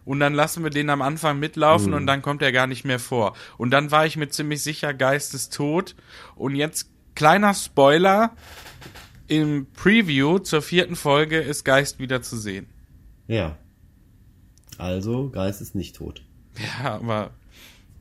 und 0.05 0.19
dann 0.19 0.33
lassen 0.33 0.63
wir 0.63 0.71
den 0.71 0.89
am 0.89 1.01
Anfang 1.01 1.39
mitlaufen 1.39 1.93
und 1.93 2.07
dann 2.07 2.21
kommt 2.21 2.41
er 2.41 2.51
gar 2.51 2.67
nicht 2.67 2.83
mehr 2.83 2.99
vor. 2.99 3.35
Und 3.57 3.71
dann 3.71 3.91
war 3.91 4.05
ich 4.05 4.17
mir 4.17 4.29
ziemlich 4.29 4.63
sicher, 4.63 4.93
Geist 4.93 5.33
ist 5.33 5.53
tot. 5.53 5.95
Und 6.35 6.55
jetzt 6.55 6.89
kleiner 7.15 7.53
Spoiler, 7.53 8.35
im 9.27 9.67
Preview 9.73 10.39
zur 10.39 10.61
vierten 10.61 10.95
Folge 10.95 11.39
ist 11.39 11.63
Geist 11.63 11.99
wieder 11.99 12.21
zu 12.21 12.35
sehen. 12.35 12.67
Ja. 13.27 13.57
Also, 14.77 15.29
Geist 15.29 15.61
ist 15.61 15.75
nicht 15.75 15.95
tot. 15.95 16.25
Ja, 16.57 16.95
aber, 16.95 17.31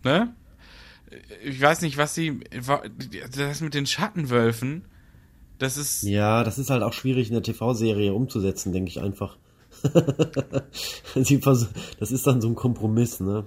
ne? 0.03 0.35
Ich 1.45 1.61
weiß 1.61 1.83
nicht, 1.83 1.99
was 1.99 2.15
sie, 2.15 2.41
das 3.37 3.61
mit 3.61 3.75
den 3.75 3.87
Schattenwölfen, 3.87 4.87
das 5.61 5.77
ist, 5.77 6.03
Ja, 6.03 6.43
das 6.43 6.59
ist 6.59 6.71
halt 6.71 6.83
auch 6.83 6.93
schwierig 6.93 7.29
in 7.29 7.35
der 7.35 7.43
TV-Serie 7.45 8.13
umzusetzen, 8.13 8.73
denke 8.73 8.91
ich 8.91 9.01
einfach. 9.01 9.37
Das 11.15 12.11
ist 12.11 12.27
dann 12.27 12.41
so 12.41 12.49
ein 12.49 12.55
Kompromiss, 12.55 13.21
ne? 13.21 13.47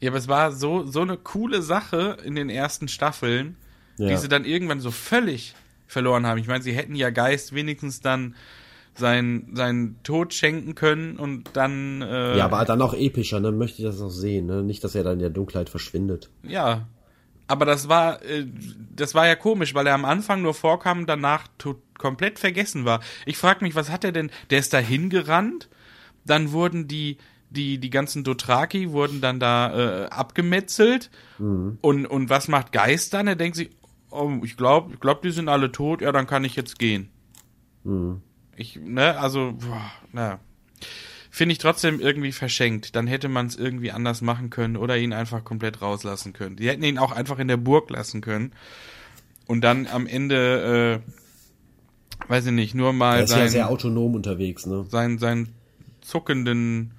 ja, 0.00 0.10
aber 0.10 0.18
es 0.18 0.28
war 0.28 0.52
so, 0.52 0.84
so 0.86 1.00
eine 1.00 1.16
coole 1.16 1.62
Sache 1.62 2.18
in 2.24 2.34
den 2.34 2.50
ersten 2.50 2.88
Staffeln, 2.88 3.56
die 3.98 4.02
Ja. 4.04 4.16
sie 4.16 4.28
dann 4.28 4.44
irgendwann 4.44 4.80
so 4.80 4.90
völlig 4.90 5.54
verloren 5.86 6.26
haben. 6.26 6.38
Ich 6.38 6.46
meine, 6.48 6.62
sie 6.62 6.72
hätten 6.72 6.94
ja 6.94 7.10
Geist 7.10 7.54
wenigstens 7.54 8.00
dann 8.00 8.34
sein, 8.96 9.48
seinen 9.54 10.02
Tod 10.02 10.34
schenken 10.34 10.74
können 10.74 11.16
und 11.16 11.50
dann, 11.54 12.02
äh, 12.02 12.36
Ja, 12.38 12.44
aber 12.46 12.64
dann 12.64 12.82
auch 12.82 12.94
epischer, 12.94 13.40
ne? 13.40 13.50
Möchte 13.52 13.78
ich 13.82 13.84
das 13.88 13.98
noch 13.98 14.10
sehen, 14.10 14.46
ne? 14.46 14.62
Nicht, 14.62 14.84
dass 14.84 14.94
er 14.94 15.02
dann 15.04 15.14
in 15.14 15.18
der 15.20 15.30
Dunkelheit 15.30 15.68
verschwindet. 15.68 16.30
Ja. 16.42 16.86
Aber 17.46 17.66
das 17.66 17.88
war, 17.88 18.22
äh, 18.22 18.46
das 18.94 19.14
war 19.14 19.26
ja 19.26 19.36
komisch, 19.36 19.74
weil 19.74 19.86
er 19.86 19.94
am 19.94 20.04
Anfang 20.04 20.42
nur 20.42 20.54
vorkam 20.54 21.06
danach 21.06 21.46
komplett 21.98 22.38
vergessen 22.38 22.84
war. 22.84 23.00
Ich 23.26 23.36
frag 23.36 23.62
mich, 23.62 23.74
was 23.74 23.90
hat 23.90 24.04
er 24.04 24.12
denn? 24.12 24.30
Der 24.50 24.58
ist 24.58 24.72
da 24.72 24.78
hingerannt, 24.78 25.68
dann 26.24 26.52
wurden 26.52 26.88
die, 26.88 27.18
die, 27.50 27.78
die 27.78 27.90
ganzen 27.90 28.24
Dothraki 28.24 28.92
wurden 28.92 29.20
dann 29.20 29.40
da 29.40 30.04
äh, 30.04 30.06
abgemetzelt. 30.06 31.10
Und, 31.82 32.06
und 32.06 32.30
was 32.30 32.48
macht 32.48 32.72
Geist 32.72 33.12
dann? 33.14 33.26
Er 33.26 33.36
denkt 33.36 33.56
sich, 33.56 33.70
oh, 34.10 34.30
ich 34.42 34.56
glaube, 34.56 34.94
ich 34.94 35.00
glaub, 35.00 35.22
die 35.22 35.30
sind 35.30 35.48
alle 35.48 35.70
tot, 35.70 36.00
ja, 36.00 36.12
dann 36.12 36.26
kann 36.26 36.44
ich 36.44 36.56
jetzt 36.56 36.78
gehen. 36.78 37.10
Ich, 38.56 38.76
ne, 38.76 39.18
also, 39.18 39.52
boah, 39.58 39.90
na. 40.12 40.38
Finde 41.34 41.54
ich 41.54 41.58
trotzdem 41.58 41.98
irgendwie 41.98 42.30
verschenkt. 42.30 42.94
Dann 42.94 43.08
hätte 43.08 43.28
man 43.28 43.46
es 43.46 43.56
irgendwie 43.56 43.90
anders 43.90 44.20
machen 44.20 44.50
können 44.50 44.76
oder 44.76 44.96
ihn 44.96 45.12
einfach 45.12 45.42
komplett 45.42 45.82
rauslassen 45.82 46.32
können. 46.32 46.54
Die 46.54 46.68
hätten 46.68 46.84
ihn 46.84 46.96
auch 46.96 47.10
einfach 47.10 47.40
in 47.40 47.48
der 47.48 47.56
Burg 47.56 47.90
lassen 47.90 48.20
können 48.20 48.52
und 49.48 49.62
dann 49.62 49.88
am 49.88 50.06
Ende, 50.06 51.02
äh, 51.02 52.28
weiß 52.28 52.46
ich 52.46 52.52
nicht, 52.52 52.76
nur 52.76 52.92
mal 52.92 53.16
Er 53.16 53.24
ist 53.24 53.30
ja 53.30 53.36
sein, 53.38 53.48
sehr 53.48 53.68
autonom 53.68 54.14
unterwegs, 54.14 54.64
ne? 54.64 54.86
seinen, 54.88 55.18
seinen 55.18 55.48
zuckenden 56.02 56.92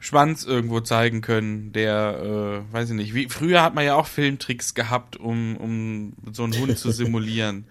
Schwanz 0.00 0.44
irgendwo 0.44 0.80
zeigen 0.80 1.20
können, 1.20 1.70
der, 1.72 2.64
äh, 2.68 2.72
weiß 2.74 2.90
ich 2.90 2.96
nicht, 2.96 3.14
wie 3.14 3.28
früher 3.28 3.62
hat 3.62 3.76
man 3.76 3.84
ja 3.84 3.94
auch 3.94 4.08
Filmtricks 4.08 4.74
gehabt, 4.74 5.16
um, 5.16 5.56
um 5.56 6.12
so 6.32 6.42
einen 6.42 6.58
Hund 6.58 6.76
zu 6.76 6.90
simulieren. 6.90 7.66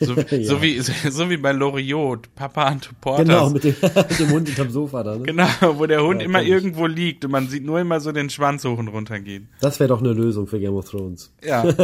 So, 0.00 0.14
so 0.42 0.62
wie 0.62 0.80
so 0.80 1.30
wie 1.30 1.36
bei 1.36 1.52
Loriot, 1.52 2.34
Papa 2.34 2.64
Antoportas. 2.64 3.26
Genau, 3.26 3.50
mit 3.50 3.64
dem, 3.64 3.74
mit 3.82 4.18
dem 4.18 4.30
Hund 4.30 4.48
hinterm 4.48 4.70
Sofa 4.70 5.02
da, 5.02 5.16
ne? 5.16 5.22
Genau, 5.22 5.48
wo 5.74 5.86
der 5.86 6.02
Hund 6.02 6.20
Ja, 6.20 6.26
immer 6.26 6.42
irgendwo 6.42 6.86
liegt 6.86 7.24
und 7.24 7.30
man 7.30 7.48
sieht 7.48 7.64
nur 7.64 7.80
immer 7.80 8.00
so 8.00 8.12
den 8.12 8.30
Schwanz 8.30 8.64
hoch 8.64 8.78
und 8.78 8.88
runter 8.88 9.20
gehen. 9.20 9.48
Das 9.60 9.80
wäre 9.80 9.88
doch 9.88 10.00
eine 10.00 10.12
Lösung 10.12 10.46
für 10.46 10.60
Game 10.60 10.74
of 10.74 10.88
Thrones. 10.88 11.32
Ja. 11.44 11.64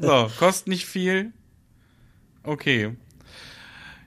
So, 0.00 0.28
kostet 0.38 0.68
nicht 0.68 0.86
viel. 0.86 1.32
Okay. 2.42 2.92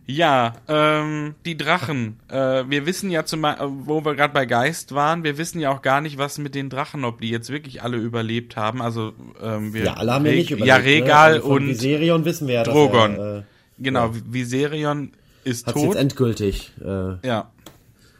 Ja, 0.09 0.55
ähm, 0.69 1.35
die 1.45 1.57
Drachen. 1.57 2.17
Äh, 2.29 2.63
wir 2.69 2.85
wissen 2.85 3.09
ja 3.09 3.25
zum 3.25 3.41
wo 3.43 4.05
wir 4.05 4.15
gerade 4.15 4.33
bei 4.33 4.45
Geist 4.45 4.95
waren, 4.95 5.25
wir 5.25 5.37
wissen 5.37 5.59
ja 5.59 5.69
auch 5.69 5.81
gar 5.81 5.99
nicht, 5.99 6.17
was 6.17 6.37
mit 6.37 6.55
den 6.55 6.69
Drachen, 6.69 7.03
ob 7.03 7.19
die 7.19 7.29
jetzt 7.29 7.49
wirklich 7.49 7.83
alle 7.83 7.97
überlebt 7.97 8.55
haben. 8.55 8.81
Also 8.81 9.13
ähm, 9.41 9.73
wir 9.73 9.83
Ja, 9.83 9.93
alle 9.95 10.13
haben 10.13 10.25
ja 10.25 10.31
Re- 10.31 10.37
nicht 10.37 10.51
überlebt. 10.51 10.67
Ja, 10.67 10.77
ne? 10.77 10.85
Regal 10.85 11.33
Also 11.33 11.47
von 11.49 11.57
und 11.63 11.67
Viserion 11.67 12.23
wissen 12.23 12.47
wir 12.47 12.55
ja, 12.55 12.63
Drogon. 12.63 13.15
Er, 13.15 13.37
äh, 13.39 13.43
genau, 13.79 14.11
Viserion 14.13 15.11
ist 15.43 15.67
hat's 15.67 15.75
jetzt 15.81 15.85
tot. 15.91 15.95
endgültig 15.97 16.71
äh, 16.81 17.27
Ja. 17.27 17.51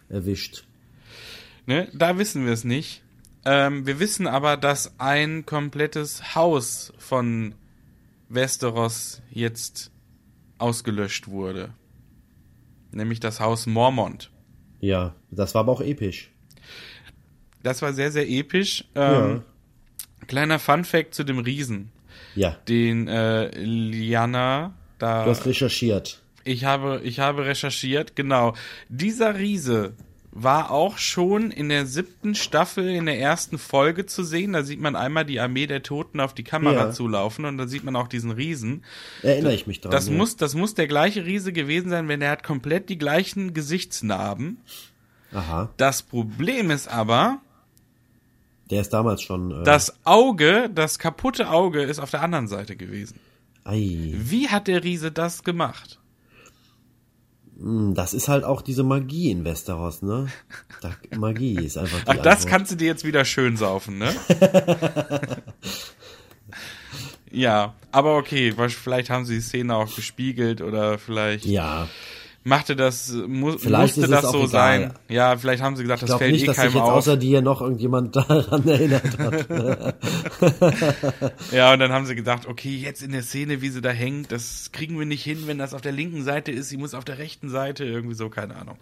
erwischt. 0.10 0.66
Ne, 1.68 1.88
da 1.94 2.18
wissen 2.18 2.46
wir 2.46 2.52
es 2.52 2.66
nicht. 2.66 3.02
Ähm, 3.46 3.86
wir 3.88 4.02
wissen 4.02 4.28
aber, 4.28 4.58
dass 4.58 5.00
ein 5.00 5.46
komplettes 5.46 6.36
Haus 6.36 6.92
von 6.98 7.56
Westeros 8.28 9.22
jetzt 9.32 9.92
ausgelöscht 10.58 11.28
wurde. 11.30 11.70
Nämlich 12.92 13.20
das 13.20 13.40
Haus 13.40 13.66
Mormont. 13.68 14.32
Ja, 14.80 15.16
das 15.32 15.54
war 15.56 15.62
aber 15.62 15.72
auch 15.74 15.82
episch. 15.82 16.32
Das 17.64 17.82
war 17.82 17.94
sehr, 17.94 18.12
sehr 18.12 18.30
episch. 18.30 18.86
Ähm, 18.96 19.44
Kleiner 20.28 20.60
Fun 20.60 20.84
Fact 20.84 21.14
zu 21.14 21.24
dem 21.24 21.40
Riesen. 21.40 21.92
Ja, 22.36 22.52
Den 22.68 23.08
äh, 23.08 23.50
Liana 23.58 24.74
da. 25.00 25.24
du 25.24 25.32
hast 25.32 25.46
recherchiert. 25.46 26.22
Ich 26.44 26.66
habe, 26.66 27.02
ich 27.04 27.20
habe 27.20 27.46
recherchiert, 27.46 28.16
genau. 28.16 28.54
Dieser 28.90 29.38
Riese 29.38 29.94
war 30.44 30.72
auch 30.72 30.98
schon 30.98 31.52
in 31.52 31.70
der 31.70 31.86
siebten 31.86 32.36
Staffel 32.36 32.88
in 32.90 33.06
der 33.08 33.20
ersten 33.20 33.58
Folge 33.58 34.06
zu 34.06 34.24
sehen. 34.24 34.54
Da 34.54 34.64
sieht 34.64 34.80
man 34.80 34.96
einmal 34.96 35.26
die 35.26 35.40
Armee 35.40 35.66
der 35.68 35.84
Toten 35.84 36.20
auf 36.20 36.34
die 36.34 36.44
Kamera 36.44 36.86
Ja. 36.88 36.92
zulaufen 36.92 37.46
und 37.46 37.58
da 37.58 37.68
sieht 37.68 37.84
man 37.84 37.96
auch 37.96 38.08
diesen 38.08 38.32
Riesen. 38.32 38.84
Erinnere 39.24 39.54
ich 39.56 39.66
mich 39.68 39.82
dran. 39.82 39.92
Das 39.92 40.08
ja. 40.08 40.14
muss, 40.14 40.36
das 40.36 40.54
muss 40.54 40.74
der 40.76 40.88
gleiche 40.88 41.26
Riese 41.26 41.54
gewesen 41.54 41.90
sein, 41.90 42.08
wenn 42.08 42.20
der 42.20 42.30
hat 42.32 42.44
komplett 42.44 42.90
die 42.90 42.98
gleichen 42.98 43.54
Gesichtsnarben. 43.54 44.58
Aha, 45.34 45.70
Das 45.78 46.04
Problem 46.04 46.72
ist 46.72 46.88
aber, 46.88 47.40
der 48.70 48.82
ist 48.82 48.90
damals 48.94 49.22
schon. 49.22 49.52
Äh, 49.62 49.64
das 49.64 49.94
Auge, 50.06 50.70
das 50.74 51.00
kaputte 51.00 51.50
Auge 51.50 51.84
ist 51.84 52.00
auf 52.00 52.12
der 52.12 52.22
anderen 52.22 52.48
Seite 52.48 52.76
gewesen. 52.76 53.20
Ei, 53.64 54.12
Wie 54.14 54.48
hat 54.50 54.68
der 54.68 54.84
Riese 54.84 55.12
das 55.12 55.44
gemacht? 55.44 56.00
Mh, 57.60 57.94
das 57.94 58.14
ist 58.14 58.28
halt 58.28 58.44
auch 58.44 58.62
diese 58.62 58.84
Magie 58.84 59.32
in 59.32 59.44
Westeros, 59.46 60.02
ne? 60.02 60.28
Da, 60.82 60.92
Magie 61.18 61.56
ist 61.56 61.78
einfach 61.78 62.00
Ach, 62.06 62.16
das 62.18 62.44
Antwort. 62.44 62.48
kannst 62.50 62.72
du 62.72 62.76
dir 62.76 62.88
jetzt 62.88 63.04
wieder 63.04 63.26
schön 63.26 63.58
saufen, 63.58 63.98
ne? 63.98 64.14
ja, 67.32 67.76
aber 67.92 68.18
okay, 68.18 68.54
vielleicht 68.70 69.10
haben 69.10 69.26
sie 69.26 69.36
die 69.36 69.42
Szene 69.42 69.76
auch 69.76 69.94
gespiegelt 69.96 70.62
oder 70.62 70.98
vielleicht 70.98 71.46
Ja, 71.46 71.88
machte 72.48 72.76
das, 72.76 73.12
mu 73.28 73.58
Vielleicht 73.58 73.98
musste 73.98 74.12
das 74.12 74.32
so 74.32 74.38
egal. 74.40 74.48
sein. 74.48 74.94
Ja, 75.10 75.38
vielleicht 75.38 75.62
haben 75.62 75.76
sie 75.76 75.84
gesagt, 75.84 76.04
ich 76.04 76.10
das 76.10 76.18
fällt 76.18 76.32
nicht, 76.32 76.44
eh 76.44 76.46
dass 76.48 76.56
sich 76.56 76.64
keinem 76.66 76.76
jetzt 76.76 76.84
auf. 76.84 76.92
außer 76.94 77.18
dir 77.18 77.42
noch 77.42 77.62
irgendjemand 77.62 78.16
daran 78.16 78.68
erinnert 78.68 79.18
hat. 79.20 79.96
Ja, 81.52 81.74
und 81.74 81.80
dann 81.80 81.92
haben 81.92 82.06
sie 82.06 82.16
gedacht, 82.16 82.48
okay, 82.48 82.76
jetzt 82.76 83.02
in 83.02 83.12
der 83.12 83.24
Szene, 83.24 83.62
wie 83.62 83.70
sie 83.70 83.82
da 83.82 83.90
hängt, 83.90 84.32
das 84.32 84.72
kriegen 84.72 84.98
wir 84.98 85.06
nicht 85.06 85.24
hin, 85.24 85.44
wenn 85.46 85.58
das 85.58 85.74
auf 85.74 85.82
der 85.82 85.92
linken 85.92 86.24
Seite 86.24 86.52
ist, 86.52 86.70
sie 86.70 86.78
muss 86.78 86.94
auf 86.94 87.06
der 87.06 87.18
rechten 87.18 87.50
Seite, 87.50 87.84
irgendwie 87.86 88.16
so, 88.16 88.30
keine 88.30 88.56
Ahnung. 88.56 88.78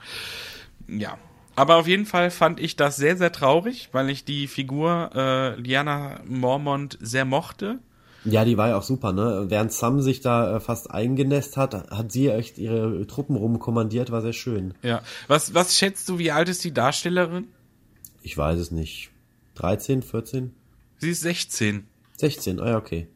Ja. 0.88 1.18
Aber 1.56 1.78
auf 1.78 1.88
jeden 1.88 2.06
Fall 2.06 2.32
fand 2.32 2.60
ich 2.60 2.76
das 2.76 2.98
sehr, 2.98 3.16
sehr 3.18 3.32
traurig, 3.32 3.90
weil 3.94 4.10
ich 4.10 4.26
die 4.26 4.48
Figur 4.48 5.12
äh, 5.16 5.60
Liana 5.60 6.20
Mormont 6.28 6.98
sehr 7.02 7.24
mochte. 7.26 7.80
Ja, 8.26 8.44
die 8.46 8.58
war 8.58 8.70
ja 8.70 8.78
auch 8.78 8.84
super, 8.84 9.14
ne? 9.14 9.46
Während 9.48 9.72
Sam 9.72 10.02
sich 10.02 10.22
da 10.22 10.58
äh, 10.58 10.60
fast 10.60 10.92
eingenässt 10.92 11.58
hat, 11.58 11.74
hat 11.92 12.12
sie 12.12 12.28
echt 12.30 12.58
ihre 12.58 13.06
Truppen 13.08 13.36
rumkommandiert, 13.36 14.12
war 14.12 14.22
sehr 14.22 14.34
schön. 14.34 14.74
Ja. 14.82 15.02
Was, 15.28 15.54
was 15.54 15.78
schätzt 15.78 16.10
du, 16.10 16.18
wie 16.18 16.32
alt 16.32 16.50
ist 16.50 16.64
die 16.64 16.74
Darstellerin? 16.74 17.48
Ich 18.22 18.38
weiß 18.38 18.60
es 18.60 18.72
nicht. 18.72 19.12
13, 19.56 20.02
14, 20.02 20.54
Sie 20.98 21.12
ist 21.12 21.22
16. 21.22 21.88
16, 22.18 22.60
ah 22.60 22.70
ja, 22.70 22.78
okay. 22.78 23.08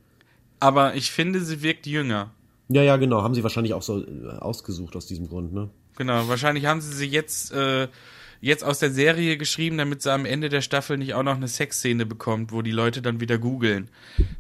Aber 0.60 0.96
ich 0.96 1.12
finde, 1.12 1.42
sie 1.42 1.62
wirkt 1.62 1.88
jünger. 1.88 2.32
Ja, 2.68 2.84
ja, 2.84 2.98
genau. 2.98 3.24
Haben 3.24 3.34
sie 3.34 3.44
wahrscheinlich 3.44 3.74
auch 3.74 3.82
so 3.82 4.04
äh, 4.04 4.28
ausgesucht 4.40 4.96
aus 4.96 5.06
diesem 5.06 5.28
Grund, 5.28 5.54
ne? 5.54 5.70
Genau, 5.98 6.28
wahrscheinlich 6.28 6.66
haben 6.66 6.82
sie 6.82 6.94
sie 6.94 7.08
jetzt, 7.08 7.52
äh, 7.52 7.88
jetzt 8.42 8.64
aus 8.64 8.80
der 8.80 8.92
Serie 8.92 9.38
geschrieben, 9.38 9.78
damit 9.78 10.02
sie 10.02 10.12
am 10.12 10.26
Ende 10.26 10.50
der 10.50 10.62
Staffel 10.62 10.98
nicht 10.98 11.14
auch 11.14 11.24
noch 11.24 11.36
eine 11.36 11.48
Sexszene 11.48 12.06
bekommt, 12.06 12.52
wo 12.52 12.62
die 12.62 12.72
Leute 12.72 13.02
dann 13.02 13.20
wieder 13.20 13.38
googeln. 13.38 13.90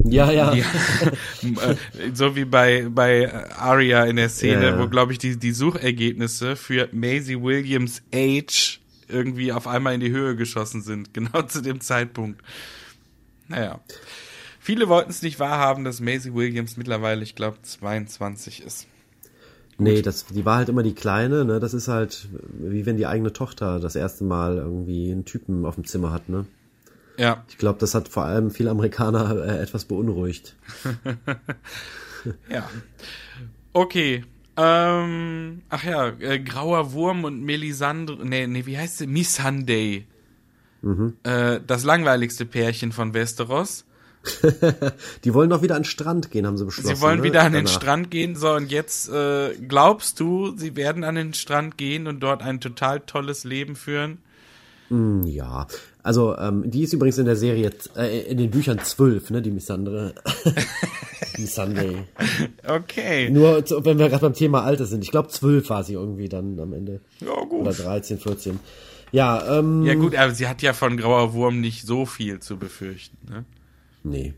Ja, 0.03 0.31
ja. 0.31 0.53
Ja. 0.53 0.65
Äh, 1.41 1.75
so 2.13 2.35
wie 2.35 2.45
bei, 2.45 2.87
bei 2.89 3.31
Aria 3.55 4.05
in 4.05 4.15
der 4.15 4.29
Szene, 4.29 4.63
Ja, 4.63 4.69
ja. 4.71 4.79
wo, 4.79 4.87
glaube 4.87 5.11
ich, 5.11 5.17
die, 5.19 5.37
die 5.37 5.51
Suchergebnisse 5.51 6.55
für 6.55 6.89
Maisie 6.91 7.41
Williams 7.41 8.01
Age 8.13 8.79
irgendwie 9.07 9.51
auf 9.51 9.67
einmal 9.67 9.93
in 9.95 9.99
die 9.99 10.11
Höhe 10.11 10.35
geschossen 10.35 10.81
sind. 10.81 11.13
Genau 11.19 11.41
zu 11.43 11.61
dem 11.61 11.81
Zeitpunkt. 11.81 12.41
Naja. 13.47 13.79
Viele 14.59 14.87
wollten 14.87 15.09
es 15.09 15.21
nicht 15.21 15.39
wahrhaben, 15.39 15.83
dass 15.83 15.99
Maisie 15.99 16.33
Williams 16.33 16.77
mittlerweile, 16.77 17.23
ich 17.23 17.35
glaube, 17.35 17.57
22 17.61 18.61
ist. 18.63 18.87
Nee, 19.79 20.01
das, 20.01 20.25
die 20.25 20.45
war 20.45 20.57
halt 20.57 20.69
immer 20.69 20.83
die 20.83 20.93
Kleine, 20.93 21.45
ne? 21.45 21.59
Das 21.59 21.73
ist 21.73 21.87
halt 21.87 22.27
wie 22.59 22.85
wenn 22.85 22.97
die 22.97 23.07
eigene 23.07 23.33
Tochter 23.33 23.79
das 23.79 23.95
erste 23.95 24.23
Mal 24.23 24.57
irgendwie 24.57 25.11
einen 25.11 25.25
Typen 25.25 25.65
auf 25.65 25.75
dem 25.75 25.85
Zimmer 25.85 26.11
hat, 26.11 26.29
ne? 26.29 26.45
Ja. 27.17 27.43
Ich 27.49 27.57
glaube, 27.57 27.79
das 27.79 27.95
hat 27.95 28.07
vor 28.07 28.23
allem 28.23 28.51
viele 28.51 28.69
Amerikaner 28.69 29.45
äh, 29.45 29.59
etwas 29.59 29.85
beunruhigt. 29.85 30.55
Ja. 32.49 32.69
Okay. 33.71 34.25
Ähm, 34.57 35.61
ach 35.69 35.83
ja, 35.85 36.09
äh, 36.19 36.37
Grauer 36.39 36.91
Wurm 36.91 37.23
und 37.23 37.41
Melisandre, 37.43 38.25
nee, 38.25 38.45
nee, 38.45 38.65
wie 38.65 38.77
heißt 38.77 38.97
sie? 38.97 39.07
Missandei. 39.07 40.05
Äh, 41.23 41.59
das 41.65 41.83
langweiligste 41.83 42.45
Pärchen 42.45 42.91
von 42.91 43.13
Westeros. 43.13 43.85
Die 45.23 45.33
wollen 45.33 45.49
doch 45.49 45.61
wieder 45.61 45.75
an 45.75 45.81
den 45.81 45.87
Strand 45.87 46.31
gehen, 46.31 46.45
haben 46.45 46.57
sie 46.57 46.65
beschlossen. 46.65 46.95
Sie 46.95 47.01
wollen 47.01 47.19
ne? 47.19 47.23
wieder 47.23 47.41
an 47.41 47.53
den 47.53 47.65
Danach. 47.65 47.79
Strand 47.79 48.11
gehen, 48.11 48.35
so 48.35 48.51
und 48.51 48.71
jetzt 48.71 49.09
äh, 49.09 49.55
glaubst 49.55 50.19
du, 50.19 50.55
sie 50.57 50.75
werden 50.75 51.03
an 51.03 51.15
den 51.15 51.33
Strand 51.33 51.77
gehen 51.77 52.07
und 52.07 52.19
dort 52.19 52.41
ein 52.41 52.59
total 52.59 52.99
tolles 52.99 53.43
Leben 53.43 53.75
führen? 53.75 54.19
Ja, 54.91 55.67
also 56.01 56.35
ähm, 56.37 56.63
die 56.65 56.81
ist 56.81 56.93
übrigens 56.93 57.19
in 57.19 57.25
der 57.25 57.35
Serie, 57.35 57.69
äh, 57.95 58.21
in 58.21 58.39
den 58.39 58.49
Büchern 58.49 58.79
zwölf, 58.79 59.29
ne, 59.29 59.41
die 59.41 59.51
Missandre. 59.51 60.15
Missandei. 61.37 62.07
Okay. 62.67 63.29
Nur, 63.29 63.63
wenn 63.85 63.99
wir 63.99 64.09
gerade 64.09 64.21
beim 64.21 64.33
Thema 64.33 64.63
Alter 64.63 64.87
sind. 64.87 65.03
Ich 65.03 65.11
glaube, 65.11 65.27
zwölf 65.29 65.69
war 65.69 65.83
sie 65.83 65.93
irgendwie 65.93 66.27
dann 66.27 66.59
am 66.59 66.73
Ende. 66.73 67.01
Ja, 67.19 67.33
Oder 67.33 67.71
gut. 67.71 67.85
13, 67.85 68.17
14. 68.17 68.59
Ja, 69.11 69.59
ähm, 69.59 69.85
Ja 69.85 69.93
gut, 69.93 70.15
aber 70.15 70.33
sie 70.33 70.47
hat 70.47 70.63
ja 70.63 70.73
von 70.73 70.97
Grauer 70.97 71.33
Wurm 71.33 71.61
nicht 71.61 71.85
so 71.85 72.07
viel 72.07 72.39
zu 72.39 72.57
befürchten. 72.57 73.17
Ne? 73.29 73.45
Nee. 74.03 74.33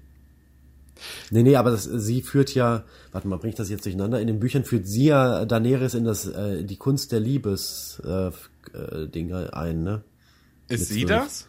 Nee, 1.32 1.44
nee, 1.44 1.56
aber 1.56 1.72
das, 1.72 1.84
sie 1.84 2.22
führt 2.22 2.54
ja, 2.54 2.84
warte 3.12 3.28
mal, 3.28 3.38
bringe 3.38 3.52
ich 3.52 3.58
das 3.58 3.70
jetzt 3.70 3.86
durcheinander? 3.86 4.20
In 4.22 4.28
den 4.28 4.40
Büchern 4.40 4.64
führt 4.64 4.88
sie 4.88 5.06
ja 5.06 5.46
Daenerys 5.46 5.94
in 5.94 6.04
das, 6.04 6.28
äh, 6.28 6.64
die 6.64 6.78
Kunst 6.78 7.12
der 7.12 7.20
Liebes, 7.20 8.02
äh, 8.06 8.28
äh, 8.28 9.08
Dinge 9.08 9.54
ein, 9.54 9.84
ne? 9.84 10.04
Ist 10.68 10.82
Mit 10.82 10.90
sie 10.90 11.06
das? 11.06 11.48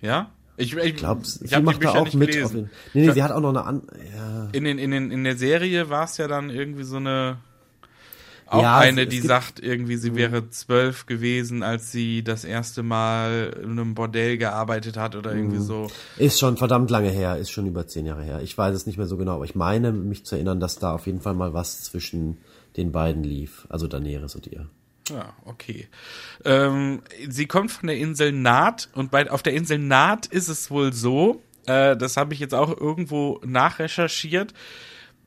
Ja? 0.00 0.30
Ich, 0.56 0.74
ich, 0.74 0.84
Ich 0.84 0.96
glaube, 0.96 1.22
ich 1.22 1.28
sie 1.28 1.46
die 1.48 1.62
macht 1.62 1.84
da 1.84 1.90
auch 1.90 2.12
mit. 2.14 2.42
Auf 2.42 2.52
den, 2.52 2.70
nee, 2.94 3.06
nee, 3.06 3.12
sie 3.12 3.22
hat 3.22 3.30
auch 3.30 3.40
noch 3.40 3.50
eine 3.50 3.64
an, 3.64 3.82
ja. 4.14 4.48
in, 4.52 4.64
den, 4.64 4.78
in, 4.78 4.90
den, 4.90 5.10
in 5.10 5.22
der 5.22 5.36
Serie 5.36 5.88
war 5.88 6.04
es 6.04 6.16
ja 6.16 6.26
dann 6.26 6.50
irgendwie 6.50 6.82
so 6.82 6.96
eine 6.96 7.38
auch 8.50 8.62
Ja, 8.62 8.78
eine, 8.78 9.06
die 9.06 9.20
sagt 9.20 9.60
irgendwie, 9.60 9.96
sie 9.96 10.14
wäre 10.14 10.48
zwölf 10.50 11.06
gewesen, 11.06 11.62
als 11.62 11.92
sie 11.92 12.22
das 12.24 12.44
erste 12.44 12.82
Mal 12.82 13.56
in 13.62 13.70
einem 13.72 13.94
Bordell 13.94 14.38
gearbeitet 14.38 14.96
hat 14.96 15.14
oder 15.16 15.32
Mhm. 15.32 15.38
irgendwie 15.38 15.58
so. 15.60 15.90
Ist 16.16 16.38
schon 16.40 16.56
verdammt 16.56 16.90
lange 16.90 17.10
her, 17.10 17.36
ist 17.36 17.50
schon 17.50 17.66
über 17.66 17.86
zehn 17.86 18.06
Jahre 18.06 18.22
her. 18.24 18.40
Ich 18.42 18.56
weiß 18.56 18.74
es 18.74 18.86
nicht 18.86 18.96
mehr 18.98 19.06
so 19.06 19.16
genau, 19.16 19.34
aber 19.36 19.44
ich 19.44 19.54
meine, 19.54 19.92
mich 19.92 20.24
zu 20.24 20.34
erinnern, 20.36 20.60
dass 20.60 20.78
da 20.78 20.92
auf 20.94 21.06
jeden 21.06 21.20
Fall 21.20 21.34
mal 21.34 21.52
was 21.52 21.82
zwischen 21.84 22.38
den 22.76 22.92
beiden 22.92 23.22
lief. 23.24 23.66
Also 23.68 23.86
Daenerys 23.86 24.34
und 24.34 24.46
ihr. 24.46 24.68
Ja, 25.10 25.32
okay. 25.46 25.88
Ähm, 26.44 27.00
sie 27.28 27.46
kommt 27.46 27.70
von 27.72 27.86
der 27.86 27.96
Insel 27.96 28.30
Naht 28.32 28.88
und 28.94 29.10
bei, 29.10 29.30
auf 29.30 29.42
der 29.42 29.54
Insel 29.54 29.78
Naht 29.78 30.26
ist 30.26 30.48
es 30.48 30.70
wohl 30.70 30.92
so, 30.92 31.42
äh, 31.66 31.96
das 31.96 32.16
habe 32.18 32.34
ich 32.34 32.40
jetzt 32.40 32.54
auch 32.54 32.78
irgendwo 32.78 33.40
nachrecherchiert, 33.44 34.52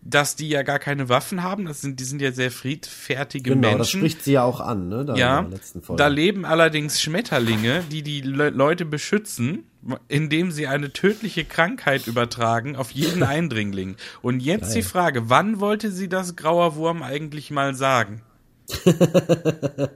dass 0.03 0.35
die 0.35 0.49
ja 0.49 0.63
gar 0.63 0.79
keine 0.79 1.09
Waffen 1.09 1.43
haben. 1.43 1.65
Das 1.65 1.81
sind, 1.81 1.99
die 1.99 2.03
sind 2.03 2.21
ja 2.21 2.31
sehr 2.31 2.51
friedfertige 2.51 3.51
Genau, 3.51 3.69
das 3.69 3.93
Menschen. 3.93 3.99
spricht 3.99 4.23
sie 4.23 4.33
ja 4.33 4.43
auch 4.43 4.59
an, 4.59 4.89
ne? 4.89 5.05
Da 5.05 5.15
ja, 5.15 5.47
da 5.95 6.07
leben 6.07 6.43
allerdings 6.45 7.01
Schmetterlinge, 7.01 7.83
die 7.91 8.01
die 8.01 8.21
Le 8.21 8.49
Leute 8.49 8.85
beschützen, 8.85 9.63
indem 10.07 10.51
sie 10.51 10.67
eine 10.67 10.91
tödliche 10.91 11.45
Krankheit 11.45 12.07
übertragen 12.07 12.75
auf 12.75 12.91
jeden 12.91 13.23
Eindringling. 13.35 13.95
Und 14.21 14.39
jetzt 14.41 14.73
Geil. 14.73 14.75
die 14.75 14.83
Frage, 14.83 15.29
wann 15.29 15.59
wollte 15.59 15.91
sie 15.91 16.09
das 16.09 16.35
grauer 16.35 16.75
Wurm 16.75 17.03
eigentlich 17.03 17.51
mal 17.51 17.75
sagen? 17.75 18.21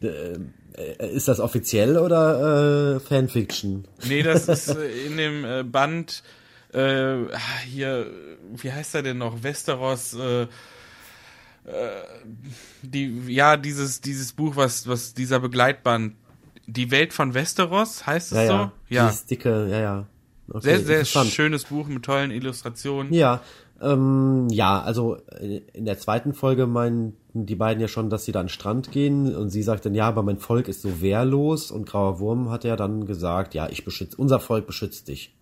Äh, 0.00 1.08
Ist 1.12 1.26
das 1.26 1.40
offiziell 1.40 1.98
oder 1.98 2.94
äh, 2.96 3.00
Fanfiction? 3.00 3.86
Nee, 4.06 4.22
das 4.22 4.48
ist 4.48 4.68
äh, 4.76 5.06
in 5.06 5.16
dem 5.16 5.44
äh, 5.44 5.64
Band 5.64 6.22
äh, 6.72 7.36
hier, 7.66 8.06
wie 8.56 8.72
heißt 8.72 8.94
er 8.94 9.02
denn 9.02 9.18
noch? 9.18 9.42
Westeros, 9.42 10.14
äh, 10.14 10.42
äh, 10.42 10.46
die, 12.82 13.24
ja, 13.28 13.56
dieses, 13.56 14.00
dieses 14.00 14.32
Buch, 14.32 14.56
was, 14.56 14.86
was 14.86 15.14
dieser 15.14 15.40
Begleitband, 15.40 16.14
die 16.66 16.90
Welt 16.90 17.12
von 17.12 17.34
Westeros, 17.34 18.06
heißt 18.06 18.32
es 18.32 18.38
Ja, 18.38 18.46
so? 18.46 18.52
ja. 18.52 18.72
Ja. 18.88 19.06
Dieses 19.08 19.26
dicke, 19.26 19.68
ja, 19.70 19.80
ja. 19.80 20.06
Okay, 20.50 20.78
Sehr, 20.78 21.04
sehr 21.04 21.24
schönes 21.26 21.64
Buch 21.64 21.88
mit 21.88 22.04
tollen 22.04 22.30
Illustrationen. 22.30 23.12
Ja, 23.12 23.42
ähm, 23.80 24.48
ja, 24.50 24.80
also 24.80 25.16
äh, 25.38 25.60
in 25.72 25.84
der 25.84 25.98
zweiten 25.98 26.32
Folge 26.32 26.66
meinen 26.66 27.16
die 27.46 27.54
beiden 27.54 27.80
ja 27.80 27.88
schon, 27.88 28.10
dass 28.10 28.24
sie 28.24 28.32
da 28.32 28.40
an 28.40 28.46
den 28.46 28.50
Strand 28.50 28.90
gehen 28.90 29.34
und 29.36 29.50
sie 29.50 29.62
sagt 29.62 29.86
dann, 29.86 29.94
ja, 29.94 30.08
aber 30.08 30.22
mein 30.22 30.38
Volk 30.38 30.66
ist 30.68 30.82
so 30.82 31.00
wehrlos 31.00 31.70
und 31.70 31.86
Grauer 31.86 32.18
Wurm 32.18 32.50
hat 32.50 32.64
ja 32.64 32.74
dann 32.74 33.06
gesagt, 33.06 33.54
ja, 33.54 33.68
ich 33.70 33.84
beschütze, 33.84 34.16
unser 34.16 34.40
Volk 34.40 34.66
beschützt 34.66 35.08
dich. 35.08 35.34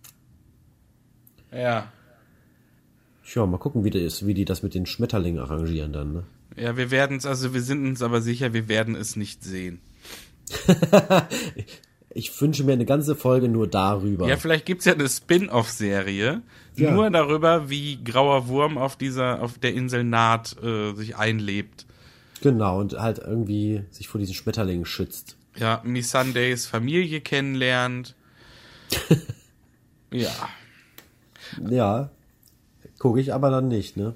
Ja. 1.51 1.91
Ja, 3.33 3.45
mal 3.45 3.57
gucken, 3.57 3.83
wie, 3.83 3.89
das, 3.89 4.25
wie 4.25 4.33
die 4.33 4.45
das 4.45 4.63
mit 4.63 4.73
den 4.73 4.85
Schmetterlingen 4.85 5.39
arrangieren 5.41 5.91
dann, 5.91 6.13
ne? 6.13 6.23
Ja, 6.55 6.77
wir 6.77 6.91
werden 6.91 7.17
es, 7.17 7.25
also 7.25 7.53
wir 7.53 7.61
sind 7.61 7.85
uns 7.85 8.01
aber 8.01 8.21
sicher, 8.21 8.53
wir 8.53 8.67
werden 8.67 8.95
es 8.95 9.15
nicht 9.15 9.43
sehen. 9.43 9.79
Ich 12.17 12.41
wünsche 12.41 12.63
mir 12.63 12.73
eine 12.73 12.85
ganze 12.85 13.15
Folge 13.15 13.47
nur 13.47 13.67
darüber. 13.67 14.27
Ja, 14.27 14.37
vielleicht 14.37 14.65
gibt's 14.65 14.85
ja 14.85 14.93
eine 14.93 15.07
Spin-off-Serie, 15.07 16.41
Ja. 16.75 16.91
nur 16.91 17.07
darüber, 17.11 17.69
wie 17.69 18.03
grauer 18.03 18.47
Wurm 18.47 18.79
auf 18.79 18.95
dieser, 18.95 19.43
auf 19.43 19.59
der 19.59 19.75
Insel 19.75 20.03
Naht 20.03 20.55
äh, 20.63 20.95
sich 20.95 21.15
einlebt. 21.15 21.85
Genau, 22.41 22.79
und 22.79 22.93
halt 22.97 23.19
irgendwie 23.19 23.83
sich 23.91 24.07
vor 24.07 24.19
diesen 24.19 24.33
Schmetterlingen 24.33 24.85
schützt. 24.85 25.37
Ja, 25.57 25.79
Miss 25.83 26.09
Sundays 26.09 26.65
Familie 26.65 27.21
kennenlernt. 27.21 28.15
ja. 30.11 30.31
Ja, 31.69 32.09
gucke 32.99 33.19
ich 33.19 33.33
aber 33.33 33.49
dann 33.49 33.67
nicht, 33.67 33.97
ne? 33.97 34.15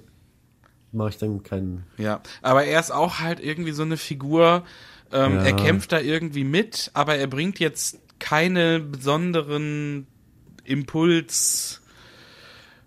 Mache 0.91 1.09
ich 1.09 1.17
dann 1.17 1.43
keinen. 1.43 1.85
Ja, 1.97 2.21
aber 2.41 2.65
er 2.65 2.79
ist 2.79 2.91
auch 2.91 3.19
halt 3.19 3.39
irgendwie 3.39 3.71
so 3.71 3.83
eine 3.83 3.97
Figur, 3.97 4.63
ähm, 5.11 5.35
Ja. 5.35 5.41
er 5.43 5.53
kämpft 5.53 5.91
da 5.91 5.99
irgendwie 5.99 6.43
mit, 6.43 6.91
aber 6.93 7.15
er 7.15 7.27
bringt 7.27 7.59
jetzt 7.59 7.97
keine 8.19 8.79
besonderen 8.79 10.05
Impuls 10.65 11.81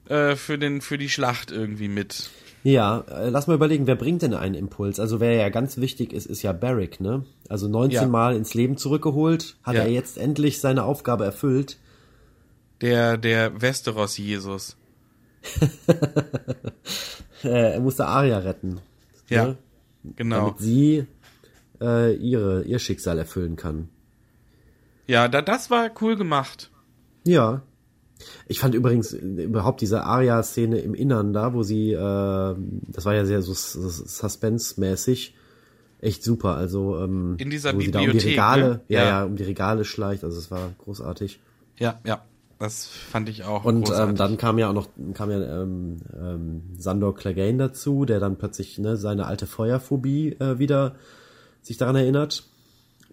äh, 0.08 0.36
für, 0.36 0.58
den, 0.58 0.80
für 0.80 0.98
die 0.98 1.08
Schlacht 1.08 1.50
irgendwie 1.50 1.88
mit. 1.88 2.30
Ja, 2.62 3.00
äh, 3.10 3.28
lass 3.28 3.46
mal 3.46 3.54
überlegen, 3.54 3.86
wer 3.86 3.96
bringt 3.96 4.22
denn 4.22 4.32
einen 4.34 4.54
Impuls? 4.54 4.98
Also 5.00 5.20
wer 5.20 5.32
ja 5.34 5.48
ganz 5.50 5.76
wichtig 5.78 6.12
ist, 6.12 6.26
ist 6.26 6.42
ja 6.42 6.52
Barrick, 6.52 7.00
ne? 7.00 7.24
Also 7.48 7.68
19 7.68 7.92
Ja. 8.02 8.06
Mal 8.06 8.36
ins 8.36 8.54
Leben 8.54 8.76
zurückgeholt, 8.76 9.56
hat 9.62 9.74
Ja. 9.74 9.82
er 9.82 9.90
jetzt 9.90 10.16
endlich 10.18 10.60
seine 10.60 10.84
Aufgabe 10.84 11.24
erfüllt. 11.24 11.78
Der, 12.80 13.16
der 13.16 13.60
Westeros-Jesus. 13.60 14.76
Äh, 17.44 17.74
er 17.74 17.80
musste 17.80 18.06
Arya 18.06 18.38
retten. 18.38 18.80
Ja, 19.28 19.48
ne? 19.48 19.56
genau. 20.16 20.46
Damit 20.46 20.60
sie 20.60 21.06
äh, 21.78 22.14
ihre, 22.14 22.62
ihr 22.62 22.78
Schicksal 22.78 23.18
erfüllen 23.18 23.56
kann. 23.56 23.90
Ja, 25.06 25.28
da, 25.28 25.42
das 25.42 25.70
war 25.70 25.90
cool 26.00 26.16
gemacht. 26.16 26.70
Ja. 27.26 27.60
Ich 28.48 28.60
fand 28.60 28.74
übrigens 28.74 29.12
äh, 29.12 29.18
überhaupt 29.18 29.82
diese 29.82 30.04
Arya-Szene 30.04 30.78
im 30.78 30.94
Innern 30.94 31.34
da, 31.34 31.52
wo 31.52 31.62
sie, 31.62 31.92
äh, 31.92 31.96
das 32.88 33.04
war 33.04 33.14
ja 33.14 33.26
sehr 33.26 33.42
so, 33.42 33.52
so 33.52 33.90
Suspense-mäßig, 33.90 35.34
echt 36.00 36.24
super. 36.24 36.56
Also 36.56 36.98
ähm, 36.98 37.36
In 37.38 37.50
dieser 37.50 37.74
wo 37.74 37.80
sie 37.80 37.90
da 37.90 37.98
um 37.98 38.06
die 38.06 38.12
Bibliothek, 38.12 38.32
Regale, 38.32 38.68
ne? 38.68 38.80
ja, 38.88 39.02
Ja. 39.02 39.08
ja, 39.08 39.24
um 39.24 39.36
die 39.36 39.44
Regale 39.44 39.84
schleicht. 39.84 40.24
Also 40.24 40.38
es 40.38 40.50
war 40.50 40.72
großartig. 40.78 41.40
Ja, 41.78 42.00
ja. 42.06 42.24
Das 42.64 42.86
fand 42.86 43.28
ich 43.28 43.44
auch. 43.44 43.66
Und 43.66 43.90
ähm, 43.94 44.14
dann 44.16 44.38
kam 44.38 44.56
ja 44.58 44.70
auch 44.70 44.72
noch 44.72 44.88
kam 45.12 45.30
ja 45.30 45.62
ähm, 45.62 45.98
ähm, 46.18 46.62
Sandor 46.78 47.14
Clegane 47.14 47.58
dazu, 47.58 48.06
der 48.06 48.20
dann 48.20 48.36
plötzlich 48.38 48.78
ne, 48.78 48.96
seine 48.96 49.26
alte 49.26 49.46
Feuerphobie 49.46 50.36
äh, 50.40 50.58
wieder 50.58 50.94
sich 51.60 51.76
daran 51.76 51.96
erinnert. 51.96 52.44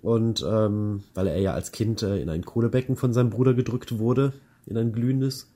Und 0.02 0.42
ähm, 0.50 1.04
weil 1.14 1.28
er 1.28 1.38
ja 1.40 1.54
als 1.54 1.74
Kind 1.74 2.02
äh, 2.02 2.22
in 2.22 2.30
ein 2.30 2.46
Kohlebecken 2.46 2.96
von 2.96 3.12
seinem 3.12 3.30
Bruder 3.30 3.54
gedrückt 3.54 4.00
wurde, 4.00 4.32
in 4.66 4.78
ein 4.78 4.94
glühendes. 4.94 5.50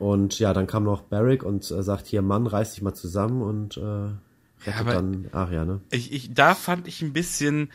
Und 0.00 0.38
ja, 0.40 0.52
dann 0.52 0.66
kam 0.66 0.82
noch 0.82 1.02
Barrick 1.02 1.44
und 1.44 1.70
äh, 1.70 1.82
sagt 1.84 2.06
hier, 2.06 2.20
Mann, 2.20 2.48
reiß 2.48 2.72
dich 2.74 2.82
mal 2.82 2.94
zusammen 2.94 3.42
und 3.42 3.76
äh, 3.76 3.80
rettet 3.80 4.80
aber- 4.80 4.92
dann 4.92 5.28
Arya, 5.30 5.64
ne? 5.64 5.80
ich, 5.90 6.12
ich, 6.12 6.34
da 6.34 6.56
fand 6.56 6.88
ich 6.88 7.00
ein 7.00 7.12
bisschen 7.12 7.70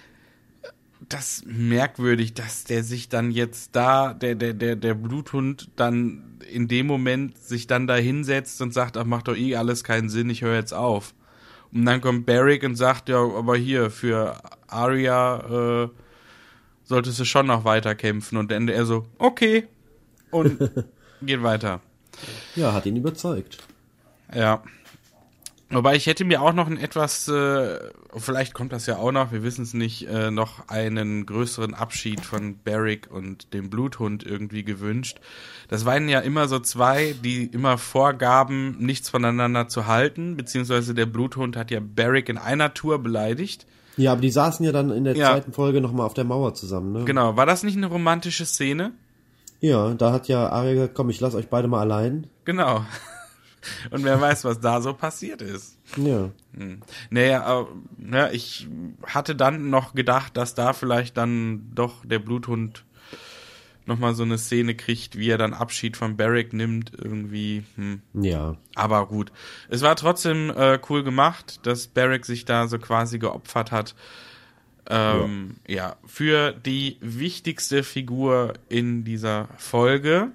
das 1.10 1.44
merkwürdig, 1.46 2.34
dass 2.34 2.64
der 2.64 2.84
sich 2.84 3.10
dann 3.10 3.32
jetzt 3.32 3.76
da, 3.76 4.14
der, 4.14 4.36
der, 4.36 4.54
der, 4.54 4.76
der 4.76 4.94
Bluthund 4.94 5.70
dann 5.76 6.40
in 6.52 6.68
dem 6.68 6.88
Moment 6.88 7.38
sich 7.38 7.68
dann 7.68 7.88
da 7.88 7.96
hinsetzt 7.96 8.62
und 8.62 8.74
sagt, 8.74 8.98
ach, 8.98 9.06
macht 9.06 9.28
doch 9.28 9.36
eh 9.36 9.56
alles 9.56 9.84
keinen 9.84 10.10
Sinn, 10.10 10.30
ich 10.30 10.42
höre 10.42 10.56
jetzt 10.56 10.74
auf. 10.74 11.14
Und 11.72 11.86
dann 11.86 12.02
kommt 12.02 12.26
Barrick 12.26 12.64
und 12.64 12.76
sagt, 12.76 13.10
ja, 13.10 13.18
aber 13.18 13.56
hier, 13.56 13.90
für 13.90 14.42
Arya 14.68 15.84
äh, 15.86 15.90
solltest 16.84 17.20
du 17.20 17.26
schon 17.26 17.48
noch 17.48 17.64
weiter 17.64 17.96
kämpfen. 17.96 18.38
Und 18.38 18.52
dann 18.52 18.68
er 18.68 18.86
so, 18.86 19.06
okay. 19.18 19.68
Und 20.32 20.60
geht 21.22 21.42
weiter. 21.42 21.80
Ja, 22.56 22.74
hat 22.74 22.86
ihn 22.86 22.98
überzeugt. 22.98 23.58
Ja. 24.34 24.62
Wobei 25.72 25.96
ich 25.96 26.06
hätte 26.08 26.26
mir 26.26 26.42
auch 26.42 26.54
noch 26.54 26.68
ein 26.68 26.78
etwas, 26.78 27.28
äh, 27.28 27.80
vielleicht 28.18 28.54
kommt 28.54 28.74
das 28.74 28.86
ja 28.86 28.98
auch 28.98 29.12
noch, 29.12 29.32
wir 29.32 29.42
wissen 29.44 29.64
es 29.64 29.74
nicht, 29.74 30.08
äh, 30.08 30.30
noch 30.32 30.68
einen 30.68 31.26
größeren 31.26 31.74
Abschied 31.74 32.26
von 32.26 32.58
Barrick 32.64 33.10
und 33.12 33.54
dem 33.54 33.70
Bluthund 33.70 34.26
irgendwie 34.26 34.64
gewünscht. 34.64 35.20
Das 35.70 35.86
waren 35.86 36.10
ja 36.10 36.20
immer 36.20 36.48
so 36.48 36.60
zwei, 36.60 37.16
die 37.24 37.46
immer 37.46 37.78
vorgaben, 37.78 38.78
nichts 38.80 39.10
voneinander 39.10 39.68
zu 39.68 39.88
halten, 39.88 40.36
beziehungsweise 40.36 40.94
der 40.94 41.06
Bluthund 41.06 41.56
hat 41.56 41.72
ja 41.72 41.80
Barrick 41.82 42.28
in 42.30 42.38
einer 42.38 42.74
Tour 42.74 43.00
beleidigt. 43.00 43.66
Ja, 43.98 44.14
aber 44.14 44.22
die 44.22 44.32
saßen 44.32 44.66
ja 44.66 44.72
dann 44.72 44.90
in 44.92 45.04
der 45.04 45.16
Ja. 45.16 45.32
zweiten 45.32 45.54
Folge 45.54 45.82
nochmal 45.82 46.06
auf 46.06 46.14
der 46.14 46.24
Mauer 46.24 46.54
zusammen, 46.54 46.92
ne? 46.94 47.06
Genau, 47.06 47.36
war 47.38 47.46
das 47.46 47.64
nicht 47.64 47.78
eine 47.78 47.88
romantische 47.88 48.46
Szene? 48.46 48.92
Ja, 49.60 49.94
da 49.94 50.12
hat 50.12 50.28
ja 50.28 50.50
Arya 50.50 50.74
gesagt, 50.74 50.96
komm, 50.96 51.10
ich 51.10 51.20
lass 51.20 51.36
euch 51.36 51.48
beide 51.50 51.68
mal 51.68 51.82
allein. 51.82 52.28
Genau. 52.46 52.84
Und 53.92 54.04
wer 54.04 54.20
weiß, 54.20 54.46
was 54.46 54.60
da 54.60 54.82
so 54.82 54.94
passiert 54.94 55.42
ist. 55.42 55.78
Ja. 55.98 56.30
Naja, 57.10 57.68
äh, 58.12 58.36
ich 58.36 58.68
hatte 59.06 59.36
dann 59.36 59.70
noch 59.70 59.94
gedacht, 59.94 60.38
dass 60.38 60.56
da 60.56 60.74
vielleicht 60.74 61.18
dann 61.18 61.72
doch 61.74 62.06
der 62.06 62.20
Bluthund 62.20 62.86
nochmal 63.86 64.14
so 64.14 64.24
eine 64.24 64.38
Szene 64.38 64.76
kriegt, 64.76 65.18
wie 65.18 65.30
er 65.30 65.38
dann 65.38 65.54
Abschied 65.54 65.98
von 65.98 66.18
Barrick 66.18 66.54
nimmt, 66.54 66.92
irgendwie. 66.98 67.64
Hm. 67.76 68.02
Ja. 68.14 68.56
Aber 68.76 69.08
gut. 69.08 69.32
Es 69.70 69.82
war 69.82 69.96
trotzdem 69.96 70.50
äh, 70.52 70.80
cool 70.90 71.04
gemacht, 71.04 71.60
dass 71.64 71.88
Barrick 71.88 72.26
sich 72.26 72.46
da 72.46 72.68
so 72.68 72.80
quasi 72.80 73.20
geopfert 73.20 73.72
hat. 73.72 73.96
Ähm, 74.90 75.58
ja. 75.68 75.96
für 76.06 76.52
die 76.52 76.98
wichtigste 77.02 77.84
Figur 77.84 78.54
in 78.68 79.04
dieser 79.04 79.48
Folge 79.58 80.32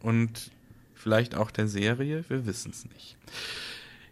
und 0.00 0.52
vielleicht 0.98 1.34
auch 1.34 1.50
der 1.50 1.68
Serie, 1.68 2.24
wir 2.28 2.46
wissen 2.46 2.70
es 2.70 2.84
nicht. 2.84 3.16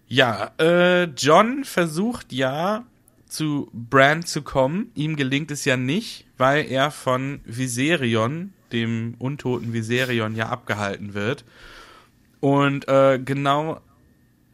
Ja, 0.08 0.52
äh, 0.58 1.04
John 1.04 1.64
versucht 1.64 2.32
ja 2.32 2.84
zu 3.26 3.68
Bran 3.72 4.24
zu 4.24 4.42
kommen. 4.42 4.90
Ihm 4.94 5.16
gelingt 5.16 5.50
es 5.50 5.64
ja 5.64 5.76
nicht, 5.76 6.26
weil 6.38 6.66
er 6.66 6.90
von 6.90 7.40
Viserion, 7.44 8.52
dem 8.72 9.14
untoten 9.18 9.72
Viserion, 9.72 10.36
ja 10.36 10.48
abgehalten 10.48 11.14
wird. 11.14 11.44
Und 12.40 12.86
äh, 12.88 13.18
genau 13.22 13.80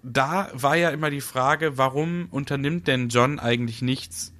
da 0.02 0.50
war 0.54 0.76
ja 0.76 0.90
immer 0.90 1.10
die 1.10 1.20
Frage, 1.20 1.78
warum 1.78 2.28
unternimmt 2.30 2.88
denn 2.88 3.08
John 3.08 3.38
eigentlich 3.38 3.82
nichts, 3.82 4.32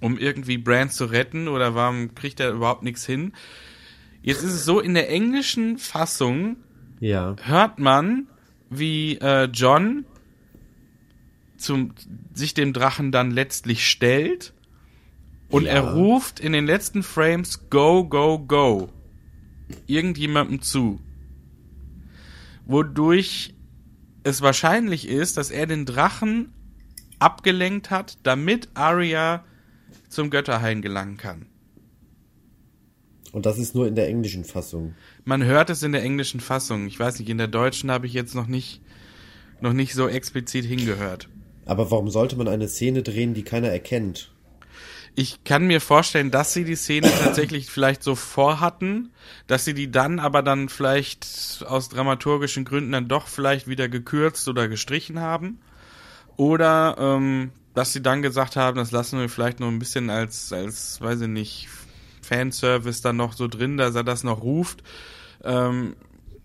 um 0.00 0.18
irgendwie 0.18 0.58
Bran 0.58 0.90
zu 0.90 1.06
retten 1.06 1.48
oder 1.48 1.74
warum 1.74 2.14
kriegt 2.14 2.38
er 2.40 2.50
überhaupt 2.50 2.82
nichts 2.82 3.04
hin? 3.04 3.32
Jetzt 4.22 4.42
ist 4.42 4.52
es 4.52 4.64
so, 4.64 4.80
in 4.80 4.94
der 4.94 5.10
englischen 5.10 5.78
Fassung 5.78 6.56
Ja. 7.00 7.36
hört 7.42 7.78
man, 7.78 8.26
wie 8.70 9.16
äh, 9.18 9.44
John 9.44 10.04
zum, 11.56 11.92
sich 12.34 12.54
dem 12.54 12.72
Drachen 12.72 13.12
dann 13.12 13.30
letztlich 13.30 13.88
stellt 13.88 14.52
und 15.50 15.64
Ja. 15.64 15.72
er 15.72 15.92
ruft 15.94 16.40
in 16.40 16.52
den 16.52 16.66
letzten 16.66 17.02
Frames 17.02 17.68
Go, 17.70 18.04
Go, 18.04 18.38
Go 18.38 18.90
irgendjemandem 19.86 20.62
zu. 20.62 21.00
Wodurch 22.66 23.54
es 24.24 24.42
wahrscheinlich 24.42 25.08
ist, 25.08 25.36
dass 25.36 25.50
er 25.50 25.66
den 25.66 25.86
Drachen 25.86 26.52
abgelenkt 27.18 27.90
hat, 27.90 28.18
damit 28.22 28.68
Arya 28.74 29.44
zum 30.08 30.30
Götterhain 30.30 30.82
gelangen 30.82 31.16
kann. 31.16 31.46
Und 33.32 33.46
das 33.46 33.58
ist 33.58 33.74
nur 33.74 33.86
in 33.86 33.94
der 33.94 34.08
englischen 34.08 34.44
Fassung. 34.44 34.94
Man 35.24 35.44
hört 35.44 35.70
es 35.70 35.82
in 35.82 35.92
der 35.92 36.02
englischen 36.02 36.40
Fassung. 36.40 36.86
Ich 36.86 36.98
weiß 36.98 37.18
nicht, 37.18 37.28
in 37.28 37.38
der 37.38 37.48
deutschen 37.48 37.90
habe 37.90 38.06
ich 38.06 38.12
jetzt 38.12 38.34
noch 38.34 38.46
nicht, 38.46 38.80
noch 39.60 39.72
nicht 39.72 39.94
so 39.94 40.08
explizit 40.08 40.64
hingehört. 40.64 41.28
Aber 41.66 41.90
warum 41.90 42.08
sollte 42.08 42.36
man 42.36 42.48
eine 42.48 42.68
Szene 42.68 43.02
drehen, 43.02 43.34
die 43.34 43.42
keiner 43.42 43.68
erkennt? 43.68 44.32
Ich 45.14 45.42
kann 45.44 45.66
mir 45.66 45.80
vorstellen, 45.80 46.30
dass 46.30 46.52
sie 46.54 46.64
die 46.64 46.76
Szene 46.76 47.10
tatsächlich 47.10 47.68
vielleicht 47.68 48.02
so 48.02 48.14
vorhatten, 48.14 49.10
dass 49.48 49.64
sie 49.64 49.74
die 49.74 49.90
dann 49.90 50.20
aber 50.20 50.42
dann 50.42 50.68
vielleicht 50.68 51.64
aus 51.66 51.88
dramaturgischen 51.88 52.64
Gründen 52.64 52.92
dann 52.92 53.08
doch 53.08 53.26
vielleicht 53.26 53.66
wieder 53.66 53.88
gekürzt 53.88 54.48
oder 54.48 54.68
gestrichen 54.68 55.20
haben. 55.20 55.58
Oder 56.36 56.96
ähm, 56.98 57.50
dass 57.74 57.92
sie 57.92 58.00
dann 58.00 58.22
gesagt 58.22 58.56
haben, 58.56 58.76
das 58.76 58.92
lassen 58.92 59.18
wir 59.18 59.28
vielleicht 59.28 59.60
noch 59.60 59.68
ein 59.68 59.80
bisschen 59.80 60.08
als, 60.08 60.52
als, 60.52 61.00
weiß 61.00 61.22
ich 61.22 61.28
nicht, 61.28 61.68
Fanservice 62.28 63.00
dann 63.00 63.16
noch 63.16 63.32
so 63.32 63.48
drin, 63.48 63.76
dass 63.76 63.94
er 63.94 64.04
das 64.04 64.24
noch 64.24 64.42
ruft. 64.42 64.82
Ähm, 65.42 65.96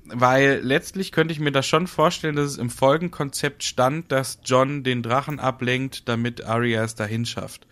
weil 0.06 0.60
letztlich 0.64 1.12
könnte 1.12 1.34
ich 1.34 1.40
mir 1.40 1.52
das 1.52 1.66
schon 1.66 1.88
vorstellen, 1.88 2.36
dass 2.36 2.52
es 2.52 2.58
im 2.58 2.70
Folgenkonzept 2.70 3.64
stand, 3.64 4.12
dass 4.12 4.40
John 4.44 4.84
den 4.84 5.02
Drachen 5.02 5.40
ablenkt, 5.40 6.08
damit 6.10 6.44
Arya 6.44 6.84
es 6.84 6.96
dahin 6.96 7.26
schafft. 7.26 7.68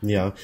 Ja, 0.00 0.34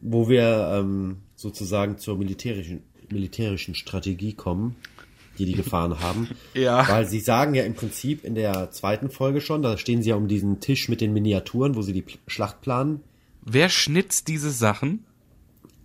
wo 0.00 0.28
wir 0.28 0.72
ähm, 0.74 1.18
sozusagen 1.36 1.98
zur 1.98 2.18
militärischen, 2.18 2.82
militärischen 3.10 3.74
Strategie 3.74 4.32
kommen, 4.32 4.76
die 5.38 5.44
die 5.44 5.54
gefahren 5.54 6.00
haben. 6.00 6.28
Ja. 6.54 6.86
Weil 6.88 7.06
sie 7.06 7.20
sagen 7.20 7.54
ja 7.54 7.64
im 7.64 7.74
Prinzip 7.74 8.24
in 8.24 8.34
der 8.34 8.70
zweiten 8.70 9.10
Folge 9.10 9.40
schon, 9.40 9.62
da 9.62 9.78
stehen 9.78 10.02
sie 10.02 10.10
ja 10.10 10.16
um 10.16 10.28
diesen 10.28 10.60
Tisch 10.60 10.88
mit 10.88 11.00
den 11.00 11.12
Miniaturen, 11.12 11.76
wo 11.76 11.82
sie 11.82 11.92
die 11.92 12.04
Schlacht 12.26 12.60
planen. 12.60 13.00
Wer 13.42 13.68
schnitzt 13.68 14.28
diese 14.28 14.50
Sachen? 14.50 15.04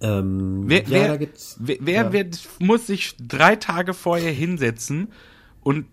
Ähm, 0.01 0.63
Wer, 0.65 0.83
ja, 0.83 0.89
wer, 0.89 1.07
da 1.07 1.17
gibt's. 1.17 1.57
wer, 1.59 1.77
wer 1.79 2.03
ja. 2.03 2.13
wird, 2.13 2.39
muss 2.59 2.87
sich 2.87 3.15
drei 3.19 3.55
Tage 3.55 3.93
vorher 3.93 4.31
hinsetzen 4.31 5.11
und, 5.61 5.87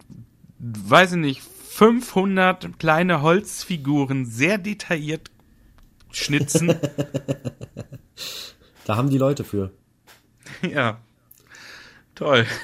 weiß 0.59 1.13
ich 1.13 1.19
nicht, 1.19 1.41
500 1.41 2.79
kleine 2.79 3.23
Holzfiguren 3.23 4.27
sehr 4.27 4.59
detailliert 4.59 5.31
schnitzen? 6.11 6.75
Da 8.87 8.97
haben 8.97 9.09
die 9.09 9.19
Leute 9.19 9.45
für. 9.45 9.71
ja. 10.63 10.99
Toll. 12.15 12.47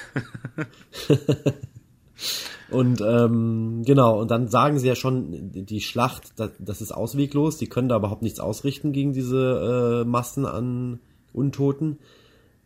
Und 2.69 3.01
ähm, 3.01 3.83
genau, 3.85 4.21
und 4.21 4.31
dann 4.31 4.47
sagen 4.47 4.79
sie 4.79 4.87
ja 4.87 4.95
schon, 4.95 5.51
die 5.51 5.81
Schlacht, 5.81 6.39
das, 6.39 6.51
das 6.57 6.79
ist 6.79 6.93
ausweglos, 6.93 7.57
die 7.57 7.67
können 7.67 7.89
da 7.89 7.97
überhaupt 7.97 8.21
nichts 8.21 8.39
ausrichten 8.39 8.93
gegen 8.93 9.11
diese 9.11 10.03
äh, 10.03 10.07
Massen 10.07 10.45
an 10.45 11.01
Untoten. 11.33 11.99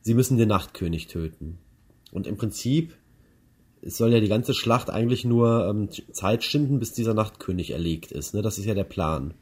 Sie 0.02 0.14
müssen 0.14 0.38
den 0.38 0.50
Nachtkönig 0.50 1.08
töten. 1.08 1.58
Und 2.12 2.28
im 2.28 2.38
Prinzip 2.38 2.96
es 3.86 3.98
soll 3.98 4.12
ja 4.12 4.20
die 4.20 4.28
ganze 4.28 4.56
Schlacht 4.56 4.90
eigentlich 4.90 5.26
nur 5.26 5.68
ähm, 5.68 5.90
Zeit 6.12 6.44
schinden, 6.44 6.80
bis 6.80 6.92
dieser 6.92 7.14
Nachtkönig 7.14 7.70
erlegt 7.70 8.12
ist. 8.12 8.34
Ne? 8.34 8.42
Das 8.42 8.58
ist 8.58 8.66
ja 8.66 8.74
der 8.74 8.84
Plan. 8.84 9.36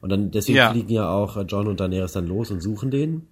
Und 0.00 0.10
dann 0.10 0.32
deswegen 0.32 0.56
Ja. 0.58 0.70
fliegen 0.72 0.90
ja 0.92 1.08
auch 1.08 1.36
äh, 1.36 1.42
John 1.42 1.68
und 1.68 1.78
Daenerys 1.78 2.12
dann 2.12 2.26
los 2.26 2.50
und 2.50 2.60
suchen 2.60 2.90
den 2.90 3.28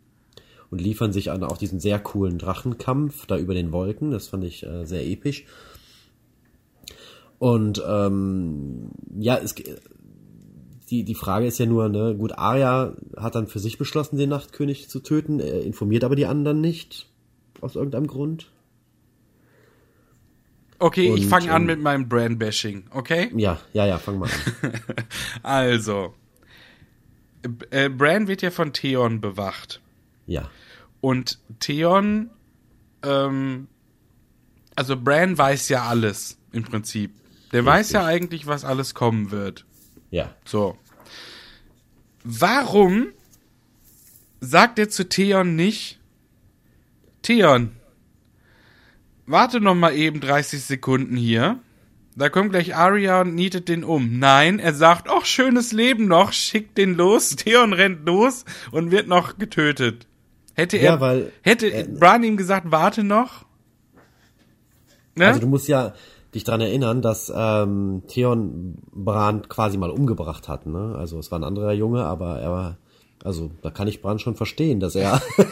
und 0.71 0.81
liefern 0.81 1.13
sich 1.13 1.33
an 1.33 1.43
auch 1.43 1.59
diesen 1.59 1.81
sehr 1.81 1.99
coolen 1.99 2.39
Drachenkampf 2.39 3.27
da 3.27 3.37
über 3.37 3.55
den 3.55 3.73
Wolken. 3.73 4.13
Das 4.13 4.29
fand 4.29 4.45
ich 4.45 4.65
äh, 4.65 4.85
sehr 4.87 5.05
episch. 5.05 5.47
Und 7.41 7.83
ähm, 7.85 8.91
ja, 9.19 9.37
es, 9.37 9.57
die, 10.93 11.05
die 11.05 11.15
Frage 11.15 11.47
ist 11.47 11.59
ja 11.59 11.65
nur, 11.65 11.89
ne, 11.89 12.15
gut, 12.15 12.33
Arya 12.37 12.95
hat 13.17 13.35
dann 13.35 13.47
für 13.47 13.59
sich 13.59 13.79
beschlossen, 13.79 14.19
den 14.19 14.29
Nachtkönig 14.29 14.91
zu 14.91 15.01
töten, 15.01 15.41
er 15.41 15.63
informiert 15.63 16.05
aber 16.05 16.17
die 16.17 16.27
anderen 16.27 16.61
nicht, 16.61 17.09
aus 17.63 17.77
irgendeinem 17.77 18.07
Grund. 18.07 18.51
Okay, 20.79 21.15
ich 21.15 21.23
Und, 21.25 21.31
fange 21.31 21.51
an 21.51 21.63
ähm, 21.63 21.67
mit 21.67 21.81
meinem 21.81 22.09
Brand-Bashing, 22.11 22.85
okay? 22.91 23.31
Ja, 23.35 23.59
ja, 23.73 23.87
ja, 23.87 23.99
fang 23.99 24.19
mal 24.19 24.29
an. 24.29 24.73
Also, 25.43 26.13
äh, 27.71 27.89
Bran 27.89 28.29
wird 28.29 28.43
ja 28.43 28.51
von 28.51 28.73
Theon 28.75 29.21
bewacht. 29.21 29.81
Ja, 30.27 30.51
Und 31.01 31.39
Theon, 31.59 32.29
ähm, 33.03 33.67
also 34.77 34.97
Bran 35.01 35.39
weiß 35.39 35.71
ja 35.71 35.85
alles 35.85 36.39
im 36.53 36.65
Prinzip. 36.65 37.13
Der 37.53 37.65
weiß 37.65 37.93
ja 37.93 38.05
eigentlich, 38.05 38.47
was 38.47 38.65
alles 38.65 38.95
kommen 38.95 39.31
wird. 39.31 39.65
ja. 40.11 40.35
So. 40.45 40.77
Warum 42.25 43.09
sagt 44.41 44.79
er 44.79 44.89
zu 44.89 45.09
Theon 45.09 45.55
nicht, 45.57 45.99
Theon, 47.23 47.71
warte 49.27 49.61
noch 49.61 49.75
mal 49.75 49.95
eben 49.95 50.21
30 50.21 50.63
Sekunden 50.63 51.17
hier. 51.17 51.61
Da 52.15 52.29
kommt 52.29 52.51
gleich 52.51 52.75
Arya 52.77 53.23
und 53.23 53.35
nietet 53.35 53.69
den 53.69 53.85
um. 53.85 54.19
Nein, 54.19 54.59
er 54.59 54.75
sagt, 54.75 55.09
ach, 55.09 55.25
schönes 55.25 55.73
Leben 55.73 56.07
noch, 56.09 56.33
schickt 56.33 56.77
den 56.77 56.95
los. 56.95 57.31
Theon 57.37 57.73
rennt 57.73 58.05
los 58.07 58.45
und 58.71 58.91
wird 58.91 59.07
noch 59.09 59.39
getötet. 59.39 60.07
Hätte 60.55 60.77
er, 60.77 60.85
Ja, 60.95 61.01
weil- 61.01 61.33
hätte 61.43 61.73
äh, 61.73 61.85
Bran 61.89 62.23
ihm 62.23 62.37
gesagt, 62.37 62.71
warte 62.71 63.03
noch? 63.03 63.47
Ne? 65.15 65.27
Also 65.29 65.41
du 65.41 65.47
musst 65.47 65.69
ja 65.69 65.95
dich 66.35 66.45
dran 66.45 66.61
erinnern, 66.61 67.03
dass 67.03 67.33
ähm, 67.35 68.03
Theon 68.09 68.79
Bran 68.93 69.49
quasi 69.49 69.77
mal 69.77 69.91
umgebracht 69.91 70.49
hat. 70.49 70.67
Ne? 70.67 70.95
Also 70.97 71.19
es 71.19 71.31
war 71.31 71.39
ein 71.39 71.45
anderer 71.45 71.73
Junge, 71.73 72.05
aber 72.05 72.39
er 72.41 72.51
war, 72.51 72.79
also 73.23 73.51
da 73.61 73.71
kann 73.71 73.89
ich 73.89 74.01
Bran 74.01 74.19
schon 74.19 74.35
verstehen, 74.35 74.81
dass 74.81 74.95
er 74.95 75.21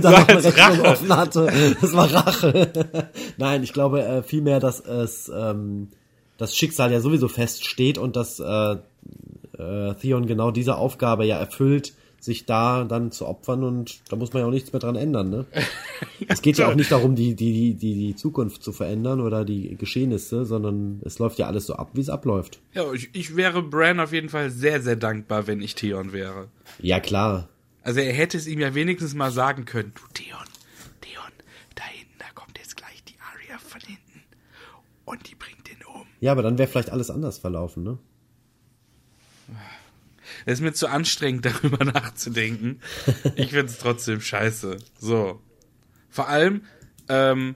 dann 0.00 0.12
noch 0.12 0.28
eine 0.28 0.44
Rechnung 0.44 0.86
offen 0.86 1.16
hatte. 1.16 1.76
Das 1.80 1.92
war 1.92 2.12
Rache. 2.12 2.70
Nein, 3.36 3.64
ich 3.64 3.72
glaube 3.72 4.02
äh, 4.02 4.22
vielmehr, 4.22 4.60
dass 4.60 4.80
es 4.80 5.30
ähm, 5.34 5.88
das 6.36 6.56
Schicksal 6.56 6.92
ja 6.92 7.00
sowieso 7.00 7.26
feststeht 7.26 7.98
und 7.98 8.14
dass 8.14 8.38
äh, 8.38 8.76
äh, 9.58 9.94
Theon 9.94 10.26
genau 10.26 10.52
diese 10.52 10.76
Aufgabe 10.76 11.26
ja 11.26 11.36
erfüllt, 11.36 11.94
sich 12.20 12.46
da 12.46 12.84
dann 12.84 13.12
zu 13.12 13.26
opfern 13.26 13.62
und 13.62 14.00
da 14.10 14.16
muss 14.16 14.32
man 14.32 14.42
ja 14.42 14.46
auch 14.46 14.52
nichts 14.52 14.72
mehr 14.72 14.80
dran 14.80 14.96
ändern, 14.96 15.30
ne? 15.30 15.46
es 16.28 16.42
geht 16.42 16.58
ja 16.58 16.68
auch 16.68 16.74
nicht 16.74 16.90
darum, 16.90 17.14
die, 17.14 17.34
die, 17.34 17.74
die, 17.74 17.94
die 17.94 18.16
Zukunft 18.16 18.62
zu 18.62 18.72
verändern 18.72 19.20
oder 19.20 19.44
die 19.44 19.76
Geschehnisse, 19.76 20.44
sondern 20.44 21.00
es 21.04 21.18
läuft 21.18 21.38
ja 21.38 21.46
alles 21.46 21.66
so 21.66 21.74
ab, 21.74 21.90
wie 21.94 22.00
es 22.00 22.10
abläuft. 22.10 22.60
Ja, 22.74 22.92
ich, 22.92 23.10
ich 23.12 23.36
wäre 23.36 23.62
Bran 23.62 24.00
auf 24.00 24.12
jeden 24.12 24.28
Fall 24.28 24.50
sehr, 24.50 24.82
sehr 24.82 24.96
dankbar, 24.96 25.46
wenn 25.46 25.60
ich 25.60 25.74
Theon 25.74 26.12
wäre. 26.12 26.48
Ja, 26.80 26.98
klar. 27.00 27.48
Also 27.82 28.00
er 28.00 28.12
hätte 28.12 28.36
es 28.36 28.46
ihm 28.46 28.60
ja 28.60 28.74
wenigstens 28.74 29.14
mal 29.14 29.30
sagen 29.30 29.64
können. 29.64 29.92
Du 29.94 30.02
Theon, 30.12 30.44
Theon, 31.00 31.32
da 31.76 31.84
hinten, 31.84 32.18
da 32.18 32.26
kommt 32.34 32.58
jetzt 32.58 32.76
gleich 32.76 33.02
die 33.04 33.14
Arya 33.20 33.58
von 33.58 33.80
hinten. 33.80 34.22
Und 35.04 35.30
die 35.30 35.36
bringt 35.36 35.68
den 35.68 35.86
um. 35.86 36.06
Ja, 36.20 36.32
aber 36.32 36.42
dann 36.42 36.58
wäre 36.58 36.68
vielleicht 36.68 36.90
alles 36.90 37.10
anders 37.10 37.38
verlaufen, 37.38 37.84
ne? 37.84 37.98
Das 40.48 40.60
ist 40.60 40.64
mir 40.64 40.72
zu 40.72 40.88
anstrengend, 40.88 41.44
darüber 41.62 41.84
nachzudenken. 41.84 42.80
Ich 43.36 43.50
find's 43.50 43.76
trotzdem 43.76 44.22
scheiße. 44.22 44.78
So. 44.98 45.42
Vor 46.08 46.28
allem, 46.28 46.62
ähm, 47.10 47.54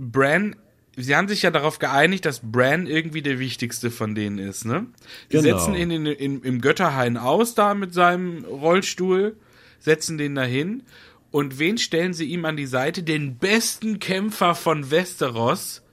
Bran, 0.00 0.56
sie 0.96 1.14
haben 1.14 1.28
sich 1.28 1.42
ja 1.42 1.52
darauf 1.52 1.78
geeinigt, 1.78 2.24
dass 2.24 2.40
Bran 2.42 2.88
irgendwie 2.88 3.22
der 3.22 3.38
wichtigste 3.38 3.92
von 3.92 4.16
denen 4.16 4.38
ist, 4.38 4.64
ne? 4.64 4.88
Die 5.30 5.36
Genau. 5.36 5.56
setzen 5.56 5.76
ihn 5.76 5.92
in, 5.92 6.06
in, 6.06 6.42
im 6.42 6.60
Götterhain 6.60 7.16
aus, 7.16 7.54
da 7.54 7.74
mit 7.74 7.94
seinem 7.94 8.44
Rollstuhl, 8.44 9.36
setzen 9.78 10.18
den 10.18 10.34
dahin. 10.34 10.82
Und 11.30 11.60
wen 11.60 11.78
stellen 11.78 12.12
sie 12.12 12.24
ihm 12.24 12.44
an 12.44 12.56
die 12.56 12.66
Seite? 12.66 13.04
Den 13.04 13.38
besten 13.38 14.00
Kämpfer 14.00 14.56
von 14.56 14.90
Westeros, 14.90 15.83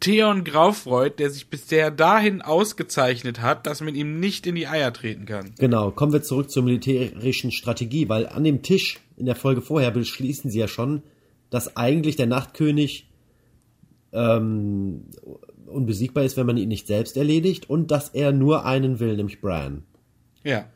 Theon 0.00 0.44
Graufreud, 0.44 1.18
der 1.18 1.30
sich 1.30 1.48
bisher 1.48 1.90
dahin 1.90 2.40
ausgezeichnet 2.40 3.40
hat, 3.40 3.66
dass 3.66 3.80
man 3.80 3.94
ihm 3.94 4.20
nicht 4.20 4.46
in 4.46 4.54
die 4.54 4.68
Eier 4.68 4.92
treten 4.92 5.26
kann. 5.26 5.52
Genau, 5.58 5.90
kommen 5.90 6.12
wir 6.12 6.22
zurück 6.22 6.50
zur 6.50 6.62
militärischen 6.62 7.50
Strategie, 7.50 8.08
weil 8.08 8.26
an 8.28 8.44
dem 8.44 8.62
Tisch 8.62 9.00
in 9.16 9.26
der 9.26 9.34
Folge 9.34 9.60
vorher 9.60 9.90
beschließen 9.90 10.50
sie 10.50 10.60
ja 10.60 10.68
schon, 10.68 11.02
dass 11.50 11.76
eigentlich 11.76 12.16
der 12.16 12.26
Nachtkönig 12.26 13.10
ähm, 14.12 15.06
unbesiegbar 15.66 16.24
ist, 16.24 16.36
wenn 16.36 16.46
man 16.46 16.56
ihn 16.56 16.68
nicht 16.68 16.86
selbst 16.86 17.16
erledigt 17.16 17.68
und 17.68 17.90
dass 17.90 18.10
er 18.10 18.32
nur 18.32 18.64
einen 18.64 19.00
will, 19.00 19.16
nämlich 19.16 19.40
Bran. 19.40 19.82
Ja. 20.44 20.66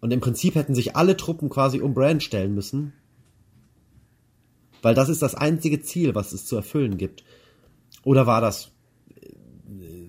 Und 0.00 0.12
im 0.12 0.20
Prinzip 0.20 0.54
hätten 0.54 0.74
sich 0.74 0.96
alle 0.96 1.16
Truppen 1.16 1.50
quasi 1.50 1.80
um 1.80 1.92
Bran 1.92 2.20
stellen 2.20 2.54
müssen, 2.54 2.94
weil 4.82 4.94
das 4.94 5.10
ist 5.10 5.20
das 5.20 5.34
einzige 5.34 5.82
Ziel, 5.82 6.14
was 6.14 6.32
es 6.32 6.46
zu 6.46 6.56
erfüllen 6.56 6.96
gibt. 6.96 7.22
Oder 8.04 8.26
war 8.26 8.40
das 8.40 8.72
äh, 9.20 10.08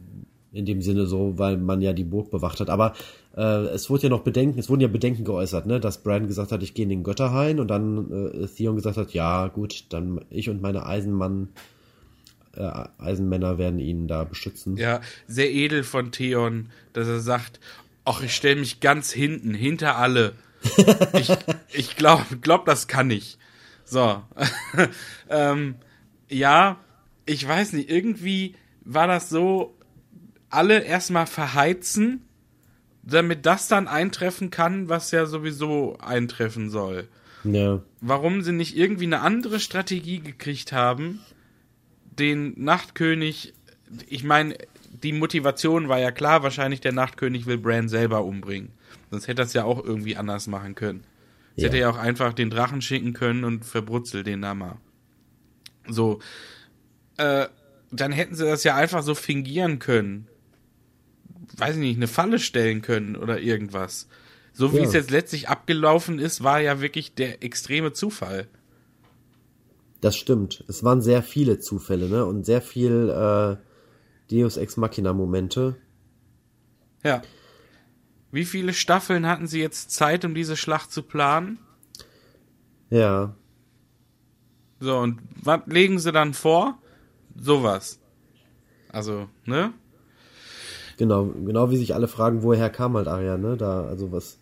in 0.52 0.66
dem 0.66 0.82
Sinne 0.82 1.06
so, 1.06 1.38
weil 1.38 1.58
man 1.58 1.82
ja 1.82 1.94
die 1.94 2.04
Burg 2.04 2.32
bewacht 2.32 2.60
hat. 2.60 2.70
Aber 2.70 2.94
äh, 3.36 3.68
es 3.68 3.90
wurde 3.90 4.04
ja 4.04 4.10
noch 4.10 4.24
Bedenken, 4.24 4.60
es 4.60 4.70
wurden 4.70 4.82
ja 4.82 4.88
Bedenken 4.88 5.24
geäußert, 5.24 5.66
ne, 5.66 5.80
dass 5.80 6.04
Bran 6.04 6.28
gesagt 6.28 6.52
hat, 6.52 6.64
ich 6.64 6.74
gehe 6.74 6.84
in 6.84 6.90
den 6.90 7.04
Götterhain 7.04 7.60
und 7.60 7.68
dann 7.68 8.12
äh, 8.12 8.48
Theon 8.48 8.76
gesagt 8.76 8.98
hat, 8.98 9.14
ja 9.14 9.48
gut, 9.48 9.86
dann 9.90 10.26
ich 10.30 10.50
und 10.50 10.62
meine 10.62 10.86
Eisenmann, 10.86 11.50
äh, 12.56 12.70
Eisenmänner 12.98 13.58
werden 13.58 13.80
ihn 13.80 14.08
da 14.08 14.24
beschützen. 14.24 14.76
Ja, 14.78 15.02
sehr 15.28 15.52
edel 15.52 15.84
von 15.84 16.12
Theon, 16.12 16.70
dass 16.94 17.08
er 17.08 17.22
sagt, 17.22 17.60
ach, 18.04 18.22
ich 18.22 18.36
stelle 18.36 18.60
mich 18.60 18.80
ganz 18.82 19.12
hinten, 19.12 19.54
hinter 19.54 19.98
alle. 19.98 20.34
ich 21.14 21.32
ich 21.72 21.96
glaube, 21.96 22.38
glaub, 22.42 22.66
das 22.66 22.88
kann 22.88 23.10
ich. 23.10 23.38
So. 23.86 24.22
ähm, 25.30 25.76
ja, 26.30 26.78
ich 27.26 27.48
weiß 27.48 27.74
nicht, 27.74 27.90
irgendwie 27.90 28.56
war 28.84 29.08
das 29.08 29.30
so, 29.30 29.76
alle 30.50 30.84
erstmal 30.84 31.28
verheizen, 31.28 32.24
damit 33.04 33.46
das 33.46 33.68
dann 33.68 33.88
eintreffen 33.88 34.50
kann, 34.52 34.90
was 34.90 35.12
ja 35.12 35.26
sowieso 35.26 35.98
eintreffen 36.00 36.70
soll. 36.70 37.08
Ja. 37.44 37.82
Warum 38.02 38.42
sie 38.42 38.52
nicht 38.52 38.78
irgendwie 38.78 39.06
eine 39.06 39.22
andere 39.22 39.60
Strategie 39.60 40.20
gekriegt 40.20 40.72
haben, 40.74 41.20
den 42.20 42.54
Nachtkönig, 42.62 43.54
ich 44.08 44.24
meine, 44.24 44.56
die 45.04 45.14
Motivation 45.14 45.88
war 45.90 46.00
ja 46.00 46.12
klar, 46.12 46.44
wahrscheinlich 46.44 46.82
der 46.82 46.92
Nachtkönig 46.92 47.46
will 47.46 47.58
Bran 47.58 47.90
selber 47.90 48.24
umbringen. 48.24 48.70
Sonst 49.10 49.28
hätte 49.28 49.42
er 49.42 49.46
es 49.46 49.54
ja 49.54 49.64
auch 49.64 49.84
irgendwie 49.84 50.18
anders 50.18 50.48
machen 50.48 50.76
können. 50.76 51.04
Sie 51.56 51.64
Ja. 51.64 51.68
hätte 51.68 51.78
ja 51.80 51.90
auch 51.90 51.98
einfach 51.98 52.34
den 52.34 52.50
Drachen 52.50 52.82
schicken 52.82 53.14
können 53.14 53.44
und 53.44 53.66
verbrutzelt 53.66 54.28
den 54.28 54.42
da 54.42 54.54
mal. 54.54 54.78
So. 55.88 56.20
Äh, 57.22 57.48
dann 57.92 58.12
hätten 58.12 58.36
sie 58.36 58.46
das 58.46 58.64
ja 58.64 58.76
einfach 58.76 59.04
so 59.04 59.16
fingieren 59.16 59.80
können. 59.80 60.28
Weiß 61.58 61.76
ich 61.76 61.82
nicht, 61.82 61.98
eine 61.98 62.08
Falle 62.08 62.40
stellen 62.40 62.82
können 62.82 63.16
oder 63.16 63.40
irgendwas. 63.40 64.08
So 64.54 64.74
wie 64.74 64.78
Ja. 64.78 64.84
es 64.84 64.94
jetzt 64.94 65.12
letztlich 65.12 65.50
abgelaufen 65.50 66.18
ist, 66.20 66.44
war 66.44 66.60
ja 66.62 66.82
wirklich 66.82 67.14
der 67.16 67.44
extreme 67.44 67.94
Zufall. 67.94 68.48
Das 70.00 70.16
stimmt. 70.16 70.64
Es 70.68 70.84
waren 70.84 71.02
sehr 71.02 71.22
viele 71.22 71.60
Zufälle, 71.60 72.08
ne? 72.10 72.26
Und 72.26 72.46
sehr 72.46 72.62
viel 72.62 73.10
äh, 73.10 73.58
Deus 74.34 74.58
Ex 74.58 74.78
Machina 74.78 75.14
Momente. 75.14 75.76
Ja. 77.04 77.22
Wie 78.32 78.46
viele 78.46 78.74
Staffeln 78.74 79.28
hatten 79.28 79.48
sie 79.48 79.60
jetzt 79.60 79.92
Zeit, 79.92 80.24
um 80.26 80.34
diese 80.34 80.56
Schlacht 80.56 80.92
zu 80.92 81.04
planen? 81.04 81.60
Ja. 82.90 83.36
So, 84.80 84.98
und 84.98 85.22
was 85.36 85.62
legen 85.68 86.00
sie 86.00 86.12
dann 86.12 86.34
vor? 86.34 86.81
Sowas. 87.36 88.00
Also, 88.90 89.30
ne? 89.46 89.74
Genau, 90.98 91.26
genau 91.26 91.72
wie 91.72 91.78
sich 91.78 91.96
alle 91.96 92.08
fragen, 92.08 92.44
woher 92.44 92.70
kam 92.70 92.96
halt 92.96 93.08
Arya, 93.08 93.38
ne? 93.38 93.58
Da, 93.58 93.86
also 93.86 94.12
was. 94.12 94.38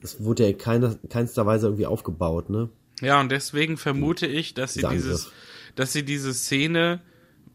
Es 0.00 0.22
wurde 0.22 0.44
ja 0.44 0.50
in 0.50 0.58
keiner, 0.58 0.96
keinster 1.08 1.44
Weise 1.44 1.66
irgendwie 1.66 1.86
aufgebaut, 1.86 2.50
ne? 2.50 2.70
Ja, 3.00 3.20
und 3.20 3.30
deswegen 3.30 3.76
vermute 3.76 4.26
ich, 4.26 4.54
dass 4.54 4.74
sie 4.74 4.86
dieses, 4.90 5.30
dass 5.74 5.92
sie 5.92 6.04
diese 6.04 6.34
Szene, 6.34 7.00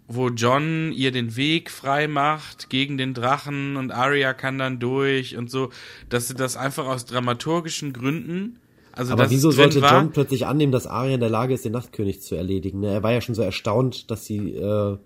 wo 0.08 0.30
John 0.30 0.92
ihr 0.94 1.12
den 1.12 1.36
Weg 1.36 1.72
frei 1.72 2.08
macht 2.08 2.70
gegen 2.70 2.98
den 2.98 3.14
Drachen 3.14 3.76
und 3.76 3.92
Arya 3.92 4.34
kann 4.34 4.58
dann 4.58 4.80
durch 4.80 5.38
und 5.38 5.50
so, 5.50 5.70
dass 6.10 6.28
sie 6.28 6.36
das 6.36 6.56
einfach 6.56 6.86
aus 6.86 7.06
dramaturgischen 7.06 7.94
Gründen, 7.94 8.60
also 8.96 9.14
Aber 9.14 9.30
wieso 9.30 9.50
sollte 9.52 9.80
John 9.80 10.12
plötzlich 10.12 10.46
annehmen, 10.46 10.72
dass 10.72 10.88
Arya 10.88 11.16
in 11.16 11.20
der 11.20 11.30
Lage 11.30 11.54
ist, 11.54 11.66
den 11.66 11.72
Nachtkönig 11.72 12.22
zu 12.22 12.36
erledigen? 12.36 12.80
Ne? 12.80 12.92
Er 12.94 13.04
war 13.04 13.12
ja 13.12 13.22
schon 13.22 13.36
so 13.36 13.42
erstaunt, 13.42 14.12
dass 14.12 14.26
sie 14.26 14.54
äh, 14.56 14.98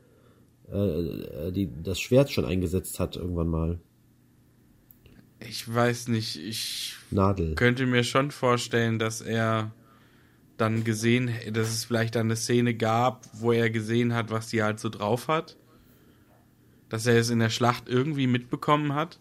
äh, 0.72 1.52
die, 1.52 1.70
das 1.82 2.00
Schwert 2.00 2.30
schon 2.30 2.44
eingesetzt 2.46 3.00
hat 3.00 3.16
irgendwann 3.16 3.48
mal. 3.48 3.80
ich 5.40 5.74
weiß 5.74 6.10
nicht, 6.10 6.36
ich 6.36 6.96
Nadel. 7.12 7.56
könnte 7.56 7.86
mir 7.86 8.04
schon 8.04 8.32
vorstellen, 8.32 9.00
dass 9.00 9.22
er 9.22 9.72
dann 10.58 10.84
gesehen, 10.84 11.32
dass 11.52 11.70
es 11.70 11.86
vielleicht 11.86 12.16
dann 12.16 12.28
eine 12.28 12.36
Szene 12.36 12.74
gab, 12.74 13.26
wo 13.34 13.52
er 13.52 13.70
gesehen 13.70 14.14
hat, 14.14 14.32
was 14.32 14.48
die 14.50 14.64
halt 14.64 14.80
so 14.80 14.90
drauf 14.90 15.28
hat. 15.28 15.56
Dass 16.90 17.06
er 17.06 17.18
es 17.18 17.30
in 17.30 17.40
der 17.40 17.50
Schlacht 17.50 17.88
irgendwie 17.88 18.28
mitbekommen 18.28 18.96
hat. 18.96 19.20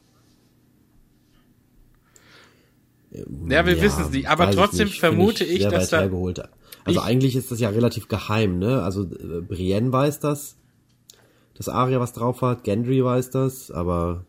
Ja, 3.48 3.64
wir 3.66 3.80
wissen 3.80 4.02
es 4.04 4.10
nicht, 4.10 4.28
aber 4.28 4.48
ich 4.50 4.56
trotzdem 4.56 4.88
nicht. 4.88 5.00
Vermute 5.00 5.44
ich, 5.44 5.62
sehr 5.62 5.70
dass 5.70 5.90
da. 5.90 6.00
hergeholt. 6.00 6.38
Also 6.84 7.00
Ich- 7.00 7.06
eigentlich 7.06 7.34
ist 7.36 7.50
das 7.50 7.60
ja 7.60 7.68
relativ 7.70 8.08
geheim, 8.08 8.58
ne? 8.58 8.82
Also 8.82 9.02
äh, 9.04 9.40
Brienne 9.40 9.92
weiß 9.92 10.20
das, 10.20 10.56
dass 11.54 11.68
Arya 11.68 12.00
was 12.00 12.12
drauf 12.12 12.42
hat, 12.42 12.64
Gendry 12.64 13.04
weiß 13.04 13.30
das, 13.30 13.70
aber 13.70 14.24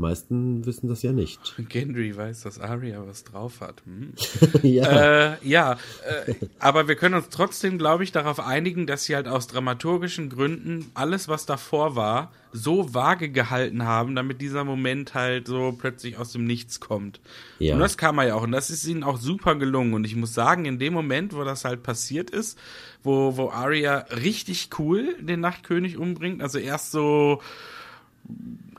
meisten 0.00 0.66
wissen 0.66 0.88
das 0.88 1.02
ja 1.02 1.12
nicht. 1.12 1.54
Gendry 1.68 2.16
weiß, 2.16 2.42
dass 2.42 2.58
Arya 2.58 3.06
was 3.06 3.24
drauf 3.24 3.60
hat. 3.60 3.82
Hm. 3.84 4.12
ja. 4.62 5.32
Äh, 5.32 5.36
ja, 5.42 5.78
äh, 6.26 6.34
aber 6.58 6.88
wir 6.88 6.96
können 6.96 7.14
uns 7.14 7.28
trotzdem, 7.28 7.78
glaube 7.78 8.04
ich, 8.04 8.12
darauf 8.12 8.40
einigen, 8.40 8.86
dass 8.86 9.04
sie 9.04 9.14
halt 9.14 9.28
aus 9.28 9.46
dramaturgischen 9.46 10.28
Gründen 10.28 10.90
alles, 10.94 11.28
was 11.28 11.46
davor 11.46 11.96
war, 11.96 12.32
so 12.52 12.94
vage 12.94 13.30
gehalten 13.30 13.84
haben, 13.84 14.14
damit 14.14 14.40
dieser 14.40 14.64
Moment 14.64 15.14
halt 15.14 15.46
so 15.46 15.72
plötzlich 15.72 16.18
aus 16.18 16.32
dem 16.32 16.44
Nichts 16.44 16.80
kommt. 16.80 17.20
Ja. 17.58 17.74
Und 17.74 17.80
das 17.80 17.96
kam 17.96 18.18
er 18.18 18.28
ja 18.28 18.34
auch. 18.34 18.42
Und 18.42 18.52
das 18.52 18.70
ist 18.70 18.86
ihnen 18.86 19.04
auch 19.04 19.18
super 19.18 19.54
gelungen. 19.54 19.94
Und 19.94 20.04
ich 20.04 20.16
muss 20.16 20.34
sagen, 20.34 20.64
in 20.64 20.78
dem 20.78 20.92
Moment, 20.92 21.34
wo 21.34 21.44
das 21.44 21.64
halt 21.64 21.82
passiert 21.82 22.30
ist, 22.30 22.58
wo, 23.02 23.36
wo 23.36 23.50
Arya 23.50 24.06
richtig 24.10 24.70
cool 24.78 25.16
den 25.20 25.40
Nachtkönig 25.40 25.96
umbringt, 25.96 26.42
also 26.42 26.58
erst 26.58 26.90
so 26.90 27.40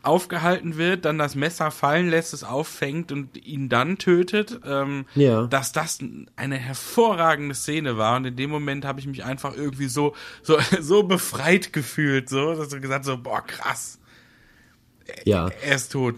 aufgehalten 0.04 0.78
wird, 0.78 1.06
dann 1.06 1.20
das 1.20 1.36
Messer 1.36 1.70
fallen 1.70 2.10
lässt, 2.10 2.34
es 2.34 2.44
auffängt 2.44 3.12
und 3.12 3.38
ihn 3.46 3.70
dann 3.70 4.00
tötet, 4.00 4.60
ähm, 4.66 5.06
Ja. 5.14 5.46
dass 5.46 5.72
das 5.74 6.00
eine 6.36 6.56
hervorragende 6.58 7.54
Szene 7.54 7.98
war 7.98 8.18
und 8.18 8.26
in 8.26 8.36
dem 8.36 8.50
Moment 8.50 8.84
habe 8.84 9.00
ich 9.00 9.06
mich 9.06 9.24
einfach 9.24 9.56
irgendwie 9.56 9.86
so 9.88 10.16
so 10.42 10.58
so 10.82 11.04
befreit 11.04 11.72
gefühlt, 11.72 12.30
so 12.30 12.56
dass 12.56 12.70
du 12.70 12.82
gesagt 12.82 13.06
so 13.06 13.16
boah 13.18 13.42
krass, 13.46 14.00
ja. 15.26 15.50
er 15.64 15.76
ist 15.76 15.92
tot. 15.92 16.16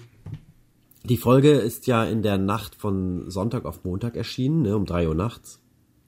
Die 1.05 1.17
Folge 1.17 1.51
ist 1.51 1.85
ja 1.87 2.05
in 2.05 2.21
der 2.23 2.37
Nacht 2.37 2.75
von 2.75 3.29
Sonntag 3.29 3.65
auf 3.65 3.83
Montag 3.83 4.15
erschienen, 4.15 4.61
ne, 4.61 4.77
um 4.77 4.85
drei 4.85 5.09
Uhr 5.09 5.15
nachts. 5.15 5.59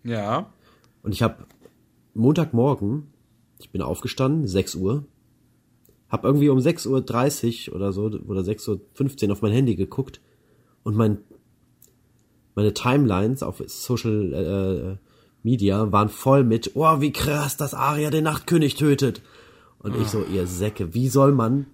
Ja, 0.06 0.50
Und 1.04 1.12
ich 1.12 1.22
habe 1.22 1.46
Montagmorgen, 2.14 3.08
ich 3.60 3.72
bin 3.72 3.82
aufgestanden, 3.82 4.48
6 4.48 4.76
Uhr, 4.76 5.04
hab 6.16 6.24
irgendwie 6.24 6.48
um 6.48 6.60
6.30 6.60 7.70
Uhr 7.70 7.76
oder 7.76 7.92
so, 7.92 8.04
oder 8.06 8.40
6.15 8.40 9.26
Uhr 9.26 9.32
auf 9.34 9.42
mein 9.42 9.52
Handy 9.52 9.76
geguckt 9.76 10.22
und 10.84 10.96
mein, 10.96 11.18
meine 12.56 12.74
Timelines 12.74 13.44
auf 13.44 13.62
Social 13.68 14.34
äh, 14.34 15.08
Media 15.44 15.92
waren 15.92 16.08
voll 16.08 16.46
mit, 16.46 16.72
oh, 16.76 17.02
wie 17.02 17.12
krass, 17.12 17.58
dass 17.58 17.74
Arya 17.74 18.12
den 18.12 18.24
Nachtkönig 18.24 18.76
tötet. 18.76 19.22
Und 19.80 19.96
ich 19.98 20.08
so, 20.08 20.24
ihr 20.24 20.48
Säcke, 20.48 20.94
wie 20.94 21.10
soll 21.10 21.34
man 21.34 21.68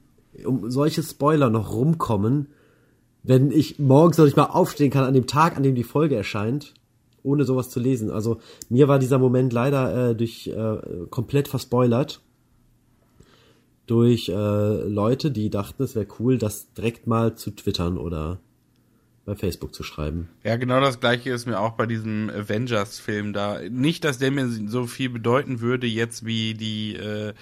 um 0.43 0.71
solche 0.71 1.03
Spoiler 1.03 1.51
noch 1.51 1.71
rumkommen, 1.71 2.47
wenn 3.21 3.51
ich 3.51 3.77
morgens 3.77 4.17
noch 4.17 4.25
nicht 4.25 4.37
mal 4.37 4.45
aufstehen 4.45 4.89
kann 4.89 5.03
an 5.03 5.13
dem 5.13 5.27
Tag, 5.27 5.55
an 5.55 5.61
dem 5.61 5.75
die 5.75 5.83
Folge 5.83 6.15
erscheint, 6.15 6.73
ohne 7.21 7.43
sowas 7.43 7.69
zu 7.69 7.79
lesen. 7.79 8.09
Also 8.09 8.39
mir 8.69 8.87
war 8.87 8.97
dieser 8.97 9.19
Moment 9.19 9.53
leider 9.53 10.09
äh, 10.09 10.15
durch 10.15 10.47
äh, 10.47 10.77
komplett 11.11 11.47
verspoilert 11.47 12.21
durch 13.91 14.29
äh, 14.29 14.31
Leute, 14.33 15.31
die 15.31 15.49
dachten, 15.49 15.83
es 15.83 15.95
wäre 15.95 16.07
cool, 16.17 16.37
das 16.37 16.71
direkt 16.71 17.07
mal 17.07 17.35
zu 17.35 17.51
twittern 17.51 17.97
oder 17.97 18.39
bei 19.25 19.35
Facebook 19.35 19.75
zu 19.75 19.83
schreiben. 19.83 20.29
ja 20.45 20.55
genau 20.55 20.79
das 20.79 21.01
gleiche 21.01 21.31
ist 21.31 21.45
mir 21.45 21.59
auch 21.59 21.73
bei 21.73 21.85
diesem 21.87 22.29
Avengers-Film 22.29 23.33
da. 23.33 23.59
Nicht, 23.69 24.05
dass 24.05 24.17
der 24.17 24.31
mir 24.31 24.47
so 24.47 24.87
viel 24.87 25.09
bedeuten 25.09 25.59
würde 25.59 25.87
jetzt 25.87 26.25
wie 26.25 26.53
die 26.53 26.95
äh, 26.95 27.33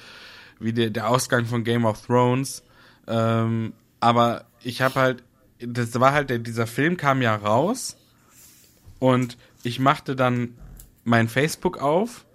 wie 0.59 0.73
der, 0.73 0.89
der 0.89 1.07
Ausgang 1.07 1.45
von 1.45 1.63
Game 1.63 1.85
of 1.85 2.03
Thrones, 2.03 2.63
ähm, 3.07 3.73
aber 3.99 4.45
ich 4.63 4.81
habe 4.81 4.95
halt, 4.95 5.23
das 5.59 5.99
war 5.99 6.13
halt 6.13 6.31
der, 6.31 6.39
dieser 6.39 6.65
Film 6.65 6.97
kam 6.97 7.21
ja 7.21 7.35
raus 7.35 7.95
und 8.97 9.37
ich 9.61 9.79
machte 9.79 10.15
dann 10.15 10.55
mein 11.03 11.27
Facebook 11.27 11.77
auf 11.77 12.25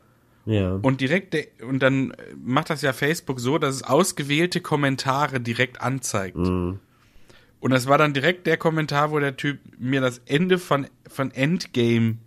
Ja. 0.47 0.75
Und 0.75 1.01
direkt, 1.01 1.35
und 1.63 1.81
dann 1.83 2.15
macht 2.37 2.69
das 2.71 2.83
ja 2.83 2.93
Facebook 2.93 3.41
so, 3.41 3.59
dass 3.59 3.77
es 3.77 3.83
ausgewählte 3.83 4.61
Kommentare 4.61 5.41
direkt 5.41 5.81
anzeigt. 5.81 6.37
Und 6.37 6.81
das 7.71 7.87
war 7.87 7.97
dann 7.97 8.13
direkt 8.13 8.47
der 8.47 8.59
Kommentar, 8.59 9.11
wo 9.11 9.19
der 9.19 9.37
Typ 9.39 9.59
mir 9.79 10.01
das 10.03 10.19
Ende 10.27 10.59
von, 10.59 10.87
von 11.09 11.31
Endgame 11.31 12.19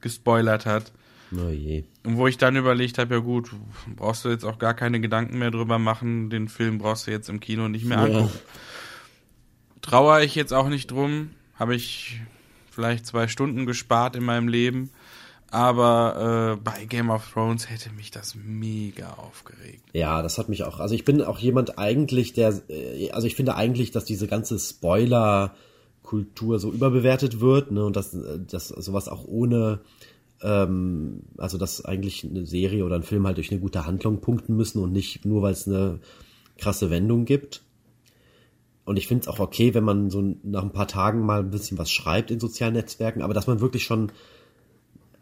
gespoilert 0.00 0.66
hat. 0.66 0.92
oh 1.36 1.48
je. 1.48 1.82
Und 2.04 2.16
wo 2.16 2.28
ich 2.28 2.38
dann 2.38 2.54
überlegt 2.54 2.98
habe, 2.98 3.14
ja 3.14 3.20
gut, 3.20 3.50
brauchst 3.96 4.24
du 4.24 4.28
jetzt 4.28 4.44
auch 4.44 4.58
gar 4.58 4.74
keine 4.74 5.00
Gedanken 5.00 5.38
mehr 5.38 5.50
drüber 5.50 5.78
machen, 5.80 6.30
den 6.30 6.48
Film 6.48 6.78
brauchst 6.78 7.06
du 7.06 7.10
jetzt 7.10 7.28
im 7.28 7.40
Kino 7.40 7.66
nicht 7.68 7.86
mehr 7.86 7.98
Ja. 7.98 8.04
angucken. 8.04 8.38
Trauere 9.80 10.22
ich 10.22 10.34
jetzt 10.34 10.52
auch 10.52 10.68
nicht 10.68 10.90
drum, 10.90 11.30
habe 11.56 11.74
ich 11.74 12.20
vielleicht 12.70 13.06
zwei 13.06 13.28
Stunden 13.28 13.66
gespart 13.66 14.16
in 14.16 14.24
meinem 14.24 14.48
Leben. 14.48 14.90
Aber 15.54 16.56
äh, 16.56 16.60
bei 16.60 16.84
Game 16.84 17.10
of 17.10 17.32
Thrones 17.32 17.70
hätte 17.70 17.92
mich 17.92 18.10
das 18.10 18.34
mega 18.34 19.12
aufgeregt. 19.12 19.84
Ja, 19.92 20.20
das 20.20 20.36
hat 20.36 20.48
mich 20.48 20.64
auch. 20.64 20.80
Also 20.80 20.96
ich 20.96 21.04
bin 21.04 21.22
auch 21.22 21.38
jemand 21.38 21.78
eigentlich, 21.78 22.32
der, 22.32 22.60
äh, 22.68 23.12
also 23.12 23.28
ich 23.28 23.36
finde 23.36 23.54
eigentlich, 23.54 23.92
dass 23.92 24.04
diese 24.04 24.26
ganze 24.26 24.58
Spoiler-Kultur 24.58 26.58
so 26.58 26.72
überbewertet 26.72 27.38
wird, 27.38 27.70
ne, 27.70 27.84
und 27.84 27.94
dass, 27.94 28.14
äh, 28.14 28.40
dass 28.40 28.66
sowas 28.66 29.08
auch 29.08 29.28
ohne, 29.28 29.78
ähm, 30.42 31.20
also 31.38 31.56
dass 31.56 31.84
eigentlich 31.84 32.24
eine 32.24 32.46
Serie 32.46 32.84
oder 32.84 32.96
ein 32.96 33.04
Film 33.04 33.24
halt 33.24 33.36
durch 33.36 33.52
eine 33.52 33.60
gute 33.60 33.86
Handlung 33.86 34.20
punkten 34.20 34.56
müssen 34.56 34.82
und 34.82 34.90
nicht 34.90 35.24
nur, 35.24 35.42
weil 35.42 35.52
es 35.52 35.68
eine 35.68 36.00
krasse 36.58 36.90
Wendung 36.90 37.26
gibt. 37.26 37.62
Und 38.84 38.96
ich 38.96 39.06
finde 39.06 39.22
es 39.22 39.28
auch 39.28 39.38
okay, 39.38 39.72
wenn 39.72 39.84
man 39.84 40.10
so 40.10 40.34
nach 40.42 40.64
ein 40.64 40.72
paar 40.72 40.88
Tagen 40.88 41.24
mal 41.24 41.38
ein 41.38 41.50
bisschen 41.50 41.78
was 41.78 41.92
schreibt 41.92 42.32
in 42.32 42.40
sozialen 42.40 42.74
Netzwerken, 42.74 43.22
aber 43.22 43.34
dass 43.34 43.46
man 43.46 43.60
wirklich 43.60 43.84
schon 43.84 44.10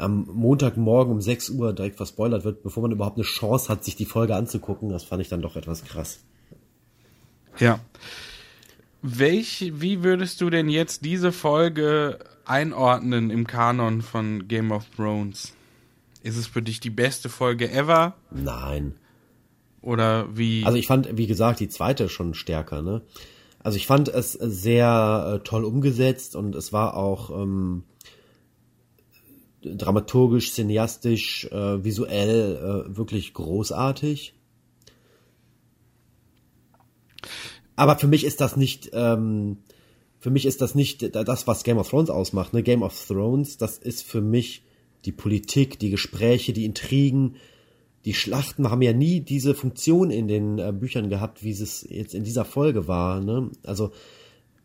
am 0.02 0.26
Montagmorgen 0.32 1.12
um 1.12 1.20
6 1.20 1.50
Uhr 1.50 1.72
direkt 1.72 1.96
verspoilert 1.96 2.44
wird, 2.44 2.62
bevor 2.62 2.82
man 2.82 2.92
überhaupt 2.92 3.16
eine 3.16 3.24
Chance 3.24 3.68
hat, 3.68 3.84
sich 3.84 3.96
die 3.96 4.04
Folge 4.04 4.34
anzugucken, 4.34 4.90
das 4.90 5.04
fand 5.04 5.22
ich 5.22 5.28
dann 5.28 5.42
doch 5.42 5.56
etwas 5.56 5.84
krass. 5.84 6.20
Ja. 7.58 7.80
Welch, 9.02 9.72
wie 9.76 10.02
würdest 10.02 10.40
du 10.40 10.50
denn 10.50 10.68
jetzt 10.68 11.04
diese 11.04 11.32
Folge 11.32 12.18
einordnen 12.44 13.30
im 13.30 13.46
Kanon 13.46 14.02
von 14.02 14.48
Game 14.48 14.70
of 14.70 14.84
Thrones? 14.96 15.54
Ist 16.22 16.36
es 16.36 16.46
für 16.46 16.62
dich 16.62 16.80
die 16.80 16.90
beste 16.90 17.28
Folge 17.28 17.70
ever? 17.70 18.14
Nein. 18.30 18.94
Oder 19.80 20.36
wie? 20.36 20.64
Also 20.64 20.78
ich 20.78 20.86
fand, 20.86 21.16
wie 21.16 21.26
gesagt, 21.26 21.58
die 21.58 21.68
zweite 21.68 22.08
schon 22.08 22.34
stärker, 22.34 22.82
ne? 22.82 23.02
Also 23.64 23.76
ich 23.76 23.86
fand 23.86 24.08
es 24.08 24.32
sehr 24.32 25.34
äh, 25.34 25.44
toll 25.44 25.64
umgesetzt 25.64 26.34
und 26.34 26.54
es 26.54 26.72
war 26.72 26.96
auch 26.96 27.30
ähm, 27.30 27.84
dramaturgisch, 29.62 30.52
cineastisch, 30.52 31.46
äh, 31.46 31.84
visuell 31.84 32.86
äh, 32.90 32.96
wirklich 32.96 33.34
großartig. 33.34 34.34
Aber 37.76 37.98
für 37.98 38.06
mich 38.06 38.24
ist 38.24 38.40
das 38.40 38.56
nicht, 38.56 38.90
ähm, 38.92 39.58
für 40.18 40.30
mich 40.30 40.46
ist 40.46 40.60
das 40.60 40.74
nicht 40.74 41.14
das, 41.14 41.46
was 41.46 41.64
Game 41.64 41.78
of 41.78 41.88
Thrones 41.88 42.10
ausmacht. 42.10 42.52
Ne? 42.52 42.62
Game 42.62 42.82
of 42.82 43.06
Thrones, 43.06 43.56
das 43.56 43.78
ist 43.78 44.02
für 44.02 44.20
mich 44.20 44.62
die 45.04 45.12
Politik, 45.12 45.78
die 45.78 45.90
Gespräche, 45.90 46.52
die 46.52 46.64
Intrigen, 46.64 47.36
die 48.04 48.14
Schlachten 48.14 48.70
haben 48.70 48.82
ja 48.82 48.92
nie 48.92 49.20
diese 49.20 49.54
Funktion 49.54 50.10
in 50.10 50.28
den 50.28 50.58
äh, 50.58 50.72
Büchern 50.72 51.08
gehabt, 51.08 51.44
wie 51.44 51.50
es 51.50 51.86
jetzt 51.88 52.14
in 52.14 52.24
dieser 52.24 52.44
Folge 52.44 52.88
war. 52.88 53.20
Ne? 53.20 53.50
Also 53.62 53.92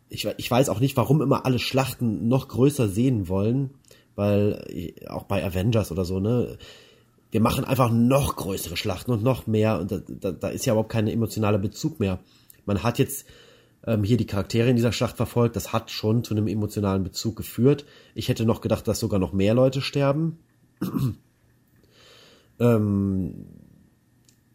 ich, 0.08 0.26
ich 0.36 0.50
weiß 0.50 0.68
auch 0.68 0.80
nicht, 0.80 0.96
warum 0.96 1.22
immer 1.22 1.44
alle 1.46 1.58
Schlachten 1.58 2.28
noch 2.28 2.48
größer 2.48 2.88
sehen 2.88 3.28
wollen, 3.28 3.70
weil 4.18 4.64
äh, 4.68 5.06
auch 5.06 5.22
bei 5.22 5.44
Avengers 5.44 5.92
oder 5.92 6.04
so, 6.04 6.18
ne, 6.18 6.58
wir 7.30 7.40
machen 7.40 7.64
einfach 7.64 7.90
noch 7.90 8.34
größere 8.34 8.76
Schlachten 8.76 9.12
und 9.12 9.22
noch 9.22 9.46
mehr 9.46 9.78
und 9.78 9.92
da, 9.92 10.00
da, 10.06 10.32
da 10.32 10.48
ist 10.48 10.66
ja 10.66 10.72
überhaupt 10.72 10.90
kein 10.90 11.06
emotionaler 11.06 11.58
Bezug 11.58 12.00
mehr. 12.00 12.18
Man 12.66 12.82
hat 12.82 12.98
jetzt 12.98 13.26
ähm, 13.86 14.02
hier 14.02 14.16
die 14.16 14.26
Charaktere 14.26 14.68
in 14.68 14.76
dieser 14.76 14.92
Schlacht 14.92 15.16
verfolgt, 15.16 15.54
das 15.54 15.72
hat 15.72 15.92
schon 15.92 16.24
zu 16.24 16.34
einem 16.34 16.48
emotionalen 16.48 17.04
Bezug 17.04 17.36
geführt. 17.36 17.84
Ich 18.16 18.28
hätte 18.28 18.44
noch 18.44 18.60
gedacht, 18.60 18.88
dass 18.88 18.98
sogar 18.98 19.20
noch 19.20 19.32
mehr 19.32 19.54
Leute 19.54 19.80
sterben 19.80 20.40
ähm, 22.58 23.46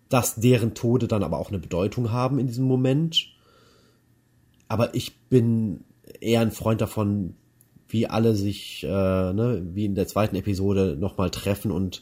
dass 0.09 0.35
deren 0.35 0.73
Tode 0.73 1.07
dann 1.07 1.23
aber 1.23 1.37
auch 1.37 1.49
eine 1.49 1.59
Bedeutung 1.59 2.11
haben 2.11 2.37
in 2.37 2.47
diesem 2.47 2.65
Moment. 2.65 3.29
Aber 4.67 4.93
ich 4.93 5.17
bin 5.29 5.85
eher 6.19 6.41
ein 6.41 6.51
Freund 6.51 6.81
davon, 6.81 7.35
wie 7.93 8.07
alle 8.07 8.35
sich, 8.35 8.83
äh, 8.83 8.87
ne, 8.87 9.61
wie 9.73 9.85
in 9.85 9.95
der 9.95 10.07
zweiten 10.07 10.35
Episode 10.35 10.97
nochmal 10.99 11.29
treffen 11.29 11.71
und 11.71 12.01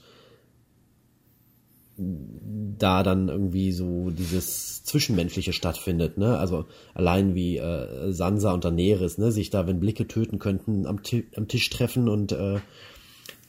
da 1.98 3.04
dann 3.04 3.28
irgendwie 3.28 3.74
so 3.74 4.10
dieses 4.10 4.84
Zwischenmenschliche 4.84 5.54
stattfindet, 5.54 6.18
ne? 6.18 6.38
Also 6.38 6.66
allein 6.94 7.36
wie 7.36 7.58
äh, 7.58 8.12
Sansa 8.12 8.54
und 8.54 8.64
Daenerys, 8.64 9.18
ne, 9.18 9.32
sich 9.32 9.50
da, 9.50 9.68
wenn 9.68 9.82
Blicke 9.82 10.08
töten 10.08 10.40
könnten, 10.40 10.88
am, 10.88 11.02
am 11.36 11.48
Tisch 11.48 11.70
treffen 11.70 12.08
und 12.08 12.32
äh, 12.32 12.60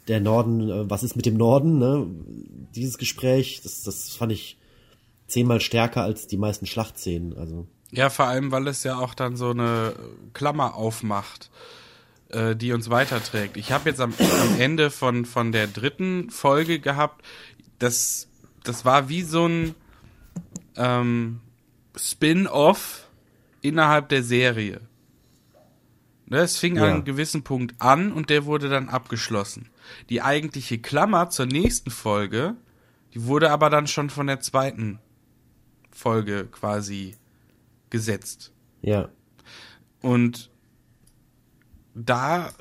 der 0.08 0.20
Norden, 0.20 0.68
äh, 0.68 0.90
was 0.90 1.04
ist 1.04 1.16
mit 1.16 1.24
dem 1.24 1.36
Norden, 1.36 1.78
ne? 1.78 2.06
Dieses 2.74 2.98
Gespräch, 2.98 3.60
das, 3.62 3.84
das 3.84 4.10
fand 4.10 4.32
ich 4.32 4.58
zehnmal 5.28 5.60
stärker 5.60 6.02
als 6.02 6.26
die 6.26 6.36
meisten 6.36 6.66
Schlachtszenen, 6.66 7.38
also. 7.38 7.66
Ja, 7.92 8.10
vor 8.10 8.26
allem, 8.26 8.50
weil 8.50 8.66
es 8.66 8.84
ja 8.84 8.98
auch 8.98 9.14
dann 9.14 9.36
so 9.36 9.50
eine 9.50 9.94
Klammer 10.32 10.74
aufmacht, 10.74 11.50
äh, 12.32 12.56
die 12.56 12.72
uns 12.72 12.90
weiterträgt. 12.90 13.56
Ich 13.56 13.72
habe 13.72 13.88
jetzt 13.88 14.00
am, 14.00 14.12
am 14.18 14.60
Ende 14.60 14.90
von, 14.90 15.24
von 15.24 15.52
der 15.52 15.66
dritten 15.66 16.30
Folge 16.30 16.80
gehabt, 16.80 17.24
das, 17.78 18.28
das 18.64 18.84
war 18.84 19.08
wie 19.08 19.22
so 19.22 19.46
ein 19.46 19.74
ähm, 20.76 21.40
Spin-off 21.96 23.08
innerhalb 23.60 24.08
der 24.08 24.22
Serie. 24.22 24.80
Ne, 26.26 26.38
es 26.38 26.58
fing 26.58 26.76
Ja. 26.76 26.84
an 26.84 26.88
einem 26.90 27.04
gewissen 27.04 27.42
Punkt 27.42 27.74
an 27.80 28.12
und 28.12 28.30
der 28.30 28.44
wurde 28.46 28.68
dann 28.68 28.88
abgeschlossen. 28.88 29.68
Die 30.08 30.22
eigentliche 30.22 30.78
Klammer 30.78 31.28
zur 31.30 31.46
nächsten 31.46 31.90
Folge, 31.90 32.54
die 33.12 33.24
wurde 33.24 33.50
aber 33.50 33.68
dann 33.68 33.86
schon 33.86 34.08
von 34.08 34.26
der 34.26 34.40
zweiten 34.40 34.98
Folge 35.90 36.46
quasi 36.46 37.16
gesetzt. 37.90 38.52
Ja. 38.80 39.10
Und 40.00 40.50
da 41.94 42.52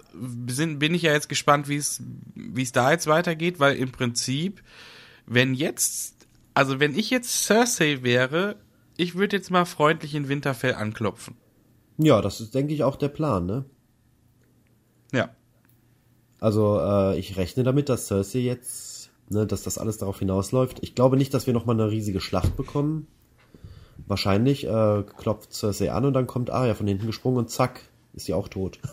sind, 0.47 0.79
bin 0.79 0.93
ich 0.93 1.03
ja 1.03 1.13
jetzt 1.13 1.29
gespannt, 1.29 1.69
wie 1.69 1.77
es 1.77 2.03
wie 2.35 2.63
es 2.63 2.71
da 2.71 2.91
jetzt 2.91 3.07
weitergeht, 3.07 3.59
weil 3.59 3.75
im 3.77 3.91
Prinzip, 3.91 4.61
wenn 5.25 5.53
jetzt, 5.53 6.27
also 6.53 6.79
wenn 6.79 6.97
ich 6.97 7.09
jetzt 7.09 7.45
Cersei 7.45 8.03
wäre, 8.03 8.57
ich 8.97 9.15
würde 9.15 9.37
jetzt 9.37 9.51
mal 9.51 9.65
freundlich 9.65 10.15
in 10.15 10.27
Winterfell 10.27 10.75
anklopfen. 10.75 11.35
Ja, 11.97 12.21
das 12.21 12.41
ist, 12.41 12.53
denke 12.55 12.73
ich, 12.73 12.83
auch 12.83 12.95
der 12.95 13.09
Plan, 13.09 13.45
ne? 13.45 13.65
Ja. 15.13 15.29
Also, 16.39 16.79
äh, 16.79 17.19
ich 17.19 17.37
rechne 17.37 17.63
damit, 17.63 17.89
dass 17.89 18.07
Cersei 18.07 18.39
jetzt, 18.39 19.11
ne, 19.29 19.45
dass 19.45 19.63
das 19.63 19.77
alles 19.77 19.97
darauf 19.97 20.19
hinausläuft. 20.19 20.79
Ich 20.81 20.95
glaube 20.95 21.17
nicht, 21.17 21.33
dass 21.33 21.47
wir 21.47 21.53
nochmal 21.53 21.79
eine 21.79 21.91
riesige 21.91 22.19
Schlacht 22.19 22.55
bekommen. 22.57 23.07
Wahrscheinlich 24.07 24.65
äh, 24.65 25.03
klopft 25.03 25.53
Cersei 25.53 25.91
an 25.91 26.05
und 26.05 26.13
dann 26.13 26.27
kommt 26.27 26.49
Arya 26.49 26.73
von 26.73 26.87
hinten 26.87 27.05
gesprungen 27.05 27.37
und 27.37 27.49
zack, 27.49 27.81
ist 28.13 28.25
sie 28.25 28.33
auch 28.33 28.47
tot. 28.47 28.79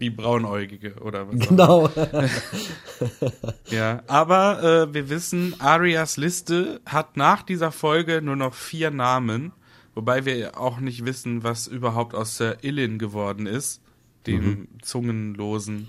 Die 0.00 0.10
braunäugige 0.10 0.94
oder 0.96 1.26
was? 1.28 1.48
genau. 1.48 1.88
Ja, 3.70 4.02
aber 4.06 4.62
äh, 4.62 4.94
wir 4.94 5.08
wissen, 5.08 5.54
Arias 5.58 6.18
Liste 6.18 6.80
hat 6.84 7.16
nach 7.16 7.42
dieser 7.42 7.72
Folge 7.72 8.20
nur 8.22 8.36
noch 8.36 8.52
vier 8.54 8.90
Namen, 8.90 9.52
wobei 9.94 10.26
wir 10.26 10.60
auch 10.60 10.80
nicht 10.80 11.06
wissen, 11.06 11.42
was 11.44 11.66
überhaupt 11.66 12.14
aus 12.14 12.36
Sir 12.36 12.58
Illin 12.62 12.98
geworden 12.98 13.46
ist, 13.46 13.80
dem 14.26 14.68
Zungenlosen. 14.82 15.88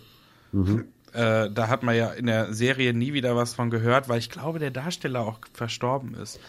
Äh, 1.13 1.49
da 1.51 1.67
hat 1.67 1.83
man 1.83 1.95
ja 1.95 2.11
in 2.11 2.27
der 2.27 2.53
Serie 2.53 2.93
nie 2.93 3.13
wieder 3.13 3.35
was 3.35 3.53
von 3.53 3.69
gehört, 3.69 4.07
weil 4.07 4.19
ich 4.19 4.29
glaube, 4.29 4.59
der 4.59 4.71
Darsteller 4.71 5.21
auch 5.21 5.39
verstorben 5.53 6.13
ist. 6.13 6.39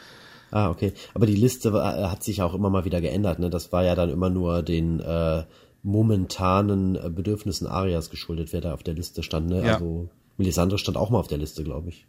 Ah, 0.50 0.70
okay. 0.70 0.92
Aber 1.14 1.26
die 1.26 1.34
Liste 1.34 1.72
war, 1.72 1.98
äh, 1.98 2.04
hat 2.08 2.22
sich 2.22 2.42
auch 2.42 2.54
immer 2.54 2.70
mal 2.70 2.84
wieder 2.84 3.00
geändert. 3.00 3.38
Ne? 3.38 3.50
Das 3.50 3.72
war 3.72 3.84
ja 3.84 3.94
dann 3.94 4.10
immer 4.10 4.30
nur 4.30 4.62
den 4.62 5.00
äh, 5.00 5.44
momentanen 5.82 6.96
äh, 6.96 7.10
Bedürfnissen 7.10 7.66
Arias 7.66 8.10
geschuldet, 8.10 8.52
wer 8.52 8.60
da 8.60 8.74
auf 8.74 8.82
der 8.82 8.94
Liste 8.94 9.22
stand. 9.22 9.48
Ne? 9.48 9.64
Ja. 9.64 9.74
Also 9.74 10.08
Melisandre 10.36 10.78
stand 10.78 10.96
auch 10.96 11.10
mal 11.10 11.18
auf 11.18 11.28
der 11.28 11.38
Liste, 11.38 11.64
glaube 11.64 11.90
ich. 11.90 12.06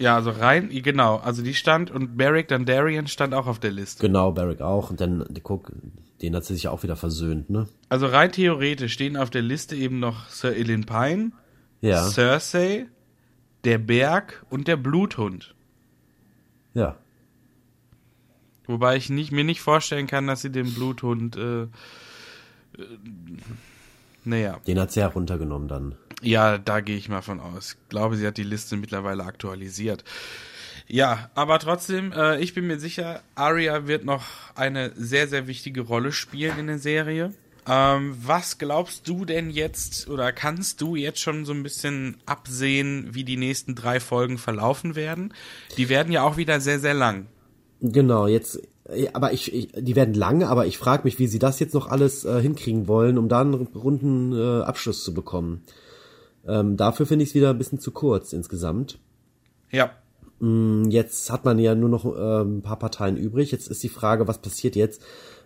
Ja, 0.00 0.16
also 0.16 0.30
rein, 0.30 0.70
genau, 0.70 1.16
also 1.18 1.42
die 1.42 1.52
stand 1.52 1.90
und 1.90 2.16
Beric 2.16 2.48
Dondarrion 2.48 3.06
stand 3.06 3.34
auch 3.34 3.46
auf 3.46 3.58
der 3.58 3.70
Liste. 3.70 4.00
Genau, 4.00 4.32
Barrick 4.32 4.62
auch. 4.62 4.88
Und 4.88 4.98
dann, 5.02 5.26
guck, 5.42 5.72
den 6.22 6.34
hat 6.34 6.46
sie 6.46 6.54
sich 6.54 6.62
ja 6.64 6.70
auch 6.70 6.82
wieder 6.82 6.96
versöhnt, 6.96 7.50
ne? 7.50 7.68
Also 7.90 8.06
rein 8.06 8.32
theoretisch 8.32 8.94
stehen 8.94 9.18
auf 9.18 9.28
der 9.28 9.42
Liste 9.42 9.76
eben 9.76 10.00
noch 10.00 10.26
Sir 10.30 10.56
Illin 10.56 10.86
Pine, 10.86 11.32
Ja. 11.82 12.02
Cersei, 12.02 12.86
der 13.64 13.76
Berg 13.76 14.46
und 14.48 14.68
der 14.68 14.78
Bluthund. 14.78 15.54
Ja. 16.72 16.96
Wobei 18.70 18.96
ich 18.96 19.10
nicht, 19.10 19.32
mir 19.32 19.42
nicht 19.44 19.60
vorstellen 19.60 20.06
kann, 20.06 20.26
dass 20.28 20.42
sie 20.42 20.50
den 20.50 20.72
Bluthund, 20.72 21.36
äh, 21.36 21.62
äh, 21.62 21.68
naja, 24.24 24.60
Den 24.66 24.78
hat 24.78 24.92
sie 24.92 25.00
heruntergenommen 25.00 25.66
dann. 25.68 25.94
ja, 26.22 26.56
da 26.58 26.80
gehe 26.80 26.96
ich 26.96 27.08
mal 27.08 27.22
von 27.22 27.40
aus. 27.40 27.72
Ich 27.80 27.88
glaube, 27.88 28.16
sie 28.16 28.26
hat 28.26 28.36
die 28.36 28.42
Liste 28.44 28.76
mittlerweile 28.76 29.24
aktualisiert. 29.24 30.04
Ja, 30.86 31.30
aber 31.34 31.58
trotzdem, 31.58 32.12
äh, 32.12 32.38
ich 32.40 32.52
bin 32.54 32.66
mir 32.66 32.78
sicher, 32.78 33.22
Arya 33.34 33.86
wird 33.86 34.04
noch 34.04 34.24
eine 34.54 34.92
sehr, 34.96 35.26
sehr 35.28 35.46
wichtige 35.46 35.80
Rolle 35.82 36.12
spielen 36.12 36.58
in 36.58 36.66
der 36.66 36.78
Serie. 36.78 37.32
Ähm, 37.66 38.16
was 38.20 38.58
glaubst 38.58 39.08
du 39.08 39.24
denn 39.24 39.50
jetzt 39.50 40.08
oder 40.08 40.32
kannst 40.32 40.80
du 40.80 40.96
jetzt 40.96 41.20
schon 41.20 41.44
so 41.44 41.52
ein 41.52 41.62
bisschen 41.62 42.16
absehen, 42.26 43.08
wie 43.12 43.24
die 43.24 43.36
nächsten 43.36 43.74
drei 43.74 44.00
Folgen 44.00 44.38
verlaufen 44.38 44.96
werden? 44.96 45.32
Die 45.76 45.88
werden 45.88 46.12
ja 46.12 46.22
auch 46.22 46.36
wieder 46.36 46.60
sehr, 46.60 46.80
sehr 46.80 46.94
lang. 46.94 47.26
Genau, 47.80 48.26
jetzt, 48.26 48.60
äh, 48.88 49.08
aber 49.12 49.32
ich, 49.32 49.52
ich 49.54 49.72
die 49.72 49.96
werden 49.96 50.14
lang, 50.14 50.42
aber 50.42 50.66
ich 50.66 50.78
frage 50.78 51.04
mich, 51.04 51.18
wie 51.18 51.26
sie 51.26 51.38
das 51.38 51.60
jetzt 51.60 51.74
noch 51.74 51.88
alles 51.88 52.24
äh, 52.24 52.40
hinkriegen 52.40 52.88
wollen, 52.88 53.18
um 53.18 53.28
da 53.28 53.40
einen 53.40 53.54
runden 53.54 54.32
äh, 54.32 54.62
Abschluss 54.62 55.02
zu 55.02 55.14
bekommen. 55.14 55.62
Ähm, 56.46 56.76
dafür 56.76 57.06
finde 57.06 57.22
ich 57.22 57.30
es 57.30 57.34
wieder 57.34 57.50
ein 57.50 57.58
bisschen 57.58 57.80
zu 57.80 57.90
kurz 57.90 58.32
insgesamt. 58.32 58.98
Ja. 59.70 59.92
Jetzt 60.40 61.30
hat 61.30 61.44
man 61.44 61.58
ja 61.58 61.74
nur 61.74 61.90
noch 61.90 62.06
äh, 62.06 62.42
ein 62.42 62.62
paar 62.62 62.78
Parteien 62.78 63.18
übrig. 63.18 63.50
Jetzt 63.50 63.68
ist 63.68 63.82
die 63.82 63.90
Frage, 63.90 64.26
was 64.26 64.38
passiert 64.38 64.74
jetzt? 64.74 65.02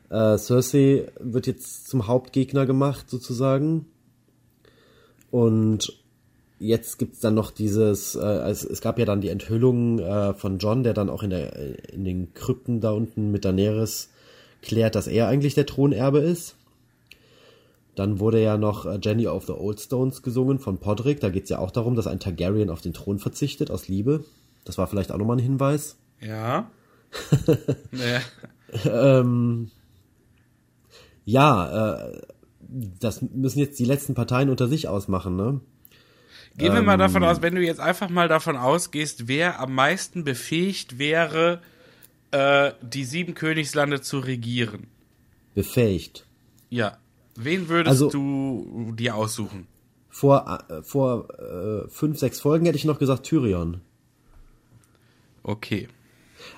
Äh, 0.08 0.38
Cersei 0.38 1.10
wird 1.18 1.48
jetzt 1.48 1.88
zum 1.88 2.06
Hauptgegner 2.06 2.64
gemacht, 2.64 3.10
sozusagen. 3.10 3.86
Und 5.32 6.03
jetzt 6.58 6.98
gibt's 6.98 7.20
dann 7.20 7.34
noch 7.34 7.50
dieses, 7.50 8.14
äh, 8.14 8.20
es, 8.20 8.64
es 8.64 8.80
gab 8.80 8.98
ja 8.98 9.04
dann 9.04 9.20
die 9.20 9.28
Enthüllung 9.28 9.98
äh, 9.98 10.34
von 10.34 10.58
John, 10.58 10.82
der 10.82 10.94
dann 10.94 11.10
auch 11.10 11.22
in, 11.22 11.30
der, 11.30 11.92
in 11.92 12.04
den 12.04 12.34
Krypten 12.34 12.80
da 12.80 12.92
unten 12.92 13.30
mit 13.30 13.44
Daenerys 13.44 14.10
klärt, 14.62 14.94
dass 14.94 15.06
er 15.06 15.28
eigentlich 15.28 15.54
der 15.54 15.66
Thronerbe 15.66 16.18
ist. 16.18 16.56
Dann 17.94 18.18
wurde 18.18 18.42
ja 18.42 18.56
noch 18.56 18.86
äh, 18.86 18.98
Jenny 19.00 19.26
of 19.26 19.46
the 19.46 19.52
Old 19.52 19.80
Stones 19.80 20.22
gesungen 20.22 20.58
von 20.58 20.78
Podrick. 20.78 21.20
Da 21.20 21.30
geht's 21.30 21.50
ja 21.50 21.58
auch 21.58 21.70
darum, 21.70 21.94
dass 21.94 22.06
ein 22.06 22.20
Targaryen 22.20 22.70
auf 22.70 22.80
den 22.80 22.92
Thron 22.92 23.18
verzichtet 23.18 23.70
aus 23.70 23.88
Liebe. 23.88 24.24
Das 24.64 24.78
war 24.78 24.86
vielleicht 24.86 25.12
auch 25.12 25.18
nochmal 25.18 25.36
ein 25.36 25.42
Hinweis. 25.42 25.96
Ja. 26.20 26.70
nee. 27.92 28.18
Ähm, 28.86 29.70
ja, 31.24 31.94
äh, 31.94 32.22
das 33.00 33.22
müssen 33.22 33.60
jetzt 33.60 33.78
die 33.78 33.84
letzten 33.84 34.14
Parteien 34.14 34.50
unter 34.50 34.66
sich 34.66 34.88
ausmachen, 34.88 35.36
ne? 35.36 35.60
Gehen 36.56 36.72
wir 36.72 36.80
Ähm. 36.80 36.84
mal 36.86 36.96
davon 36.98 37.24
aus, 37.24 37.42
wenn 37.42 37.54
du 37.54 37.62
jetzt 37.62 37.80
einfach 37.80 38.08
mal 38.08 38.28
davon 38.28 38.56
ausgehst, 38.56 39.26
wer 39.28 39.58
am 39.60 39.74
meisten 39.74 40.22
befähigt 40.24 40.98
wäre, 40.98 41.60
äh, 42.30 42.72
die 42.82 43.04
sieben 43.04 43.34
Königslande 43.34 44.00
zu 44.00 44.18
regieren. 44.20 44.86
Befähigt. 45.54 46.26
Ja. 46.70 46.98
Wen 47.36 47.68
würdest 47.68 47.90
Also- 47.90 48.10
du 48.10 48.92
dir 48.96 49.16
aussuchen? 49.16 49.66
Vor, 50.08 50.64
äh, 50.68 50.82
vor 50.82 51.28
äh, 51.40 51.88
fünf, 51.88 52.18
sechs 52.20 52.40
Folgen 52.40 52.66
hätte 52.66 52.78
ich 52.78 52.84
noch 52.84 53.00
gesagt 53.00 53.24
Tyrion. 53.26 53.80
Okay. 55.42 55.88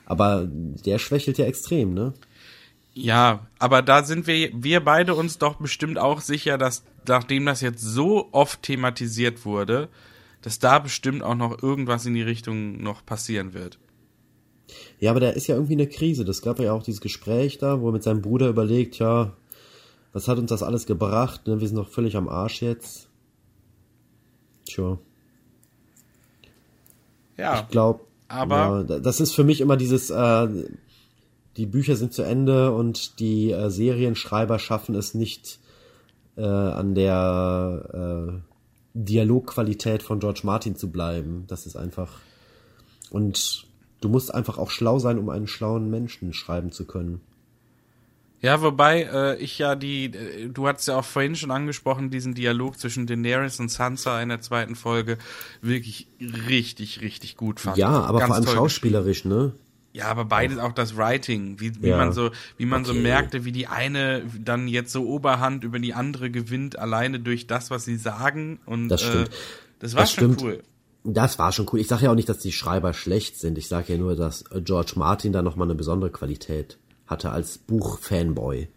Aber 0.05 0.47
der 0.47 0.99
schwächelt 0.99 1.39
ja 1.39 1.47
extrem, 1.47 1.95
ne? 1.95 2.13
Ja, 2.99 3.47
aber 3.59 3.83
da 3.83 4.03
sind 4.05 4.27
wir, 4.27 4.51
wir 4.55 4.81
beide 4.83 5.15
uns 5.15 5.37
doch 5.37 5.57
bestimmt 5.57 5.99
auch 5.99 6.23
sicher, 6.23 6.57
dass 6.57 6.83
nachdem 7.07 7.45
das 7.45 7.61
jetzt 7.61 7.83
so 7.83 8.31
oft 8.33 8.63
thematisiert 8.63 9.45
wurde, 9.45 9.91
dass 10.41 10.59
da 10.61 10.79
bestimmt 10.79 11.23
auch 11.23 11.35
noch 11.35 11.63
irgendwas 11.63 12.07
in 12.07 12.15
die 12.15 12.23
Richtung 12.23 12.83
noch 12.83 13.05
passieren 13.05 13.53
wird. 13.53 13.79
Ja, 14.99 15.11
aber 15.11 15.21
da 15.21 15.29
ist 15.29 15.47
ja 15.47 15.57
irgendwie 15.57 15.75
eine 15.75 15.89
Krise. 15.89 16.25
Das 16.25 16.41
gab 16.41 16.59
ja 16.59 16.73
auch 16.73 16.83
dieses 16.83 17.03
Gespräch 17.03 17.59
da, 17.59 17.83
wo 17.83 17.91
er 17.91 17.93
mit 17.93 18.03
seinem 18.03 18.23
Bruder 18.23 18.49
überlegt, 18.49 18.99
ja, 18.99 19.37
was 20.15 20.27
hat 20.27 20.39
uns 20.39 20.49
das 20.49 20.63
alles 20.63 20.87
gebracht? 20.87 21.47
Ne? 21.47 21.61
Wir 21.61 21.69
sind 21.69 21.77
doch 21.77 21.91
völlig 21.91 22.17
am 22.17 22.31
Arsch 22.31 22.63
jetzt. 22.63 23.11
Tja, 24.65 24.97
Ja, 27.37 27.61
ich 27.61 27.69
glaube, 27.69 28.01
aber- 28.29 28.87
ja, 28.89 28.99
das 29.01 29.21
ist 29.21 29.35
für 29.35 29.45
mich 29.45 29.61
immer 29.61 29.77
dieses, 29.77 30.09
äh, 30.09 30.49
die 31.57 31.67
Bücher 31.67 31.97
sind 31.97 32.13
zu 32.13 32.23
Ende 32.23 32.73
und 32.73 33.19
die 33.19 33.51
äh, 33.51 33.71
Serienschreiber 33.71 34.59
schaffen 34.59 34.95
es 34.95 35.15
nicht 35.15 35.59
äh, 36.37 36.43
an 36.43 36.95
der 36.95 38.31
äh, 38.33 38.41
Dialogqualität 38.95 40.03
von 40.03 40.21
George 40.21 40.41
Martin 40.45 40.77
zu 40.77 40.91
bleiben. 40.91 41.45
Das 41.49 41.67
ist 41.67 41.77
einfach 41.77 42.11
und 43.11 43.67
du 44.01 44.09
musst 44.09 44.35
einfach 44.35 44.59
auch 44.59 44.71
schlau 44.71 44.99
sein, 44.99 45.19
um 45.19 45.29
einen 45.31 45.47
schlauen 45.47 45.91
Menschen 45.91 46.33
schreiben 46.33 46.73
zu 46.73 46.87
können. 46.87 47.21
Ja, 48.43 48.61
wobei 48.61 49.03
äh, 49.03 49.37
ich 49.39 49.59
ja 49.59 49.75
die, 49.75 50.07
äh, 50.07 50.49
du 50.49 50.69
hast 50.69 50.87
ja 50.87 50.99
auch 50.99 51.05
vorhin 51.05 51.37
schon 51.37 51.51
angesprochen, 51.51 52.11
diesen 52.11 52.35
Dialog 52.35 52.79
zwischen 52.79 53.07
Daenerys 53.07 53.59
und 53.61 53.71
Sansa 53.71 54.21
in 54.21 54.29
der 54.29 54.43
zweiten 54.43 54.75
Folge 54.75 55.17
wirklich 55.63 56.07
richtig, 56.21 57.01
richtig 57.01 57.37
gut 57.37 57.61
fand. 57.61 57.79
Ja, 57.79 57.89
aber 57.89 58.19
Ganz 58.19 58.29
vor 58.29 58.37
allem 58.37 58.47
schauspielerisch, 58.47 59.25
ne? 59.25 59.53
Ja, 59.97 60.09
aber 60.09 60.27
beides 60.27 60.59
auch 60.59 60.73
das 60.73 60.95
Writing, 60.95 61.59
wie, 61.59 61.73
wie 61.83 61.89
Ja. 61.89 61.97
man 61.97 62.13
so, 62.13 62.31
wie 62.59 62.67
man 62.67 62.85
so 62.85 62.93
Okay. 62.93 63.01
merkte, 63.01 63.45
wie 63.47 63.53
die 63.53 63.67
eine 63.67 64.23
dann 64.39 64.69
jetzt 64.69 64.93
so 64.93 65.07
Oberhand 65.07 65.65
über 65.65 65.79
die 65.79 65.95
andere 65.95 66.31
gewinnt, 66.31 66.79
alleine 66.79 67.19
durch 67.19 67.47
das, 67.47 67.71
was 67.71 67.87
sie 67.87 67.97
sagen. 67.97 68.59
Und 68.67 68.91
Das 68.91 69.01
stimmt. 69.03 69.29
Äh, 69.29 69.33
das 69.79 69.95
war 69.95 70.03
Das 70.03 70.13
schon 70.13 70.35
stimmt. 70.35 70.43
cool. 70.43 70.63
Das 71.05 71.39
war 71.39 71.51
schon 71.53 71.67
cool. 71.73 71.81
Ich 71.81 71.87
sage 71.89 72.05
ja 72.05 72.11
auch 72.11 72.15
nicht, 72.15 72.29
dass 72.29 72.41
die 72.41 72.53
Schreiber 72.53 72.93
schlecht 72.93 73.39
sind. 73.39 73.57
Ich 73.57 73.69
sage 73.69 73.95
ja 73.95 73.99
nur, 73.99 74.17
dass 74.17 74.43
äh, 74.51 74.61
George 74.61 74.93
Martin 74.97 75.33
da 75.33 75.41
nochmal 75.41 75.67
eine 75.67 75.75
besondere 75.77 76.11
Qualität 76.11 76.77
hatte 77.07 77.31
als 77.31 77.57
Buch-Fanboy. 77.57 78.69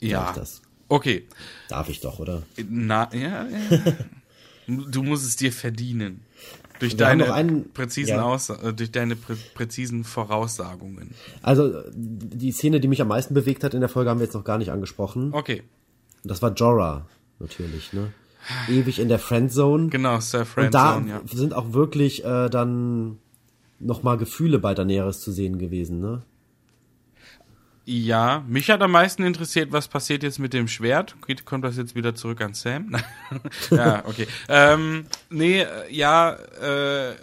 Ja. 0.00 0.34
Okay. 0.88 1.26
Darf 1.68 1.90
ich 1.90 2.00
doch, 2.00 2.18
oder? 2.18 2.42
Na, 2.66 3.10
ja, 3.14 3.46
ja. 3.46 3.92
du 4.66 5.02
musst 5.02 5.26
es 5.26 5.36
dir 5.36 5.52
verdienen. 5.52 6.22
Durch 6.80 6.92
Wir 6.92 6.98
deine 6.98 7.32
einen- 7.32 7.70
präzisen 7.72 8.16
ja. 8.16 8.22
Aussa 8.22 8.54
äh, 8.62 8.72
durch 8.74 8.90
deine 8.90 9.14
prä 9.14 9.34
präzisen 9.54 10.02
Voraussagungen. 10.02 11.10
Also, 11.42 11.82
die 11.94 12.50
Szene, 12.52 12.80
die 12.80 12.88
mich 12.88 13.00
am 13.00 13.08
meisten 13.08 13.34
bewegt 13.34 13.62
hat 13.62 13.74
in 13.74 13.80
der 13.80 13.88
Folge, 13.88 14.10
haben 14.10 14.18
wir 14.18 14.24
jetzt 14.24 14.34
noch 14.34 14.44
gar 14.44 14.58
nicht 14.58 14.72
angesprochen. 14.72 15.32
Okay. 15.32 15.62
Das 16.24 16.42
war 16.42 16.52
Jorah, 16.52 17.06
natürlich, 17.38 17.92
ne? 17.92 18.12
Ewig 18.68 18.98
in 18.98 19.08
der 19.08 19.18
Friendzone. 19.18 19.88
Genau, 19.88 20.18
Sir 20.20 20.40
Und 20.56 20.74
da 20.74 20.94
Friendzone, 20.94 21.08
ja. 21.10 21.20
sind 21.32 21.54
auch 21.54 21.72
wirklich 21.72 22.24
äh, 22.24 22.48
dann 22.48 23.18
nochmal 23.78 24.16
Gefühle 24.18 24.58
bei 24.58 24.74
Daenerys 24.74 25.20
zu 25.20 25.32
sehen 25.32 25.58
gewesen, 25.58 26.00
ne? 26.00 26.22
Ja, 27.92 28.44
mich 28.46 28.70
hat 28.70 28.82
am 28.82 28.92
meisten 28.92 29.24
interessiert, 29.24 29.72
was 29.72 29.88
passiert 29.88 30.22
jetzt 30.22 30.38
mit 30.38 30.52
dem 30.52 30.68
Schwert. 30.68 31.16
Kommt 31.44 31.64
das 31.64 31.76
jetzt 31.76 31.96
wieder 31.96 32.14
zurück 32.14 32.40
an 32.40 32.54
Sam? 32.54 32.96
ja, 33.72 34.04
okay. 34.06 34.28
Ähm, 34.48 35.06
nee, 35.28 35.62
äh, 35.62 35.92
ja, 35.92 36.34
äh, 36.34 37.16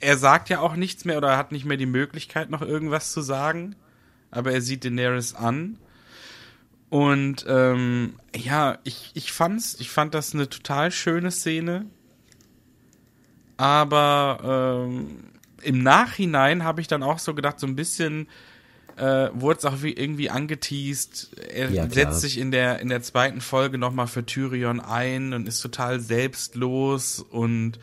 er 0.00 0.16
sagt 0.16 0.48
ja 0.48 0.60
auch 0.60 0.74
nichts 0.74 1.04
mehr 1.04 1.18
oder 1.18 1.36
hat 1.36 1.52
nicht 1.52 1.66
mehr 1.66 1.76
die 1.76 1.84
Möglichkeit, 1.84 2.48
noch 2.48 2.62
irgendwas 2.62 3.12
zu 3.12 3.20
sagen. 3.20 3.76
Aber 4.30 4.52
er 4.52 4.62
sieht 4.62 4.86
Daenerys 4.86 5.34
an. 5.34 5.76
Und 6.88 7.44
ähm, 7.46 8.14
ja, 8.34 8.78
ich, 8.84 9.10
ich 9.12 9.32
fand's, 9.32 9.76
ich 9.80 9.90
fand 9.90 10.14
das 10.14 10.32
eine 10.32 10.48
total 10.48 10.90
schöne 10.90 11.30
Szene. 11.30 11.84
Aber 13.58 14.86
ähm, 14.88 15.24
im 15.60 15.82
Nachhinein 15.82 16.64
habe 16.64 16.80
ich 16.80 16.88
dann 16.88 17.02
auch 17.02 17.18
so 17.18 17.34
gedacht, 17.34 17.60
so 17.60 17.66
ein 17.66 17.76
bisschen 17.76 18.26
äh, 19.00 19.30
wurde 19.34 19.58
es 19.58 19.64
auch 19.64 19.82
wie 19.82 19.92
irgendwie 19.92 20.28
angeteased. 20.30 21.30
Er 21.52 21.70
Ja, 21.70 21.86
klar. 21.86 21.90
setzt 22.12 22.20
sich 22.20 22.38
in 22.38 22.50
der 22.50 22.80
in 22.80 22.88
der 22.90 23.02
zweiten 23.02 23.40
Folge 23.40 23.78
nochmal 23.78 24.06
für 24.06 24.24
Tyrion 24.26 24.78
ein 24.80 25.32
und 25.32 25.48
ist 25.48 25.60
total 25.60 26.00
selbstlos 26.00 27.20
und 27.20 27.78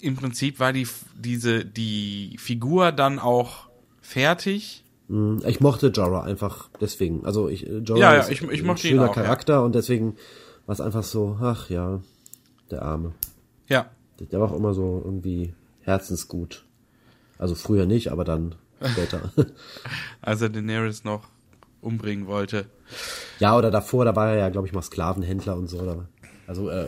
im 0.00 0.16
Prinzip 0.16 0.60
war 0.60 0.72
die 0.72 0.86
diese 1.16 1.64
die 1.64 2.36
Figur 2.38 2.92
dann 2.92 3.18
auch 3.18 3.68
fertig. 4.02 4.84
Mm, 5.08 5.38
Ich 5.46 5.60
mochte 5.60 5.88
Jorah 5.88 6.22
einfach 6.24 6.68
deswegen. 6.80 7.24
Also 7.24 7.48
ich, 7.48 7.66
äh, 7.66 7.78
Jorah 7.78 8.00
Ja, 8.00 8.14
ja, 8.14 8.20
ist 8.20 8.30
ich- 8.30 8.42
ich 8.42 8.62
ein 8.68 8.76
schöner 8.76 9.10
auch, 9.10 9.16
ja. 9.16 9.22
Charakter 9.22 9.64
und 9.64 9.74
deswegen 9.74 10.16
war 10.66 10.72
es 10.74 10.80
einfach 10.80 11.02
so, 11.04 11.38
ach 11.40 11.70
ja, 11.70 12.00
der 12.70 12.82
Arme. 12.82 13.12
Ja, 13.68 13.90
Der 14.30 14.38
war 14.40 14.50
auch 14.52 14.56
immer 14.56 14.74
so 14.74 15.00
irgendwie 15.04 15.54
herzensgut. 15.80 16.64
Also 17.38 17.54
früher 17.54 17.84
nicht, 17.86 18.12
aber 18.12 18.24
dann 18.24 18.54
später. 18.82 19.32
als 20.22 20.40
er 20.42 20.48
Daenerys 20.48 21.04
noch 21.04 21.28
umbringen 21.80 22.26
wollte. 22.26 22.66
ja, 23.38 23.56
oder 23.56 23.70
davor, 23.70 24.04
da 24.04 24.16
war 24.16 24.30
er 24.30 24.36
ja, 24.38 24.48
glaube 24.48 24.66
ich, 24.66 24.72
mal 24.72 24.82
Sklavenhändler 24.82 25.56
und 25.56 25.68
so. 25.68 25.80
Oder, 25.80 26.08
also 26.46 26.70
äh, 26.70 26.86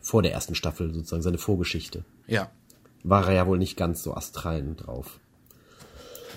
vor 0.00 0.22
der 0.22 0.32
ersten 0.32 0.54
Staffel 0.54 0.92
sozusagen, 0.94 1.22
seine 1.22 1.38
Vorgeschichte. 1.38 2.04
Ja, 2.26 2.50
War 3.04 3.26
er 3.28 3.34
ja 3.34 3.46
wohl 3.46 3.58
nicht 3.58 3.76
ganz 3.76 4.02
so 4.02 4.14
astrein 4.14 4.76
drauf. 4.76 5.18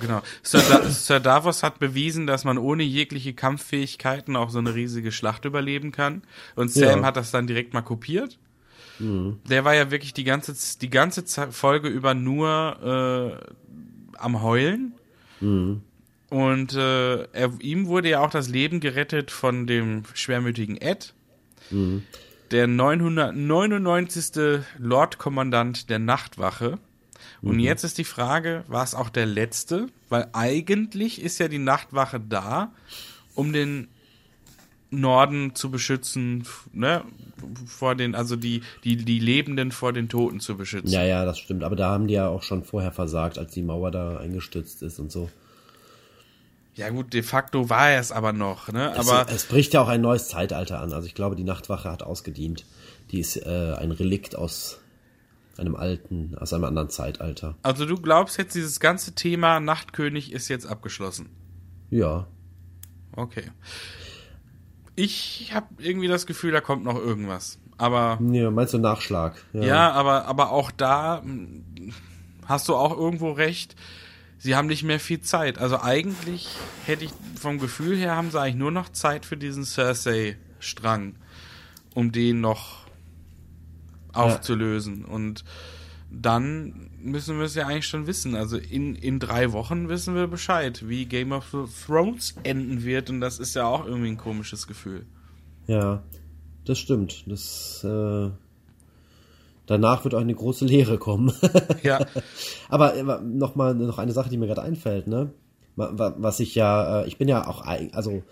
Genau. 0.01 0.21
Sir, 0.43 0.61
da 0.67 0.84
Sir 0.89 1.19
Davos 1.19 1.63
hat 1.63 1.80
bewiesen, 1.80 2.28
dass 2.28 2.43
man 2.43 2.57
ohne 2.57 2.84
jegliche 2.84 3.34
Kampffähigkeiten 3.34 4.36
auch 4.36 4.49
so 4.49 4.57
eine 4.59 4.73
riesige 4.76 5.11
Schlacht 5.11 5.45
überleben 5.45 5.91
kann. 5.91 6.23
Und 6.55 6.71
Sam 6.71 6.99
Ja. 7.01 7.05
hat 7.05 7.17
das 7.17 7.32
dann 7.32 7.47
direkt 7.47 7.73
mal 7.73 7.82
kopiert. 7.82 8.38
Der 8.99 9.65
war 9.65 9.76
ja 9.76 9.91
wirklich 9.91 10.13
die 10.13 10.23
ganze, 10.23 10.55
die 10.80 10.89
ganze 10.89 11.26
Ze- 11.26 11.51
Folge 11.51 11.89
über 11.89 12.13
nur 12.13 13.39
äh, 13.41 13.51
am 14.20 14.41
Heulen. 14.41 14.93
Und 16.30 16.74
äh, 16.74 17.24
er, 17.34 17.51
ihm 17.59 17.88
wurde 17.88 18.09
ja 18.09 18.20
auch 18.20 18.32
das 18.32 18.49
Leben 18.49 18.80
gerettet 18.80 19.32
von 19.32 19.68
dem 19.68 20.03
schwermütigen 20.13 20.78
Ed. 20.78 21.13
Der 22.51 22.68
999. 22.68 24.61
Lordkommandant 24.78 25.89
der 25.89 25.99
Nachtwache. 25.99 26.80
Und 27.41 27.59
jetzt 27.59 27.84
ist 27.84 27.97
die 27.97 28.03
Frage, 28.05 28.63
war 28.68 28.84
es 28.84 28.95
auch 28.95 29.09
der 29.09 29.26
letzte? 29.26 29.88
Weil 30.09 30.28
eigentlich 30.34 31.22
ist 31.22 31.39
ja 31.39 31.47
die 31.47 31.59
Nachtwache 31.59 32.20
da, 32.20 32.72
um 33.36 33.53
den 33.53 33.88
Norden 35.00 35.56
zu 35.56 35.72
beschützen, 35.72 36.46
ne, 36.74 37.04
vor 37.66 37.96
den, 37.96 38.16
also 38.16 38.36
die, 38.36 38.62
die, 38.84 38.98
die 38.98 39.20
Lebenden 39.20 39.72
vor 39.72 39.93
den 39.93 40.10
Toten 40.10 40.39
zu 40.39 40.58
beschützen. 40.58 40.91
Ja, 40.91 41.04
ja, 41.04 41.26
das 41.26 41.38
stimmt. 41.39 41.64
Aber 41.64 41.76
da 41.76 41.89
haben 41.91 42.08
die 42.08 42.16
ja 42.16 42.28
auch 42.28 42.43
schon 42.43 42.64
vorher 42.64 42.91
versagt, 42.91 43.38
als 43.38 43.54
die 43.54 43.64
Mauer 43.64 43.91
da 43.91 44.18
eingestürzt 44.18 44.82
ist 44.82 45.00
und 45.00 45.12
so. 45.12 45.30
Ja 46.76 46.89
gut, 46.89 47.14
de 47.14 47.24
facto 47.24 47.70
war 47.70 47.91
er 47.91 48.02
es 48.02 48.12
aber 48.12 48.34
noch, 48.34 48.70
ne? 48.70 48.91
Es, 48.98 49.08
Aber 49.08 49.32
es 49.32 49.46
bricht 49.46 49.74
ja 49.74 49.82
auch 49.82 49.88
ein 49.88 50.02
neues 50.02 50.28
Zeitalter 50.28 50.82
an. 50.82 50.91
Also 50.91 51.08
ich 51.08 51.16
glaube, 51.16 51.38
die 51.38 51.46
Nachtwache 51.46 51.89
hat 51.89 52.04
ausgedient. 52.04 52.66
Die 53.12 53.20
ist 53.20 53.38
äh, 53.38 53.76
ein 53.78 53.91
Relikt 53.91 54.36
aus 54.36 54.80
einem 55.58 55.76
alten, 55.78 56.36
aus 56.38 56.52
einem 56.52 56.66
anderen 56.66 56.89
Zeitalter. 56.89 57.56
also 57.62 57.86
du 57.86 57.96
glaubst 57.96 58.38
jetzt, 58.38 58.56
dieses 58.56 58.82
ganze 58.82 59.16
Thema 59.16 59.62
Nachtkönig 59.62 60.34
ist 60.34 60.50
jetzt 60.50 60.66
abgeschlossen. 60.66 61.30
Ja. 61.89 62.28
Okay. 63.16 63.52
Ich 64.96 65.52
habe 65.54 65.68
irgendwie 65.78 66.08
das 66.08 66.26
Gefühl, 66.26 66.52
da 66.52 66.62
kommt 66.62 66.84
noch 66.84 66.96
irgendwas. 66.96 67.60
Aber 67.78 68.20
ja 68.32 68.50
meinst 68.52 68.74
du 68.74 68.78
Nachschlag? 68.78 69.36
ja, 69.54 69.91
aber 69.91 70.26
aber 70.26 70.52
auch 70.52 70.72
da 70.72 71.22
mh, 71.24 71.91
hast 72.46 72.70
du 72.70 72.76
auch 72.76 72.98
irgendwo 72.98 73.32
recht. 73.32 73.76
Sie 74.38 74.56
haben 74.56 74.68
nicht 74.68 74.84
mehr 74.84 75.00
viel 75.00 75.22
Zeit. 75.22 75.58
Also 75.58 75.82
eigentlich 75.82 76.48
hätte 76.86 77.06
ich 77.06 77.12
vom 77.39 77.58
Gefühl 77.60 77.98
her 77.98 78.16
haben 78.16 78.32
sie 78.32 78.39
eigentlich 78.39 78.56
nur 78.56 78.72
noch 78.72 78.89
Zeit 78.89 79.26
für 79.26 79.38
diesen 79.38 79.66
Cersei-Strang, 79.66 81.16
um 81.93 82.12
den 82.12 82.41
noch 82.41 82.86
aufzulösen. 84.14 85.04
Und 85.04 85.43
dann 86.12 86.89
müssen 87.06 87.38
wir 87.38 87.45
es 87.45 87.56
ja 87.56 87.68
eigentlich 87.68 87.88
schon 87.88 88.08
wissen. 88.08 88.36
Also 88.36 88.58
in, 88.58 88.95
in 88.95 89.20
drei 89.20 89.51
Wochen 89.53 89.88
wissen 89.89 90.16
wir 90.16 90.28
Bescheid, 90.28 90.88
wie 90.88 91.06
Game 91.06 91.32
of 91.32 91.56
Thrones 91.86 92.36
enden 92.43 92.84
wird. 92.84 93.10
Und 93.10 93.22
das 93.22 93.39
ist 93.39 93.56
ja 93.56 93.66
auch 93.66 93.86
irgendwie 93.86 94.10
ein 94.10 94.18
komisches 94.18 94.68
Gefühl. 94.68 95.06
Ja, 95.68 96.03
das 96.66 96.80
stimmt. 96.80 97.24
Das 97.28 97.84
äh, 97.84 98.30
danach 99.66 100.03
wird 100.03 100.16
auch 100.16 100.20
eine 100.22 100.36
große 100.36 100.66
Lehre 100.66 100.97
kommen. 100.97 101.32
Ja, 101.84 102.06
Aber 102.70 102.95
äh, 102.95 103.03
noch 103.24 103.56
mal 103.56 103.76
noch 103.76 103.97
eine 103.99 104.12
Sache, 104.12 104.30
die 104.30 104.38
mir 104.38 104.47
gerade 104.47 104.64
einfällt, 104.64 105.08
ne? 105.08 105.32
Wa- 105.76 105.91
wa- 105.93 106.16
Was 106.18 106.39
ich 106.39 106.56
ja, 106.56 107.01
äh, 107.03 107.08
ich 107.08 107.18
bin 107.18 107.28
ja 107.28 107.47
auch, 107.47 107.62
also 107.66 108.24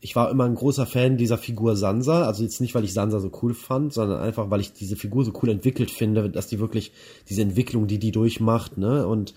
ich 0.00 0.16
war 0.16 0.30
immer 0.30 0.44
ein 0.44 0.54
großer 0.54 0.86
Fan 0.86 1.16
dieser 1.16 1.38
Figur 1.38 1.76
Sansa. 1.76 2.24
Also 2.24 2.42
jetzt 2.42 2.60
nicht, 2.60 2.74
weil 2.74 2.84
ich 2.84 2.94
Sansa 2.94 3.20
so 3.20 3.30
cool 3.42 3.54
fand, 3.54 3.92
sondern 3.92 4.20
einfach, 4.20 4.50
weil 4.50 4.60
ich 4.60 4.72
diese 4.72 4.96
Figur 4.96 5.24
so 5.24 5.32
cool 5.42 5.50
entwickelt 5.50 5.90
finde, 5.90 6.30
dass 6.30 6.46
die 6.46 6.58
wirklich 6.58 6.92
diese 7.28 7.42
Entwicklung, 7.42 7.86
die 7.86 7.98
die 7.98 8.12
durchmacht, 8.12 8.78
ne? 8.78 9.06
Und 9.06 9.34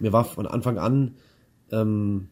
mir 0.00 0.12
war 0.12 0.24
von 0.24 0.46
Anfang 0.46 0.78
an 0.78 1.14
ähm, 1.70 2.28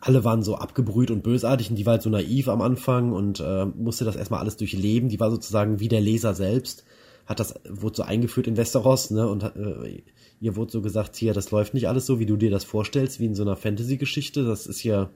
alle 0.00 0.24
waren 0.24 0.42
so 0.42 0.54
abgebrüht 0.54 1.10
und 1.10 1.22
bösartig 1.22 1.70
und 1.70 1.76
die 1.76 1.84
war 1.84 1.94
halt 1.94 2.02
so 2.02 2.10
naiv 2.10 2.48
am 2.48 2.62
Anfang 2.62 3.12
und 3.12 3.40
äh, 3.40 3.66
musste 3.66 4.04
das 4.04 4.16
erstmal 4.16 4.40
alles 4.40 4.56
durchleben. 4.56 5.08
Die 5.08 5.20
war 5.20 5.30
sozusagen 5.30 5.80
wie 5.80 5.88
der 5.88 6.00
Leser 6.00 6.34
selbst, 6.34 6.84
hat 7.26 7.40
das, 7.40 7.54
wurde 7.68 7.96
so 7.96 8.02
eingeführt 8.04 8.46
in 8.46 8.56
Westeros, 8.56 9.10
ne, 9.10 9.28
und 9.28 9.42
äh, 9.42 10.02
ihr 10.40 10.56
wurde 10.56 10.72
so 10.72 10.80
gesagt, 10.80 11.16
hier, 11.16 11.34
das 11.34 11.50
läuft 11.50 11.74
nicht 11.74 11.88
alles 11.88 12.06
so, 12.06 12.18
wie 12.18 12.26
du 12.26 12.36
dir 12.36 12.50
das 12.50 12.64
vorstellst, 12.64 13.20
wie 13.20 13.26
in 13.26 13.34
so 13.34 13.42
einer 13.42 13.56
Fantasy-Geschichte, 13.56 14.44
das 14.44 14.66
ist 14.66 14.78
hier 14.78 15.10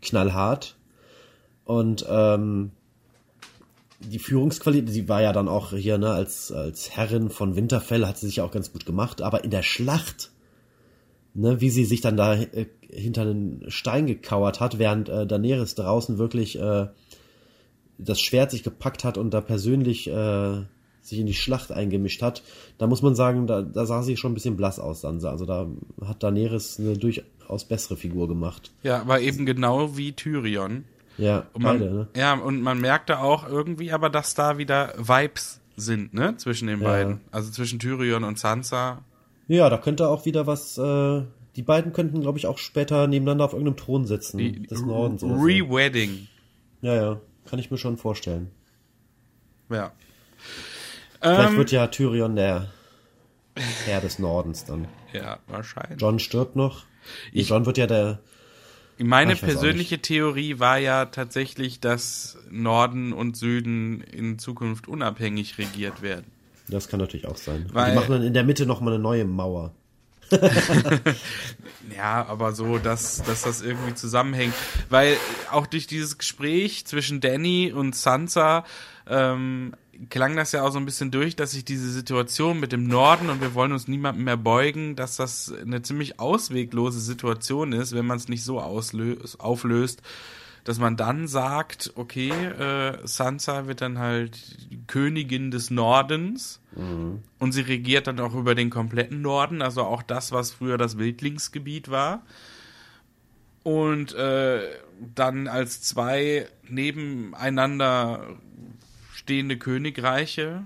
knallhart. 0.00 0.76
Und 1.64 2.04
ähm, 2.08 2.72
die 4.00 4.18
Führungsqualität, 4.18 4.92
sie 4.92 5.08
war 5.08 5.22
ja 5.22 5.32
dann 5.32 5.48
auch 5.48 5.70
hier, 5.70 5.98
ne, 5.98 6.10
als, 6.10 6.50
als 6.50 6.90
Herrin 6.90 7.30
von 7.30 7.56
Winterfell, 7.56 8.06
hat 8.06 8.18
sie 8.18 8.26
sich 8.26 8.40
auch 8.40 8.50
ganz 8.50 8.72
gut 8.72 8.86
gemacht, 8.86 9.22
aber 9.22 9.44
in 9.44 9.50
der 9.50 9.62
Schlacht, 9.62 10.30
ne, 11.34 11.60
wie 11.60 11.70
sie 11.70 11.84
sich 11.84 12.00
dann 12.00 12.16
da 12.16 12.34
äh, 12.34 12.66
hinter 12.88 13.22
einen 13.22 13.64
Stein 13.68 14.06
gekauert 14.06 14.60
hat, 14.60 14.78
während 14.78 15.08
äh, 15.08 15.26
Daenerys 15.26 15.74
draußen 15.74 16.18
wirklich 16.18 16.58
äh, 16.58 16.88
das 17.98 18.20
Schwert 18.20 18.50
sich 18.50 18.62
gepackt 18.62 19.04
hat 19.04 19.18
und 19.18 19.32
da 19.32 19.40
persönlich 19.40 20.08
äh, 20.08 20.62
sich 21.02 21.18
in 21.18 21.26
die 21.26 21.34
Schlacht 21.34 21.72
eingemischt 21.72 22.22
hat, 22.22 22.42
da 22.78 22.86
muss 22.86 23.02
man 23.02 23.14
sagen, 23.14 23.46
da, 23.46 23.62
da 23.62 23.86
sah 23.86 24.02
sie 24.02 24.16
schon 24.16 24.32
ein 24.32 24.34
bisschen 24.34 24.56
blass 24.56 24.78
aus, 24.78 25.00
Sansa. 25.00 25.30
Also 25.30 25.46
da 25.46 25.68
hat 26.04 26.22
Daenerys 26.22 26.78
eine 26.78 26.96
durchaus 26.96 27.64
bessere 27.64 27.96
Figur 27.96 28.28
gemacht. 28.28 28.72
ja, 28.82 29.00
aber 29.00 29.20
eben 29.20 29.44
genau 29.44 29.96
wie 29.96 30.12
Tyrion. 30.12 30.84
Ja, 31.18 31.46
Und 31.52 31.62
man, 31.62 31.78
beide, 31.78 31.92
ne? 31.94 32.08
Ja, 32.16 32.34
und 32.34 32.62
man 32.62 32.80
merkte 32.80 33.18
auch 33.20 33.46
irgendwie 33.46 33.92
aber, 33.92 34.08
dass 34.10 34.34
da 34.34 34.58
wieder 34.58 34.94
Vibes 34.96 35.60
sind, 35.76 36.14
ne, 36.14 36.36
zwischen 36.36 36.68
den 36.68 36.80
Ja. 36.80 36.88
beiden. 36.88 37.20
Also 37.30 37.50
zwischen 37.50 37.78
Tyrion 37.78 38.24
und 38.24 38.38
Sansa. 38.38 39.02
Ja, 39.48 39.68
da 39.70 39.76
könnte 39.78 40.08
auch 40.08 40.24
wieder 40.24 40.46
was, 40.46 40.78
äh, 40.78 41.22
die 41.56 41.62
beiden 41.62 41.92
könnten, 41.92 42.20
glaube 42.22 42.38
ich, 42.38 42.46
auch 42.46 42.58
später 42.58 43.06
nebeneinander 43.06 43.44
auf 43.44 43.52
irgendeinem 43.52 43.76
Thron 43.76 44.06
sitzen, 44.06 44.38
Die 44.38 44.62
des 44.66 44.80
Nordens 44.82 45.22
oder 45.22 45.36
so. 45.36 45.42
Re-Wedding. 45.44 46.28
Ja, 46.80 46.94
ja, 46.94 47.20
kann 47.48 47.58
ich 47.58 47.70
mir 47.70 47.78
schon 47.78 47.96
vorstellen. 47.98 48.50
Ja. 49.70 49.92
Vielleicht 51.20 51.50
Ähm, 51.52 51.56
wird 51.56 51.70
ja 51.72 51.86
Tyrion 51.88 52.36
der 52.36 52.68
Herr 53.84 54.00
des 54.00 54.18
Nordens 54.18 54.64
dann. 54.64 54.88
ja, 55.12 55.38
wahrscheinlich. 55.46 56.00
John 56.00 56.18
stirbt 56.18 56.56
noch. 56.56 56.84
Ich- 57.32 57.48
John 57.48 57.66
wird 57.66 57.78
ja 57.78 57.86
der, 57.86 58.20
Meine 58.98 59.36
persönliche 59.36 59.98
Theorie 60.00 60.58
war 60.58 60.78
ja 60.78 61.06
tatsächlich, 61.06 61.80
dass 61.80 62.36
Norden 62.50 63.12
und 63.12 63.36
Süden 63.36 64.00
in 64.02 64.38
Zukunft 64.38 64.86
unabhängig 64.88 65.58
regiert 65.58 66.02
werden. 66.02 66.26
das 66.68 66.88
kann 66.88 67.00
natürlich 67.00 67.26
auch 67.26 67.36
sein. 67.36 67.66
Weil- 67.72 67.90
die 67.90 67.96
machen 67.96 68.12
dann 68.12 68.22
in 68.22 68.34
der 68.34 68.44
Mitte 68.44 68.66
nochmal 68.66 68.94
eine 68.94 69.02
neue 69.02 69.24
Mauer. 69.24 69.72
Ja, 71.96 72.24
aber 72.26 72.52
so, 72.52 72.78
dass, 72.78 73.22
dass 73.22 73.42
das 73.42 73.60
irgendwie 73.60 73.94
zusammenhängt. 73.94 74.54
Weil 74.88 75.16
auch 75.50 75.66
durch 75.66 75.86
dieses 75.86 76.16
Gespräch 76.18 76.86
zwischen 76.86 77.20
Danny 77.20 77.72
und 77.74 77.94
Sansa 77.94 78.64
ähm, 79.06 79.74
klang 80.10 80.36
das 80.36 80.52
ja 80.52 80.62
auch 80.62 80.72
so 80.72 80.78
ein 80.78 80.84
bisschen 80.84 81.10
durch, 81.10 81.36
dass 81.36 81.52
sich 81.52 81.64
diese 81.64 81.90
Situation 81.90 82.60
mit 82.60 82.72
dem 82.72 82.86
Norden 82.86 83.30
und 83.30 83.40
wir 83.40 83.54
wollen 83.54 83.72
uns 83.72 83.88
niemandem 83.88 84.24
mehr 84.24 84.36
beugen, 84.36 84.96
dass 84.96 85.16
das 85.16 85.52
eine 85.52 85.82
ziemlich 85.82 86.18
ausweglose 86.18 87.00
Situation 87.00 87.72
ist, 87.72 87.94
wenn 87.94 88.06
man 88.06 88.16
es 88.16 88.28
nicht 88.28 88.44
so 88.44 88.60
auslöst, 88.60 89.40
auflöst, 89.40 90.02
dass 90.64 90.78
man 90.78 90.96
dann 90.96 91.26
sagt, 91.26 91.92
okay, 91.96 92.30
äh, 92.30 92.98
Sansa 93.04 93.66
wird 93.66 93.80
dann 93.80 93.98
halt 93.98 94.38
Königin 94.86 95.50
des 95.50 95.70
Nordens 95.70 96.60
und 97.38 97.52
sie 97.52 97.62
regiert 97.62 98.06
dann 98.06 98.20
auch 98.20 98.34
über 98.34 98.54
den 98.54 98.70
kompletten 98.70 99.20
Norden, 99.20 99.60
also 99.60 99.82
auch 99.82 100.02
das, 100.02 100.32
was 100.32 100.52
früher 100.52 100.78
das 100.78 100.98
Wildlingsgebiet 100.98 101.90
war. 101.90 102.24
Und 103.64 104.14
äh, 104.14 104.60
dann 105.14 105.46
als 105.46 105.82
zwei 105.82 106.48
nebeneinander 106.68 108.38
stehende 109.22 109.56
Königreiche. 109.56 110.62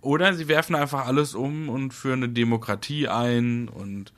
Oder 0.00 0.32
sie 0.34 0.48
werfen 0.48 0.74
einfach 0.74 1.06
alles 1.06 1.34
um 1.34 1.68
und 1.68 1.92
führen 1.92 2.22
eine 2.24 2.32
Demokratie 2.32 3.08
ein 3.08 3.68
und 3.68 4.12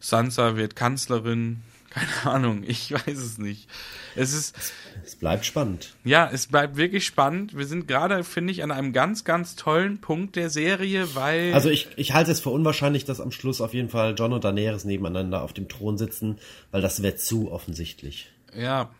Sansa 0.00 0.56
wird 0.56 0.74
Kanzlerin. 0.74 1.62
Keine 1.92 2.34
Ahnung, 2.34 2.62
ich 2.66 2.90
weiß 2.90 3.18
es 3.18 3.36
nicht. 3.38 3.68
Es 4.16 4.32
ist, 4.32 4.56
Es 5.04 5.14
bleibt 5.14 5.44
spannend. 5.44 5.94
ja, 6.04 6.28
es 6.32 6.46
bleibt 6.46 6.76
wirklich 6.76 7.04
spannend. 7.04 7.54
Wir 7.56 7.66
sind 7.66 7.86
gerade, 7.86 8.24
finde 8.24 8.50
ich, 8.50 8.62
an 8.62 8.70
einem 8.70 8.94
ganz, 8.94 9.24
ganz 9.24 9.56
tollen 9.56 10.00
Punkt 10.00 10.34
der 10.36 10.48
Serie, 10.48 11.14
weil. 11.14 11.52
Also 11.52 11.68
ich, 11.68 11.88
ich 11.96 12.14
halte 12.14 12.32
es 12.32 12.40
für 12.40 12.48
unwahrscheinlich, 12.48 13.04
dass 13.04 13.20
am 13.20 13.30
Schluss 13.30 13.60
auf 13.60 13.74
jeden 13.74 13.90
Fall 13.90 14.14
John 14.16 14.32
und 14.32 14.42
Daenerys 14.42 14.84
nebeneinander 14.84 15.42
auf 15.42 15.52
dem 15.52 15.68
Thron 15.68 15.98
sitzen, 15.98 16.38
weil 16.70 16.80
das 16.80 17.02
wäre 17.02 17.16
zu 17.16 17.52
offensichtlich. 17.52 18.32
Ja, 18.56 18.90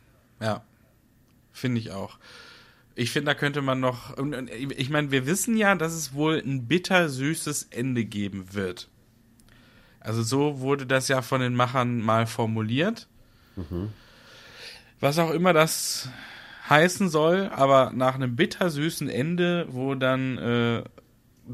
ja. 0.41 0.63
Finde 1.51 1.81
ich 1.81 1.93
auch. 1.93 2.19
Ich 2.95 3.11
finde, 3.11 3.31
da 3.31 3.35
könnte 3.35 3.63
man 3.63 3.81
noch. 3.81 4.17
Ich 4.77 4.91
meine, 4.91 5.11
wir 5.11 5.27
wissen 5.27 5.57
ja, 5.57 5.75
dass 5.75 5.95
es 5.95 6.13
wohl 6.13 6.39
ein 6.39 6.67
bittersüßes 6.69 7.69
Ende 7.71 8.05
geben 8.05 8.53
wird. 8.53 8.89
Also 10.01 10.23
so 10.23 10.61
wurde 10.61 10.87
das 10.87 11.09
ja 11.09 11.23
von 11.23 11.41
den 11.41 11.55
Machern 11.55 12.01
mal 12.01 12.27
formuliert. 12.27 13.09
Was 15.01 15.19
auch 15.19 15.31
immer 15.31 15.53
das 15.53 16.09
heißen 16.69 17.09
soll, 17.09 17.49
aber 17.49 17.93
nach 17.95 18.15
einem 18.15 18.37
bittersüßen 18.37 19.09
Ende, 19.09 19.67
wo 19.71 19.95
dann 19.95 20.39
äh, 20.39 20.85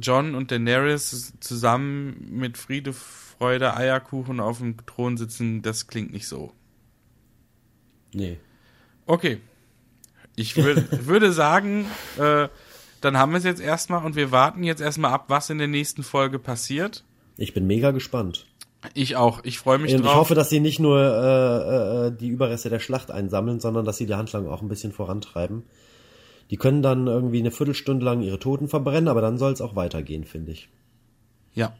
John 0.00 0.34
und 0.34 0.50
Daenerys 0.50 1.34
zusammen 1.40 2.28
mit 2.30 2.58
Friede, 2.58 2.92
Freude, 2.92 3.76
Eierkuchen 3.76 4.40
auf 4.40 4.58
dem 4.58 4.76
Thron 4.86 5.16
sitzen, 5.16 5.62
das 5.62 5.86
klingt 5.86 6.12
nicht 6.12 6.28
so. 6.28 6.52
Nee. 8.12 8.38
Okay. 9.06 9.40
Ich 10.38 10.56
würd, 10.56 10.84
würde 11.06 11.32
sagen, 11.32 11.86
äh, 12.18 12.48
dann 13.00 13.16
haben 13.18 13.32
wir 13.32 13.38
es 13.38 13.44
jetzt 13.44 13.60
erstmal 13.60 14.04
und 14.04 14.16
wir 14.16 14.30
warten 14.32 14.62
jetzt 14.64 14.80
erstmal 14.80 15.12
ab, 15.12 15.26
was 15.28 15.50
in 15.50 15.58
der 15.58 15.68
nächsten 15.68 16.02
Folge 16.02 16.38
passiert. 16.38 17.04
Ich 17.36 17.54
bin 17.54 17.66
mega 17.66 17.90
gespannt. 17.92 18.46
Ich 18.94 19.16
auch. 19.16 19.40
Ich 19.44 19.58
freue 19.58 19.78
mich 19.78 19.92
Und 19.92 20.00
ich 20.00 20.06
drauf. 20.06 20.16
hoffe, 20.16 20.34
dass 20.34 20.50
sie 20.50 20.60
nicht 20.60 20.78
nur 20.78 20.98
äh, 21.00 22.06
äh, 22.06 22.16
die 22.16 22.28
Überreste 22.28 22.70
der 22.70 22.78
Schlacht 22.78 23.10
einsammeln, 23.10 23.60
sondern 23.60 23.84
dass 23.84 23.96
sie 23.96 24.06
die 24.06 24.14
Handlung 24.14 24.48
auch 24.48 24.62
ein 24.62 24.68
bisschen 24.68 24.92
vorantreiben. 24.92 25.64
Die 26.50 26.56
können 26.56 26.80
dann 26.82 27.06
irgendwie 27.06 27.40
eine 27.40 27.50
Viertelstunde 27.50 28.04
lang 28.04 28.22
ihre 28.22 28.38
Toten 28.38 28.68
verbrennen, 28.68 29.08
aber 29.08 29.20
dann 29.20 29.36
soll 29.36 29.52
es 29.52 29.60
auch 29.60 29.76
weitergehen, 29.76 30.24
finde 30.24 30.52
ich. 30.52 30.68
ja. 31.54 31.72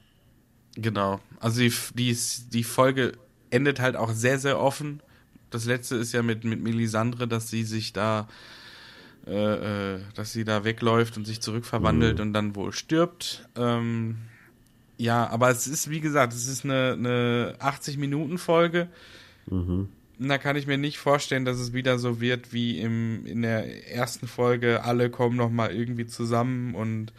Genau. 0.74 1.18
Also 1.40 1.60
die, 1.60 1.72
die, 1.94 2.16
die 2.52 2.62
Folge 2.62 3.12
endet 3.51 3.80
halt 3.80 3.97
auch 3.97 4.12
sehr, 4.12 4.39
sehr 4.39 4.60
offen. 4.60 5.02
Das 5.51 5.65
letzte 5.65 5.97
ist 5.97 6.12
ja 6.12 6.23
mit, 6.23 6.45
mit 6.45 6.62
Melisandre, 6.62 7.27
dass 7.27 7.49
sie 7.49 7.65
sich 7.65 7.93
da, 7.93 8.29
äh, 9.27 9.95
äh, 9.95 10.01
dass 10.15 10.33
sie 10.33 10.45
da 10.45 10.65
wegläuft 10.65 11.16
und 11.16 11.27
sich 11.27 11.41
zurückverwandelt 11.41 12.20
und 12.20 12.33
dann 12.33 12.55
wohl 12.55 12.73
stirbt. 12.73 13.49
Ähm, 13.57 14.16
ja, 14.97 15.29
aber 15.29 15.51
es 15.51 15.66
ist, 15.66 15.91
wie 15.91 16.01
gesagt, 16.01 16.33
es 16.33 16.49
ist 16.49 16.65
eine, 16.65 16.93
eine 16.93 17.55
80-Minuten-Folge. 17.61 18.89
da 20.19 20.39
kann 20.39 20.57
ich 20.57 20.66
mir 20.66 20.79
nicht 20.79 20.99
vorstellen, 20.99 21.45
dass 21.45 21.59
es 21.59 21.73
wieder 21.73 21.99
so 21.99 22.20
wird 22.20 22.53
wie 22.53 22.81
im, 22.81 23.25
in 23.25 23.43
der 23.43 23.89
ersten 23.89 24.27
Folge. 24.27 24.83
Alle 24.85 25.11
kommen 25.11 25.37
noch 25.37 25.51
mal 25.51 25.70
irgendwie 25.70 26.07
zusammen 26.07 26.75
und 26.75 27.12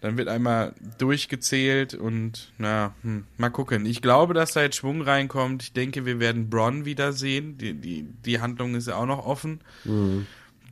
dann 0.00 0.16
wird 0.16 0.28
einmal 0.28 0.74
durchgezählt 0.98 1.94
und 1.94 2.52
na, 2.56 2.94
hm, 3.02 3.24
mal 3.36 3.50
gucken. 3.50 3.84
Ich 3.84 4.00
glaube, 4.00 4.32
dass 4.32 4.52
da 4.52 4.62
jetzt 4.62 4.76
Schwung 4.76 5.02
reinkommt. 5.02 5.62
Ich 5.62 5.72
denke, 5.72 6.06
wir 6.06 6.18
werden 6.20 6.48
Bronn 6.48 6.84
wiedersehen. 6.86 7.58
Die, 7.58 7.74
die, 7.74 8.06
die 8.24 8.40
Handlung 8.40 8.74
ist 8.74 8.88
ja 8.88 8.96
auch 8.96 9.06
noch 9.06 9.26
offen. 9.26 9.60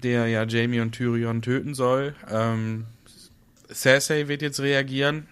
Der 0.03 0.29
ja 0.29 0.45
Jamie 0.45 0.81
und 0.81 0.93
Tyrion 0.93 1.43
töten 1.43 1.75
soll. 1.75 2.15
Ähm, 2.31 2.87
Cersei 3.71 4.29
wird 4.29 4.41
jetzt 4.41 4.61
reagieren. 4.61 5.27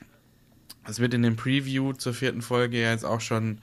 Es 0.86 1.01
wird 1.01 1.14
in 1.14 1.23
dem 1.23 1.36
Preview 1.36 1.94
zur 1.94 2.12
vierten 2.12 2.43
Folge 2.43 2.81
ja 2.81 2.90
jetzt 2.90 3.05
auch 3.05 3.20
schon 3.20 3.59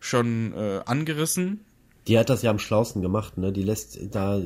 schon 0.00 0.52
äh, 0.54 0.80
angerissen. 0.86 1.60
Die 2.06 2.18
hat 2.18 2.30
das 2.30 2.42
ja 2.42 2.50
am 2.50 2.58
schlausten 2.58 3.02
gemacht, 3.02 3.36
ne? 3.36 3.52
Die 3.52 3.64
lässt 3.64 3.98
da 4.14 4.40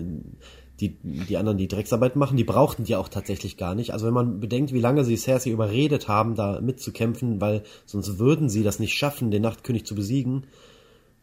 die, 0.81 0.97
die 1.03 1.37
anderen 1.37 1.59
die 1.59 1.69
Drecksarbeit 1.69 2.17
machen. 2.17 2.37
Die 2.37 2.45
brauchten 2.45 2.85
die 2.85 2.97
auch 2.97 3.09
tatsächlich 3.09 3.57
gar 3.57 3.75
nicht. 3.75 3.93
Also 3.93 4.07
wenn 4.07 4.15
man 4.15 4.41
bedenkt, 4.41 4.73
wie 4.73 4.81
lange 4.81 5.05
sie 5.05 5.17
Cersei 5.17 5.51
überredet 5.51 6.09
haben, 6.09 6.35
da 6.35 6.61
mitzukämpfen, 6.61 7.41
weil 7.41 7.63
sonst 7.87 8.19
würden 8.19 8.49
sie 8.49 8.63
das 8.63 8.79
nicht 8.79 8.95
schaffen, 8.95 9.31
den 9.31 9.43
Nachtkönig 9.43 9.85
zu 9.85 9.95
besiegen. 9.95 10.45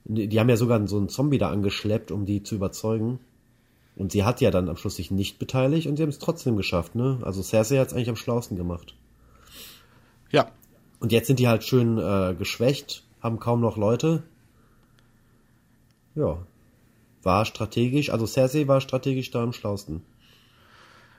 Die 0.06 0.40
haben 0.40 0.50
ja 0.50 0.58
sogar 0.58 0.88
so 0.88 0.98
einen 0.98 1.10
Zombie 1.10 1.38
da 1.38 1.50
angeschleppt, 1.50 2.12
um 2.12 2.26
die 2.26 2.44
zu 2.44 2.56
überzeugen. 2.56 3.20
Und 3.98 4.12
sie 4.12 4.24
hat 4.24 4.42
ja 4.42 4.52
dann 4.52 4.70
am 4.70 4.78
Schluss 4.78 4.96
sich 4.96 5.10
nicht 5.10 5.40
beteiligt 5.40 5.88
und 5.88 5.98
sie 5.98 6.04
haben 6.04 6.10
es 6.10 6.20
trotzdem 6.20 6.56
geschafft, 6.56 6.94
ne? 6.96 7.20
Also 7.24 7.42
Cersei 7.42 7.78
hat 7.78 7.88
es 7.88 7.94
eigentlich 7.94 8.10
am 8.10 8.16
schlausten 8.16 8.56
gemacht. 8.56 8.96
Ja, 10.32 10.52
Und 11.00 11.12
jetzt 11.12 11.28
sind 11.28 11.40
die 11.40 11.48
halt 11.48 11.64
schön 11.64 11.98
äh, 11.98 12.36
geschwächt, 12.38 13.04
haben 13.22 13.40
kaum 13.40 13.62
noch 13.62 13.78
Leute. 13.78 14.24
Ja. 16.16 16.40
War 17.24 17.46
strategisch, 17.46 18.10
also 18.12 18.26
Cersei 18.26 18.68
war 18.68 18.82
strategisch 18.82 19.32
da 19.32 19.44
am 19.44 19.54
schlausten. 19.54 20.02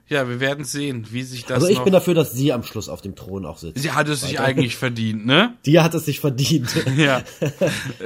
ja, 0.09 0.27
wir 0.27 0.41
werden 0.41 0.65
sehen, 0.65 1.07
wie 1.11 1.23
sich 1.23 1.45
das 1.45 1.57
Also 1.57 1.67
ich 1.69 1.81
bin 1.81 1.93
dafür, 1.93 2.15
dass 2.15 2.33
sie 2.33 2.53
am 2.53 2.63
Schluss 2.63 2.89
auf 2.89 3.03
dem 3.03 3.15
Thron 3.15 3.45
auch 3.45 3.59
sitzt. 3.59 3.83
Sie 3.83 3.93
hat 3.93 4.09
es 4.09 4.23
sich 4.23 4.41
eigentlich 4.41 4.77
verdient, 4.77 5.27
ne? 5.27 5.55
Die 5.67 5.81
hat 5.81 5.95
es 5.95 6.07
sich 6.07 6.21
verdient. 6.21 6.71
Ja. 6.97 7.23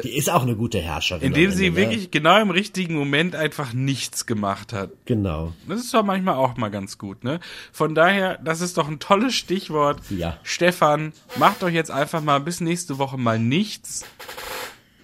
Die 0.03 0.17
ist 0.17 0.29
auch 0.29 0.43
eine 0.43 0.57
gute 0.57 0.81
Herrscherin. 0.81 1.23
Indem 1.23 1.53
sie 1.53 1.71
ne? 1.71 1.77
wirklich 1.77 2.11
genau 2.11 2.41
im 2.41 2.51
richtigen 2.51 2.95
Moment 2.95 3.37
einfach 3.37 3.73
nichts 3.73 4.27
gemacht 4.27 4.73
hat. 4.73 4.91
Genau. 5.05 5.53
Das 5.69 5.81
ist 5.81 5.95
doch 5.95 6.05
manchmal 6.05 6.35
auch 6.35 6.57
mal 6.57 6.71
ganz 6.71 6.99
gut, 6.99 7.23
ne? 7.23 7.39
Von 7.73 7.95
daher, 7.95 8.39
das 8.45 8.61
ist 8.61 8.77
doch 8.77 8.89
ein 8.89 8.99
tolles 8.99 9.35
Stichwort. 9.35 10.01
Ja. 10.11 10.39
Stefan, 10.43 11.13
macht 11.37 11.63
doch 11.63 11.71
jetzt 11.71 11.91
einfach 11.93 12.21
mal 12.21 12.41
bis 12.41 12.61
nächste 12.61 12.99
Woche 12.99 13.17
mal 13.17 13.39
nichts. 13.39 14.05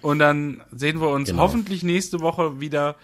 Und 0.01 0.19
dann 0.19 0.61
sehen 0.71 1.01
wir 1.01 1.09
uns 1.09 1.29
Genau. 1.29 1.41
hoffentlich 1.41 1.83
nächste 1.83 2.19
Woche 2.21 2.59
wieder 2.59 2.95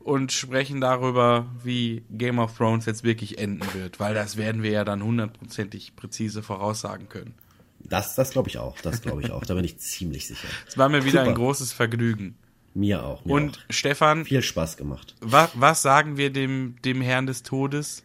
und 0.00 0.32
sprechen 0.32 0.80
darüber, 0.80 1.46
wie 1.62 2.02
Game 2.10 2.38
of 2.38 2.56
Thrones 2.56 2.86
jetzt 2.86 3.04
wirklich 3.04 3.38
enden 3.38 3.62
wird. 3.74 4.00
Weil 4.00 4.14
das 4.14 4.36
werden 4.36 4.62
wir 4.62 4.70
ja 4.70 4.84
dann 4.84 5.02
hundertprozentig 5.02 5.94
präzise 5.96 6.42
voraussagen 6.42 7.08
können. 7.08 7.34
Das, 7.80 8.14
das 8.14 8.30
glaube 8.30 8.48
ich 8.48 8.58
auch. 8.58 8.78
Das 8.80 9.02
glaube 9.02 9.22
ich 9.22 9.30
auch. 9.30 9.44
Da 9.44 9.54
bin 9.54 9.64
ich 9.64 9.78
ziemlich 9.78 10.26
sicher. 10.26 10.48
Es 10.66 10.76
war 10.76 10.88
mir 10.88 11.04
wieder 11.04 11.20
Super. 11.20 11.30
ein 11.30 11.34
großes 11.34 11.72
Vergnügen. 11.72 12.36
Mir 12.74 13.04
auch. 13.04 13.24
Mir 13.24 13.32
Und 13.32 13.58
auch. 13.58 13.72
Stefan, 13.72 14.24
viel 14.24 14.42
Spaß 14.42 14.76
gemacht. 14.76 15.14
wa 15.20 15.48
was 15.54 15.82
sagen 15.82 16.16
wir 16.16 16.30
dem, 16.30 16.76
dem 16.84 17.00
Herrn 17.00 17.26
des 17.26 17.42
Todes? 17.42 18.04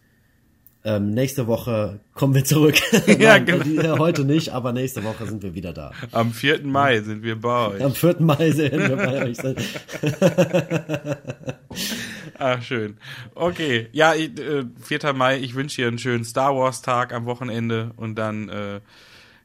Ähm, 0.86 1.10
nächste 1.12 1.46
Woche 1.46 2.00
kommen 2.12 2.34
wir 2.34 2.44
zurück. 2.44 2.74
Ja, 3.06 3.38
Nein, 3.38 3.46
genau. 3.46 3.98
heute 3.98 4.24
nicht, 4.24 4.50
aber 4.50 4.72
nächste 4.72 5.02
Woche 5.02 5.26
sind 5.26 5.42
wir 5.42 5.54
wieder 5.54 5.72
da. 5.72 5.92
Am 6.12 6.30
4. 6.32 6.62
Mai 6.64 7.00
sind 7.00 7.22
wir 7.22 7.40
bei 7.40 7.68
euch. 7.68 7.82
Am 7.82 7.94
4. 7.94 8.16
Mai 8.20 8.50
sehen 8.50 8.78
wir 8.78 8.96
bei 8.96 9.24
euch. 9.24 9.38
Ach, 12.38 12.62
schön. 12.62 12.98
Okay, 13.34 13.88
ja, 13.92 14.14
ich, 14.14 14.38
äh, 14.38 14.64
4. 14.82 15.12
Mai, 15.14 15.38
ich 15.38 15.54
wünsche 15.54 15.76
dir 15.76 15.88
einen 15.88 15.98
schönen 15.98 16.24
Star 16.24 16.54
Wars 16.54 16.82
Tag 16.82 17.14
am 17.14 17.24
Wochenende 17.24 17.92
und 17.96 18.16
dann 18.16 18.48
äh, 18.50 18.80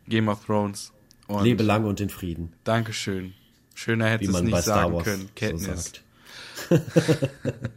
Game 0.07 0.27
of 0.27 0.45
Thrones. 0.45 0.91
Und 1.27 1.43
Lebe 1.43 1.63
lang 1.63 1.85
und 1.85 2.01
in 2.01 2.09
Frieden, 2.09 2.53
Dankeschön. 2.65 3.33
Schöner 3.75 4.07
hätte 4.09 4.25
es 4.25 4.41
nicht 4.41 4.63
sagen 4.63 4.93
Wars 4.93 5.03
können. 5.05 5.21
so 5.21 5.27
Kenntnis. 5.35 5.83
sagt. 5.85 6.03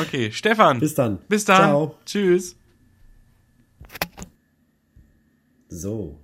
okay, 0.00 0.30
Stefan. 0.30 0.78
Bis 0.78 0.94
dann. 0.94 1.18
Bis 1.28 1.44
dann. 1.44 1.56
Ciao. 1.56 1.96
Tschüss. 2.06 2.59
So. 5.70 6.18